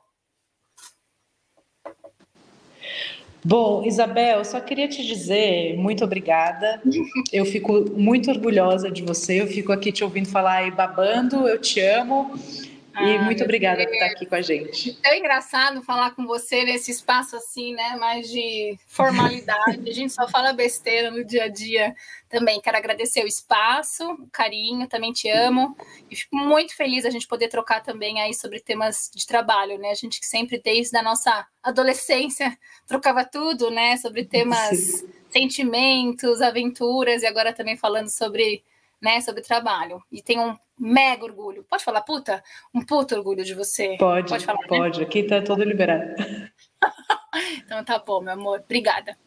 Bom, 3.45 3.85
Isabel, 3.85 4.43
só 4.43 4.59
queria 4.59 4.89
te 4.89 5.05
dizer 5.05 5.77
muito 5.77 6.03
obrigada. 6.03 6.81
Eu 7.31 7.45
fico 7.45 7.89
muito 7.91 8.29
orgulhosa 8.29 8.91
de 8.91 9.01
você. 9.03 9.41
Eu 9.41 9.47
fico 9.47 9.71
aqui 9.71 9.89
te 9.89 10.03
ouvindo 10.03 10.27
falar 10.27 10.67
e 10.67 10.71
babando. 10.71 11.47
Eu 11.47 11.61
te 11.61 11.79
amo. 11.79 12.37
E 12.99 13.15
ah, 13.15 13.21
muito 13.21 13.43
obrigada 13.43 13.77
Deus. 13.77 13.89
por 13.89 13.93
estar 13.93 14.05
aqui 14.07 14.25
com 14.25 14.35
a 14.35 14.41
gente. 14.41 14.97
É 15.03 15.17
engraçado 15.17 15.83
falar 15.83 16.11
com 16.11 16.25
você 16.25 16.63
nesse 16.63 16.89
espaço 16.89 17.35
assim, 17.35 17.73
né? 17.73 17.95
Mais 17.95 18.27
de 18.29 18.77
formalidade. 18.87 19.87
a 19.87 19.93
gente 19.93 20.11
só 20.11 20.27
fala 20.27 20.51
besteira 20.51 21.11
no 21.11 21.23
dia 21.23 21.43
a 21.43 21.47
dia 21.47 21.95
também. 22.27 22.59
Quero 22.59 22.77
agradecer 22.77 23.23
o 23.23 23.27
espaço, 23.27 24.03
o 24.13 24.27
carinho, 24.31 24.87
também 24.87 25.13
te 25.13 25.29
amo. 25.29 25.77
E 26.09 26.15
fico 26.15 26.35
muito 26.35 26.75
feliz 26.75 27.05
a 27.05 27.11
gente 27.11 27.27
poder 27.27 27.49
trocar 27.49 27.83
também 27.83 28.19
aí 28.19 28.33
sobre 28.33 28.59
temas 28.59 29.11
de 29.13 29.27
trabalho, 29.27 29.77
né? 29.77 29.91
A 29.91 29.95
gente 29.95 30.19
que 30.19 30.25
sempre, 30.25 30.59
desde 30.59 30.97
a 30.97 31.03
nossa 31.03 31.45
adolescência, 31.61 32.57
trocava 32.87 33.23
tudo, 33.23 33.69
né? 33.69 33.97
Sobre 33.97 34.25
temas, 34.25 34.77
Sim. 34.77 35.09
sentimentos, 35.29 36.41
aventuras, 36.41 37.21
e 37.21 37.27
agora 37.27 37.53
também 37.53 37.77
falando 37.77 38.09
sobre 38.09 38.63
né, 39.01 39.21
sobre 39.21 39.41
trabalho. 39.41 40.01
E 40.11 40.21
tem 40.21 40.39
um 40.39 40.57
mega 40.77 41.23
orgulho. 41.25 41.63
Pode 41.63 41.83
falar 41.83 42.01
puta? 42.01 42.43
Um 42.73 42.85
puta 42.85 43.15
orgulho 43.15 43.43
de 43.43 43.53
você. 43.53 43.95
Pode, 43.97 44.29
pode. 44.29 44.45
Falar, 44.45 44.59
né? 44.59 44.67
pode. 44.67 44.99
Né? 44.99 45.05
Aqui 45.05 45.23
tá 45.23 45.41
todo 45.41 45.63
liberado. 45.63 46.15
então 47.63 47.83
tá 47.83 47.99
bom, 47.99 48.21
meu 48.21 48.33
amor. 48.33 48.61
Obrigada. 48.63 49.17